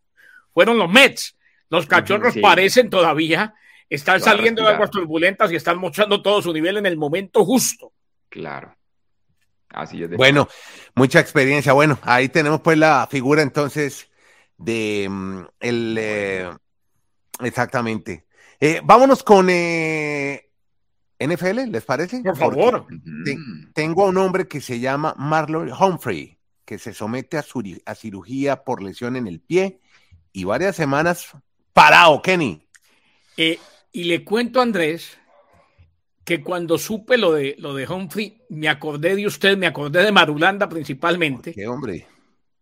fueron 0.53 0.77
los 0.77 0.91
Mets. 0.91 1.37
Los 1.69 1.85
cachorros 1.85 2.33
sí. 2.33 2.39
parecen 2.39 2.89
todavía 2.89 3.53
estar 3.89 4.19
saliendo 4.19 4.63
de 4.63 4.69
aguas 4.73 4.89
turbulentas 4.91 5.51
y 5.51 5.55
están 5.55 5.77
mostrando 5.77 6.21
todo 6.21 6.41
su 6.41 6.53
nivel 6.53 6.77
en 6.77 6.85
el 6.85 6.97
momento 6.97 7.43
justo. 7.45 7.91
Claro. 8.29 8.75
Así 9.69 10.03
es. 10.03 10.09
de 10.09 10.17
Bueno, 10.17 10.47
mucha 10.95 11.19
experiencia. 11.19 11.73
Bueno, 11.73 11.99
ahí 12.03 12.29
tenemos 12.29 12.61
pues 12.61 12.77
la 12.77 13.07
figura 13.09 13.41
entonces 13.41 14.09
de 14.57 15.07
mm, 15.09 15.39
el 15.59 15.97
eh, 15.99 16.49
exactamente. 17.41 18.25
Eh, 18.59 18.81
vámonos 18.83 19.23
con 19.23 19.49
eh, 19.49 20.49
NFL, 21.19 21.69
¿les 21.69 21.83
parece? 21.83 22.21
Por 22.21 22.37
favor. 22.37 22.87
Te- 23.23 23.37
tengo 23.73 24.05
a 24.05 24.09
un 24.09 24.17
hombre 24.17 24.47
que 24.47 24.61
se 24.61 24.79
llama 24.79 25.13
Marlon 25.17 25.71
Humphrey, 25.71 26.37
que 26.63 26.77
se 26.79 26.93
somete 26.93 27.37
a, 27.37 27.45
a 27.85 27.95
cirugía 27.95 28.63
por 28.63 28.81
lesión 28.81 29.15
en 29.15 29.27
el 29.27 29.39
pie 29.39 29.79
y 30.31 30.43
varias 30.43 30.75
semanas 30.75 31.29
parado, 31.73 32.21
Kenny. 32.21 32.65
Eh, 33.37 33.59
y 33.91 34.05
le 34.05 34.23
cuento 34.23 34.59
a 34.59 34.63
Andrés 34.63 35.17
que 36.23 36.41
cuando 36.41 36.77
supe 36.77 37.17
lo 37.17 37.33
de, 37.33 37.55
lo 37.59 37.75
de 37.75 37.87
Humphrey, 37.87 38.41
me 38.49 38.67
acordé 38.67 39.15
de 39.15 39.27
usted, 39.27 39.57
me 39.57 39.67
acordé 39.67 40.03
de 40.03 40.11
Marulanda 40.11 40.67
principalmente. 40.67 41.53
¿Qué 41.53 41.67
hombre? 41.67 42.07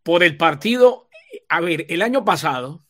Por 0.03 0.21
el 0.23 0.35
partido, 0.35 1.07
a 1.49 1.61
ver, 1.61 1.85
el 1.89 2.01
año 2.01 2.23
pasado, 2.23 2.83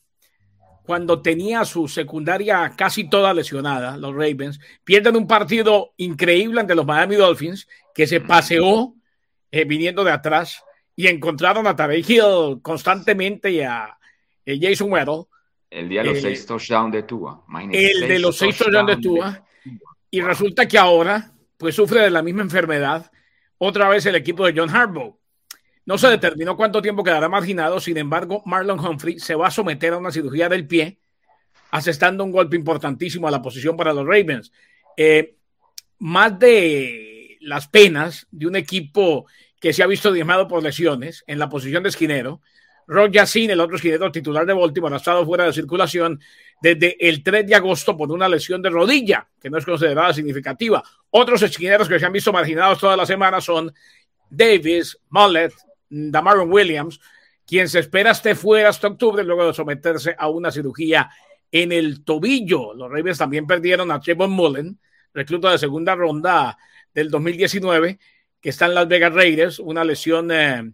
cuando 0.85 1.21
tenía 1.21 1.63
su 1.65 1.87
secundaria 1.87 2.73
casi 2.77 3.09
toda 3.09 3.33
lesionada, 3.33 3.97
los 3.97 4.13
Ravens, 4.13 4.59
pierden 4.83 5.15
un 5.15 5.27
partido 5.27 5.93
increíble 5.97 6.59
ante 6.59 6.75
los 6.75 6.85
Miami 6.85 7.15
Dolphins, 7.15 7.67
que 7.93 8.07
se 8.07 8.19
paseó 8.21 8.95
eh, 9.51 9.65
viniendo 9.65 10.03
de 10.03 10.11
atrás 10.11 10.63
y 10.95 11.07
encontraron 11.07 11.67
a 11.67 11.75
Tarek 11.75 12.09
Hill 12.09 12.59
constantemente 12.61 13.51
y 13.51 13.61
a 13.61 13.97
eh, 14.45 14.59
Jason 14.61 14.91
Weddle. 14.91 15.25
El 15.69 15.89
día 15.89 16.03
de 16.03 16.09
los 16.09 16.17
Eh, 16.17 16.21
seis 16.21 16.45
touchdowns 16.45 16.93
de 16.93 17.03
Tua. 17.03 17.43
el 17.71 18.07
de 18.07 18.19
los 18.19 18.37
seis 18.37 18.57
touchdowns 18.57 18.87
de 18.87 18.97
Tua. 18.97 19.45
Y 20.11 20.21
resulta 20.21 20.67
que 20.67 20.77
ahora, 20.77 21.31
pues 21.57 21.75
sufre 21.75 22.01
de 22.01 22.11
la 22.11 22.21
misma 22.21 22.43
enfermedad, 22.43 23.09
otra 23.57 23.89
vez 23.89 24.05
el 24.05 24.15
equipo 24.15 24.45
de 24.45 24.53
John 24.55 24.69
Harbaugh. 24.69 25.17
No 25.85 25.97
se 25.97 26.07
determinó 26.07 26.55
cuánto 26.55 26.81
tiempo 26.81 27.03
quedará 27.03 27.27
marginado, 27.27 27.79
sin 27.79 27.97
embargo, 27.97 28.41
Marlon 28.45 28.79
Humphrey 28.79 29.19
se 29.19 29.35
va 29.35 29.47
a 29.47 29.51
someter 29.51 29.93
a 29.93 29.97
una 29.97 30.11
cirugía 30.11 30.47
del 30.47 30.65
pie, 30.65 30.99
asestando 31.71 32.23
un 32.23 32.31
golpe 32.31 32.55
importantísimo 32.55 33.27
a 33.27 33.31
la 33.31 33.41
posición 33.41 33.75
para 33.75 33.93
los 33.93 34.05
Ravens. 34.05 34.51
Eh, 34.95 35.35
más 35.99 36.37
de 36.39 37.37
las 37.41 37.67
penas 37.67 38.27
de 38.31 38.47
un 38.47 38.55
equipo 38.55 39.25
que 39.59 39.73
se 39.73 39.83
ha 39.83 39.87
visto 39.87 40.11
diezmado 40.11 40.47
por 40.47 40.63
lesiones 40.63 41.23
en 41.27 41.39
la 41.39 41.49
posición 41.49 41.83
de 41.83 41.89
esquinero, 41.89 42.41
Rock 42.87 43.11
Yassin, 43.11 43.51
el 43.51 43.59
otro 43.59 43.77
esquinero 43.77 44.11
titular 44.11 44.45
de 44.45 44.53
Baltimore, 44.53 44.93
ha 44.93 44.97
estado 44.97 45.25
fuera 45.25 45.45
de 45.45 45.53
circulación 45.53 46.19
desde 46.61 46.95
el 46.99 47.23
3 47.23 47.47
de 47.47 47.55
agosto 47.55 47.95
por 47.95 48.11
una 48.11 48.27
lesión 48.27 48.61
de 48.61 48.69
rodilla, 48.69 49.27
que 49.41 49.49
no 49.49 49.57
es 49.57 49.65
considerada 49.65 50.13
significativa. 50.13 50.83
Otros 51.09 51.41
esquineros 51.41 51.87
que 51.87 51.99
se 51.99 52.05
han 52.05 52.13
visto 52.13 52.33
marginados 52.33 52.79
toda 52.79 52.97
la 52.97 53.05
semana 53.05 53.41
son 53.41 53.73
Davis, 54.29 54.97
Mullet, 55.09 55.53
Damaron 55.93 56.51
Williams, 56.51 56.99
quien 57.45 57.69
se 57.69 57.79
espera 57.79 58.11
esté 58.11 58.35
fuera 58.35 58.69
hasta 58.69 58.87
octubre 58.87 59.23
luego 59.23 59.45
de 59.45 59.53
someterse 59.53 60.15
a 60.17 60.27
una 60.27 60.51
cirugía 60.51 61.09
en 61.51 61.71
el 61.71 62.03
tobillo. 62.03 62.73
Los 62.73 62.89
Ravens 62.89 63.19
también 63.19 63.45
perdieron 63.45 63.91
a 63.91 63.99
Trevor 63.99 64.29
Mullen, 64.29 64.79
recluta 65.13 65.51
de 65.51 65.59
segunda 65.59 65.93
ronda 65.95 66.57
del 66.93 67.11
2019, 67.11 67.99
que 68.41 68.49
está 68.49 68.65
en 68.65 68.73
Las 68.73 68.87
Vegas 68.87 69.13
Raiders, 69.13 69.59
una 69.59 69.83
lesión 69.83 70.31
eh, 70.31 70.71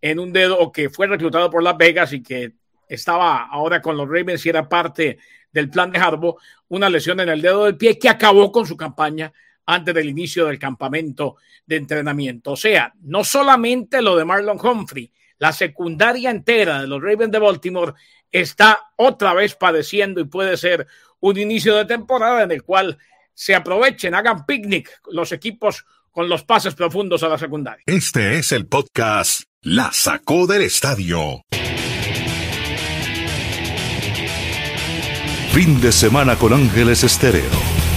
en 0.00 0.18
un 0.18 0.32
dedo 0.32 0.70
que 0.70 0.88
fue 0.88 1.08
reclutado 1.08 1.50
por 1.50 1.62
Las 1.62 1.76
Vegas 1.76 2.12
y 2.12 2.22
que 2.22 2.52
estaba 2.88 3.46
ahora 3.46 3.82
con 3.82 3.96
los 3.96 4.08
Ravens 4.08 4.46
y 4.46 4.48
era 4.48 4.68
parte 4.68 5.18
del 5.50 5.68
plan 5.68 5.90
de 5.90 5.98
Harbaugh, 5.98 6.36
una 6.68 6.88
lesión 6.88 7.18
en 7.20 7.28
el 7.28 7.42
dedo 7.42 7.64
del 7.64 7.76
pie 7.76 7.98
que 7.98 8.08
acabó 8.08 8.52
con 8.52 8.66
su 8.66 8.76
campaña 8.76 9.32
antes 9.68 9.94
del 9.94 10.08
inicio 10.08 10.46
del 10.46 10.58
campamento 10.58 11.36
de 11.66 11.76
entrenamiento. 11.76 12.52
O 12.52 12.56
sea, 12.56 12.92
no 13.02 13.22
solamente 13.22 14.00
lo 14.00 14.16
de 14.16 14.24
Marlon 14.24 14.58
Humphrey, 14.58 15.12
la 15.38 15.52
secundaria 15.52 16.30
entera 16.30 16.80
de 16.80 16.86
los 16.86 17.02
Ravens 17.02 17.30
de 17.30 17.38
Baltimore 17.38 17.92
está 18.32 18.80
otra 18.96 19.34
vez 19.34 19.54
padeciendo 19.54 20.20
y 20.20 20.24
puede 20.24 20.56
ser 20.56 20.86
un 21.20 21.38
inicio 21.38 21.76
de 21.76 21.84
temporada 21.84 22.42
en 22.42 22.50
el 22.50 22.62
cual 22.62 22.96
se 23.34 23.54
aprovechen, 23.54 24.14
hagan 24.14 24.46
picnic 24.46 24.90
los 25.10 25.32
equipos 25.32 25.84
con 26.10 26.30
los 26.30 26.44
pases 26.44 26.74
profundos 26.74 27.22
a 27.22 27.28
la 27.28 27.36
secundaria. 27.36 27.84
Este 27.86 28.38
es 28.38 28.52
el 28.52 28.66
podcast 28.66 29.42
La 29.60 29.92
Sacó 29.92 30.46
del 30.46 30.62
Estadio. 30.62 31.42
Fin 35.52 35.80
de 35.80 35.92
semana 35.92 36.36
con 36.36 36.54
Ángeles 36.54 37.04
Estéreo. 37.04 37.87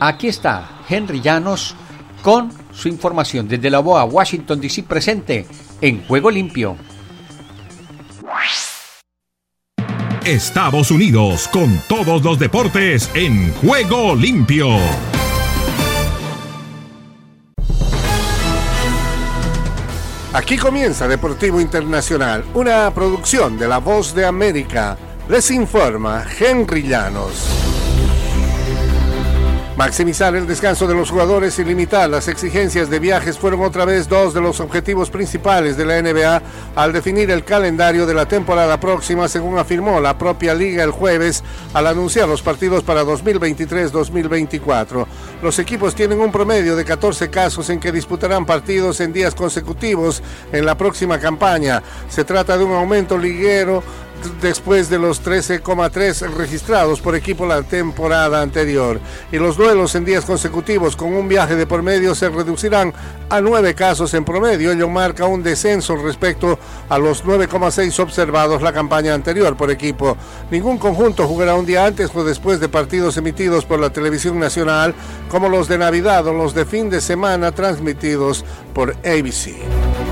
Aquí 0.00 0.28
está 0.28 0.80
Henry 0.88 1.20
Llanos 1.20 1.74
con 2.22 2.52
su 2.72 2.88
información 2.88 3.46
desde 3.48 3.70
la 3.70 3.80
BOA 3.80 4.04
Washington 4.04 4.60
DC 4.60 4.82
presente 4.82 5.46
en 5.80 6.04
Juego 6.06 6.30
Limpio. 6.30 6.76
Estados 10.24 10.90
Unidos 10.90 11.48
con 11.48 11.78
todos 11.86 12.24
los 12.24 12.38
deportes 12.38 13.10
en 13.14 13.52
Juego 13.54 14.16
Limpio. 14.16 14.68
Aquí 20.32 20.56
comienza 20.56 21.06
Deportivo 21.06 21.60
Internacional, 21.60 22.42
una 22.54 22.90
producción 22.92 23.58
de 23.58 23.68
La 23.68 23.78
Voz 23.78 24.14
de 24.14 24.24
América. 24.24 24.96
Les 25.28 25.50
informa 25.50 26.24
Henry 26.40 26.82
Llanos. 26.82 27.63
Maximizar 29.76 30.36
el 30.36 30.46
descanso 30.46 30.86
de 30.86 30.94
los 30.94 31.10
jugadores 31.10 31.58
y 31.58 31.64
limitar 31.64 32.08
las 32.08 32.28
exigencias 32.28 32.88
de 32.88 33.00
viajes 33.00 33.36
fueron 33.36 33.60
otra 33.62 33.84
vez 33.84 34.08
dos 34.08 34.32
de 34.32 34.40
los 34.40 34.60
objetivos 34.60 35.10
principales 35.10 35.76
de 35.76 35.84
la 35.84 36.00
NBA 36.00 36.42
al 36.76 36.92
definir 36.92 37.28
el 37.32 37.42
calendario 37.42 38.06
de 38.06 38.14
la 38.14 38.26
temporada 38.26 38.78
próxima, 38.78 39.26
según 39.26 39.58
afirmó 39.58 40.00
la 40.00 40.16
propia 40.16 40.54
liga 40.54 40.84
el 40.84 40.92
jueves 40.92 41.42
al 41.72 41.88
anunciar 41.88 42.28
los 42.28 42.40
partidos 42.40 42.84
para 42.84 43.02
2023-2024. 43.02 45.06
Los 45.42 45.58
equipos 45.58 45.96
tienen 45.96 46.20
un 46.20 46.30
promedio 46.30 46.76
de 46.76 46.84
14 46.84 47.28
casos 47.28 47.68
en 47.68 47.80
que 47.80 47.90
disputarán 47.90 48.46
partidos 48.46 49.00
en 49.00 49.12
días 49.12 49.34
consecutivos 49.34 50.22
en 50.52 50.66
la 50.66 50.78
próxima 50.78 51.18
campaña. 51.18 51.82
Se 52.08 52.22
trata 52.22 52.56
de 52.56 52.62
un 52.62 52.74
aumento 52.74 53.18
liguero 53.18 53.82
después 54.40 54.90
de 54.90 54.98
los 54.98 55.24
13,3 55.24 56.32
registrados 56.34 57.00
por 57.00 57.14
equipo 57.14 57.46
la 57.46 57.62
temporada 57.62 58.40
anterior. 58.40 59.00
Y 59.32 59.38
los 59.38 59.56
duelos 59.56 59.94
en 59.94 60.04
días 60.04 60.24
consecutivos 60.24 60.96
con 60.96 61.12
un 61.14 61.28
viaje 61.28 61.56
de 61.56 61.66
por 61.66 61.82
medio 61.82 62.14
se 62.14 62.28
reducirán 62.28 62.92
a 63.28 63.40
9 63.40 63.74
casos 63.74 64.14
en 64.14 64.24
promedio. 64.24 64.72
Ello 64.72 64.88
marca 64.88 65.26
un 65.26 65.42
descenso 65.42 65.96
respecto 65.96 66.58
a 66.88 66.98
los 66.98 67.24
9,6 67.24 67.98
observados 68.00 68.62
la 68.62 68.72
campaña 68.72 69.14
anterior 69.14 69.56
por 69.56 69.70
equipo. 69.70 70.16
Ningún 70.50 70.78
conjunto 70.78 71.26
jugará 71.26 71.54
un 71.54 71.66
día 71.66 71.86
antes 71.86 72.10
o 72.14 72.24
después 72.24 72.60
de 72.60 72.68
partidos 72.68 73.16
emitidos 73.16 73.64
por 73.64 73.80
la 73.80 73.90
televisión 73.90 74.38
nacional 74.38 74.94
como 75.28 75.48
los 75.48 75.68
de 75.68 75.78
Navidad 75.78 76.26
o 76.26 76.32
los 76.32 76.54
de 76.54 76.64
fin 76.64 76.90
de 76.90 77.00
semana 77.00 77.52
transmitidos 77.52 78.44
por 78.72 78.92
ABC. 79.04 80.03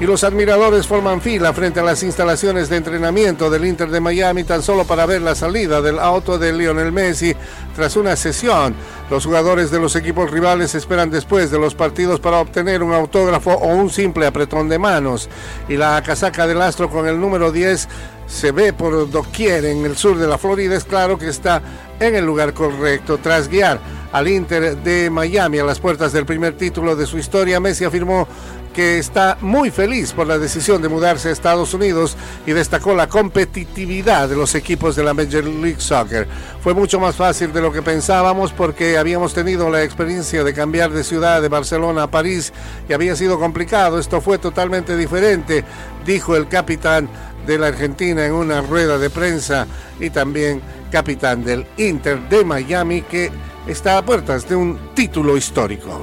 Y 0.00 0.06
los 0.06 0.24
admiradores 0.24 0.86
forman 0.86 1.20
fila 1.20 1.52
frente 1.52 1.80
a 1.80 1.84
las 1.84 2.02
instalaciones 2.02 2.68
de 2.68 2.76
entrenamiento 2.76 3.48
del 3.48 3.64
Inter 3.64 3.90
de 3.90 4.00
Miami 4.00 4.42
tan 4.42 4.62
solo 4.62 4.84
para 4.84 5.06
ver 5.06 5.22
la 5.22 5.34
salida 5.34 5.80
del 5.80 6.00
auto 6.00 6.36
de 6.36 6.52
Lionel 6.52 6.90
Messi 6.90 7.34
tras 7.76 7.96
una 7.96 8.16
sesión. 8.16 8.74
Los 9.08 9.24
jugadores 9.24 9.70
de 9.70 9.78
los 9.78 9.94
equipos 9.94 10.30
rivales 10.30 10.74
esperan 10.74 11.10
después 11.10 11.50
de 11.50 11.58
los 11.58 11.74
partidos 11.74 12.18
para 12.18 12.38
obtener 12.38 12.82
un 12.82 12.92
autógrafo 12.92 13.52
o 13.52 13.68
un 13.68 13.88
simple 13.88 14.26
apretón 14.26 14.68
de 14.68 14.78
manos 14.78 15.28
y 15.68 15.76
la 15.76 16.02
casaca 16.02 16.46
del 16.46 16.60
astro 16.62 16.90
con 16.90 17.06
el 17.06 17.20
número 17.20 17.52
10 17.52 17.88
se 18.26 18.52
ve 18.52 18.72
por 18.72 19.10
doquier 19.10 19.64
en 19.66 19.84
el 19.84 19.96
sur 19.96 20.18
de 20.18 20.26
la 20.26 20.38
Florida, 20.38 20.74
es 20.74 20.84
claro 20.84 21.18
que 21.18 21.28
está 21.28 21.62
en 22.00 22.14
el 22.16 22.24
lugar 22.24 22.54
correcto. 22.54 23.18
Tras 23.18 23.48
guiar 23.48 23.78
al 24.12 24.28
Inter 24.28 24.76
de 24.78 25.10
Miami 25.10 25.58
a 25.58 25.64
las 25.64 25.78
puertas 25.78 26.12
del 26.12 26.24
primer 26.24 26.56
título 26.56 26.96
de 26.96 27.06
su 27.06 27.18
historia, 27.18 27.60
Messi 27.60 27.84
afirmó 27.84 28.26
que 28.74 28.98
está 28.98 29.38
muy 29.40 29.70
feliz 29.70 30.12
por 30.12 30.26
la 30.26 30.36
decisión 30.36 30.82
de 30.82 30.88
mudarse 30.88 31.28
a 31.28 31.32
Estados 31.32 31.72
Unidos 31.72 32.16
y 32.44 32.52
destacó 32.52 32.94
la 32.94 33.08
competitividad 33.08 34.28
de 34.28 34.36
los 34.36 34.54
equipos 34.54 34.96
de 34.96 35.04
la 35.04 35.14
Major 35.14 35.44
League 35.44 35.80
Soccer. 35.80 36.26
Fue 36.62 36.74
mucho 36.74 36.98
más 36.98 37.14
fácil 37.14 37.52
de 37.52 37.62
lo 37.62 37.72
que 37.72 37.82
pensábamos 37.82 38.52
porque 38.52 38.98
habíamos 38.98 39.32
tenido 39.32 39.70
la 39.70 39.84
experiencia 39.84 40.42
de 40.42 40.52
cambiar 40.52 40.90
de 40.90 41.04
ciudad 41.04 41.40
de 41.40 41.48
Barcelona 41.48 42.02
a 42.02 42.10
París 42.10 42.52
y 42.88 42.92
había 42.92 43.14
sido 43.14 43.38
complicado. 43.38 43.98
Esto 43.98 44.20
fue 44.20 44.38
totalmente 44.38 44.96
diferente, 44.96 45.64
dijo 46.04 46.36
el 46.36 46.48
capitán 46.48 47.08
de 47.46 47.58
la 47.58 47.68
Argentina 47.68 48.26
en 48.26 48.32
una 48.32 48.60
rueda 48.60 48.98
de 48.98 49.08
prensa 49.08 49.66
y 50.00 50.10
también 50.10 50.60
capitán 50.90 51.44
del 51.44 51.64
Inter 51.76 52.28
de 52.28 52.44
Miami 52.44 53.02
que 53.02 53.30
está 53.68 53.98
a 53.98 54.04
puertas 54.04 54.48
de 54.48 54.56
un 54.56 54.78
título 54.94 55.36
histórico. 55.36 56.00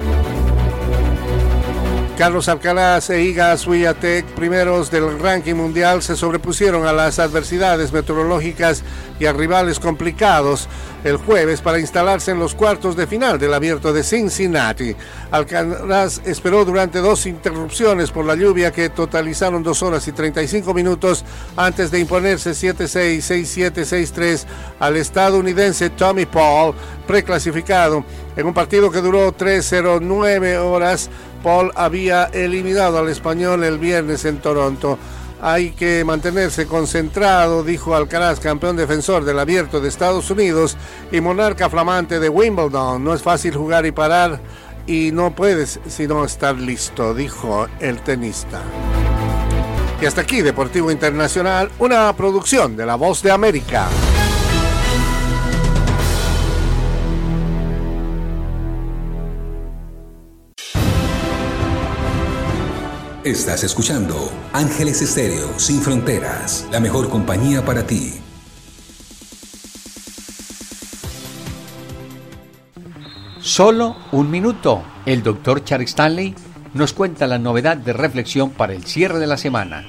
Carlos 2.22 2.47
Alcaraz 2.49 3.09
e 3.09 3.24
Iga 3.24 3.57
Swiatek, 3.57 4.28
primeros 4.36 4.91
del 4.91 5.17
ranking 5.17 5.55
mundial, 5.55 6.03
se 6.03 6.15
sobrepusieron 6.15 6.86
a 6.86 6.93
las 6.93 7.17
adversidades 7.17 7.91
meteorológicas 7.91 8.84
y 9.19 9.26
a 9.26 9.34
rivales 9.34 9.80
complicados 9.80 10.69
el 11.03 11.17
jueves 11.17 11.61
para 11.61 11.80
instalarse 11.80 12.30
en 12.30 12.38
los 12.38 12.53
cuartos 12.53 12.95
de 12.95 13.07
final 13.07 13.39
del 13.39 13.55
abierto 13.55 13.91
de 13.91 14.03
Cincinnati. 14.03 14.95
Alcaraz 15.32 16.22
esperó 16.24 16.63
durante 16.63 16.99
dos 16.99 17.26
interrupciones 17.26 18.11
por 18.11 18.24
la 18.24 18.36
lluvia 18.36 18.72
que 18.72 18.89
totalizaron 18.89 19.63
dos 19.63 19.82
horas 19.82 20.07
y 20.07 20.11
35 20.11 20.76
minutos 20.76 21.26
antes 21.57 21.89
de 21.89 22.01
imponerse 22.01 22.51
7-6, 22.51 23.17
6-7, 23.17 23.72
6-3 23.74 24.45
al 24.80 24.95
estadounidense 24.97 25.89
Tommy 25.89 26.28
Paul, 26.28 26.76
preclasificado 27.07 28.05
en 28.36 28.45
un 28.45 28.53
partido 28.53 28.91
que 28.91 29.01
duró 29.01 29.36
3-0-9 29.36 30.57
horas. 30.59 31.09
Paul 31.43 31.71
había 31.75 32.25
eliminado 32.25 32.97
al 32.99 33.09
español 33.09 33.63
el 33.63 33.77
viernes 33.77 34.25
en 34.25 34.39
Toronto. 34.39 34.97
Hay 35.41 35.71
que 35.71 36.03
mantenerse 36.05 36.67
concentrado, 36.67 37.63
dijo 37.63 37.95
Alcaraz, 37.95 38.39
campeón 38.39 38.77
defensor 38.77 39.25
del 39.25 39.39
abierto 39.39 39.79
de 39.79 39.89
Estados 39.89 40.29
Unidos 40.29 40.77
y 41.11 41.19
monarca 41.19 41.69
flamante 41.69 42.19
de 42.19 42.29
Wimbledon. 42.29 43.03
No 43.03 43.13
es 43.13 43.23
fácil 43.23 43.55
jugar 43.55 43.85
y 43.85 43.91
parar 43.91 44.39
y 44.85 45.11
no 45.11 45.35
puedes 45.35 45.79
sino 45.87 46.25
estar 46.25 46.55
listo, 46.55 47.13
dijo 47.15 47.67
el 47.79 48.01
tenista. 48.01 48.61
Y 50.01 50.05
hasta 50.05 50.21
aquí, 50.21 50.41
Deportivo 50.41 50.91
Internacional, 50.91 51.71
una 51.79 52.11
producción 52.15 52.75
de 52.75 52.85
La 52.85 52.95
Voz 52.95 53.21
de 53.21 53.31
América. 53.31 53.87
Estás 63.32 63.63
escuchando 63.63 64.29
Ángeles 64.51 65.01
Estéreo 65.01 65.57
Sin 65.57 65.82
Fronteras, 65.82 66.67
la 66.69 66.82
mejor 66.82 67.09
compañía 67.09 67.63
para 67.63 67.88
ti. 67.88 68.11
Solo 73.39 73.95
un 74.11 74.29
minuto. 74.29 74.84
El 75.05 75.23
doctor 75.23 75.63
Charles 75.63 75.91
Stanley 75.91 76.36
nos 76.73 76.91
cuenta 76.91 77.25
la 77.25 77.39
novedad 77.39 77.77
de 77.77 77.93
reflexión 77.93 78.49
para 78.49 78.73
el 78.73 78.84
cierre 78.84 79.19
de 79.19 79.27
la 79.27 79.38
semana. 79.38 79.86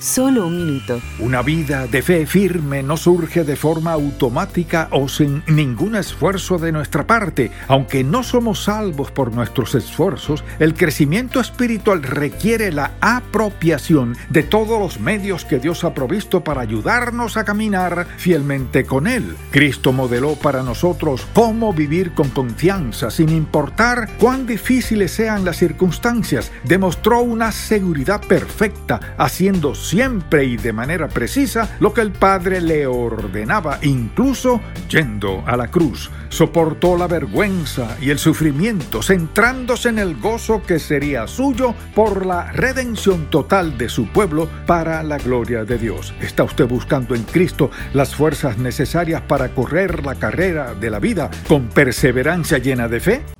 Solo 0.00 0.46
un 0.46 0.56
minuto. 0.56 1.00
Una 1.18 1.42
vida 1.42 1.88
de 1.88 2.02
fe 2.02 2.24
firme 2.24 2.84
no 2.84 2.96
surge 2.96 3.42
de 3.42 3.56
forma 3.56 3.90
automática 3.90 4.86
o 4.92 5.08
sin 5.08 5.42
ningún 5.48 5.96
esfuerzo 5.96 6.56
de 6.56 6.70
nuestra 6.70 7.04
parte. 7.04 7.50
Aunque 7.66 8.04
no 8.04 8.22
somos 8.22 8.62
salvos 8.62 9.10
por 9.10 9.32
nuestros 9.32 9.74
esfuerzos, 9.74 10.44
el 10.60 10.74
crecimiento 10.74 11.40
espiritual 11.40 12.04
requiere 12.04 12.70
la 12.70 12.92
apropiación 13.00 14.16
de 14.30 14.44
todos 14.44 14.78
los 14.78 15.00
medios 15.00 15.44
que 15.44 15.58
Dios 15.58 15.82
ha 15.82 15.94
provisto 15.94 16.44
para 16.44 16.60
ayudarnos 16.60 17.36
a 17.36 17.44
caminar 17.44 18.06
fielmente 18.18 18.84
con 18.84 19.08
Él. 19.08 19.36
Cristo 19.50 19.92
modeló 19.92 20.36
para 20.36 20.62
nosotros 20.62 21.26
cómo 21.34 21.72
vivir 21.72 22.12
con 22.12 22.28
confianza 22.28 23.10
sin 23.10 23.30
importar 23.30 24.10
cuán 24.18 24.46
difíciles 24.46 25.10
sean 25.10 25.44
las 25.44 25.56
circunstancias. 25.56 26.52
Demostró 26.62 27.20
una 27.22 27.50
seguridad 27.50 28.20
perfecta 28.20 29.00
haciendo 29.18 29.74
siempre 29.88 30.44
y 30.44 30.56
de 30.56 30.72
manera 30.72 31.08
precisa 31.08 31.76
lo 31.80 31.94
que 31.94 32.02
el 32.02 32.12
Padre 32.12 32.60
le 32.60 32.86
ordenaba, 32.86 33.78
incluso 33.82 34.60
yendo 34.88 35.42
a 35.46 35.56
la 35.56 35.68
cruz. 35.68 36.10
Soportó 36.28 36.96
la 36.96 37.06
vergüenza 37.06 37.96
y 38.00 38.10
el 38.10 38.18
sufrimiento, 38.18 39.02
centrándose 39.02 39.88
en 39.88 39.98
el 39.98 40.16
gozo 40.16 40.62
que 40.62 40.78
sería 40.78 41.26
suyo 41.26 41.74
por 41.94 42.26
la 42.26 42.52
redención 42.52 43.30
total 43.30 43.78
de 43.78 43.88
su 43.88 44.08
pueblo 44.08 44.48
para 44.66 45.02
la 45.02 45.16
gloria 45.16 45.64
de 45.64 45.78
Dios. 45.78 46.12
¿Está 46.20 46.44
usted 46.44 46.66
buscando 46.66 47.14
en 47.14 47.22
Cristo 47.22 47.70
las 47.94 48.14
fuerzas 48.14 48.58
necesarias 48.58 49.22
para 49.22 49.54
correr 49.54 50.04
la 50.04 50.16
carrera 50.16 50.74
de 50.74 50.90
la 50.90 50.98
vida 50.98 51.30
con 51.48 51.68
perseverancia 51.68 52.58
llena 52.58 52.88
de 52.88 53.00
fe? 53.00 53.37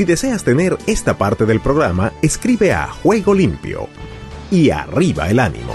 Si 0.00 0.06
deseas 0.06 0.44
tener 0.44 0.78
esta 0.86 1.18
parte 1.18 1.44
del 1.44 1.60
programa, 1.60 2.14
escribe 2.22 2.72
a 2.72 2.88
Juego 2.88 3.34
Limpio 3.34 3.86
y 4.50 4.70
arriba 4.70 5.28
el 5.28 5.38
ánimo. 5.38 5.74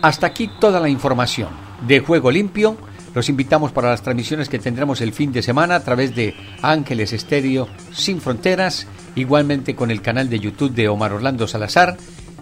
Hasta 0.00 0.28
aquí 0.28 0.48
toda 0.60 0.78
la 0.78 0.88
información 0.88 1.48
de 1.88 1.98
Juego 1.98 2.30
Limpio. 2.30 2.76
Los 3.16 3.28
invitamos 3.30 3.72
para 3.72 3.90
las 3.90 4.02
transmisiones 4.02 4.48
que 4.48 4.60
tendremos 4.60 5.00
el 5.00 5.12
fin 5.12 5.32
de 5.32 5.42
semana 5.42 5.74
a 5.74 5.82
través 5.82 6.14
de 6.14 6.36
Ángeles 6.62 7.12
Estéreo 7.12 7.66
Sin 7.90 8.20
Fronteras, 8.20 8.86
igualmente 9.16 9.74
con 9.74 9.90
el 9.90 10.02
canal 10.02 10.30
de 10.30 10.38
YouTube 10.38 10.72
de 10.72 10.88
Omar 10.88 11.14
Orlando 11.14 11.48
Salazar 11.48 11.96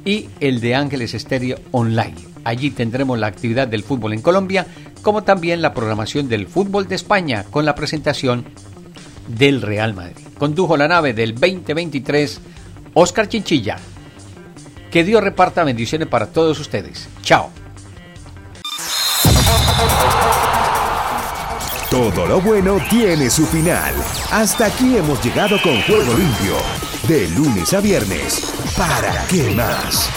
y 0.04 0.28
el 0.40 0.60
de 0.60 0.74
Ángeles 0.74 1.14
Estéreo 1.14 1.58
Online. 1.72 2.16
Allí 2.44 2.70
tendremos 2.70 3.18
la 3.18 3.26
actividad 3.26 3.68
del 3.68 3.82
fútbol 3.82 4.12
en 4.12 4.22
Colombia, 4.22 4.66
como 5.02 5.22
también 5.22 5.62
la 5.62 5.74
programación 5.74 6.28
del 6.28 6.46
fútbol 6.46 6.88
de 6.88 6.94
España 6.94 7.44
con 7.50 7.64
la 7.64 7.74
presentación 7.74 8.44
del 9.28 9.62
Real 9.62 9.94
Madrid. 9.94 10.26
Condujo 10.38 10.76
la 10.76 10.88
nave 10.88 11.12
del 11.12 11.34
2023 11.34 12.40
Oscar 12.94 13.28
Chinchilla. 13.28 13.76
Que 14.90 15.04
Dios 15.04 15.22
reparta 15.22 15.62
bendiciones 15.62 16.08
para 16.08 16.26
todos 16.26 16.58
ustedes. 16.58 17.08
Chao. 17.22 17.50
Todo 21.90 22.26
lo 22.26 22.40
bueno 22.40 22.78
tiene 22.88 23.28
su 23.30 23.46
final. 23.46 23.92
Hasta 24.30 24.66
aquí 24.66 24.96
hemos 24.96 25.22
llegado 25.24 25.60
con 25.62 25.80
Juego 25.82 26.14
Limpio. 26.14 26.89
De 27.08 27.28
lunes 27.28 27.72
a 27.74 27.80
viernes. 27.80 28.52
¿Para 28.76 29.26
qué 29.26 29.50
más? 29.54 30.10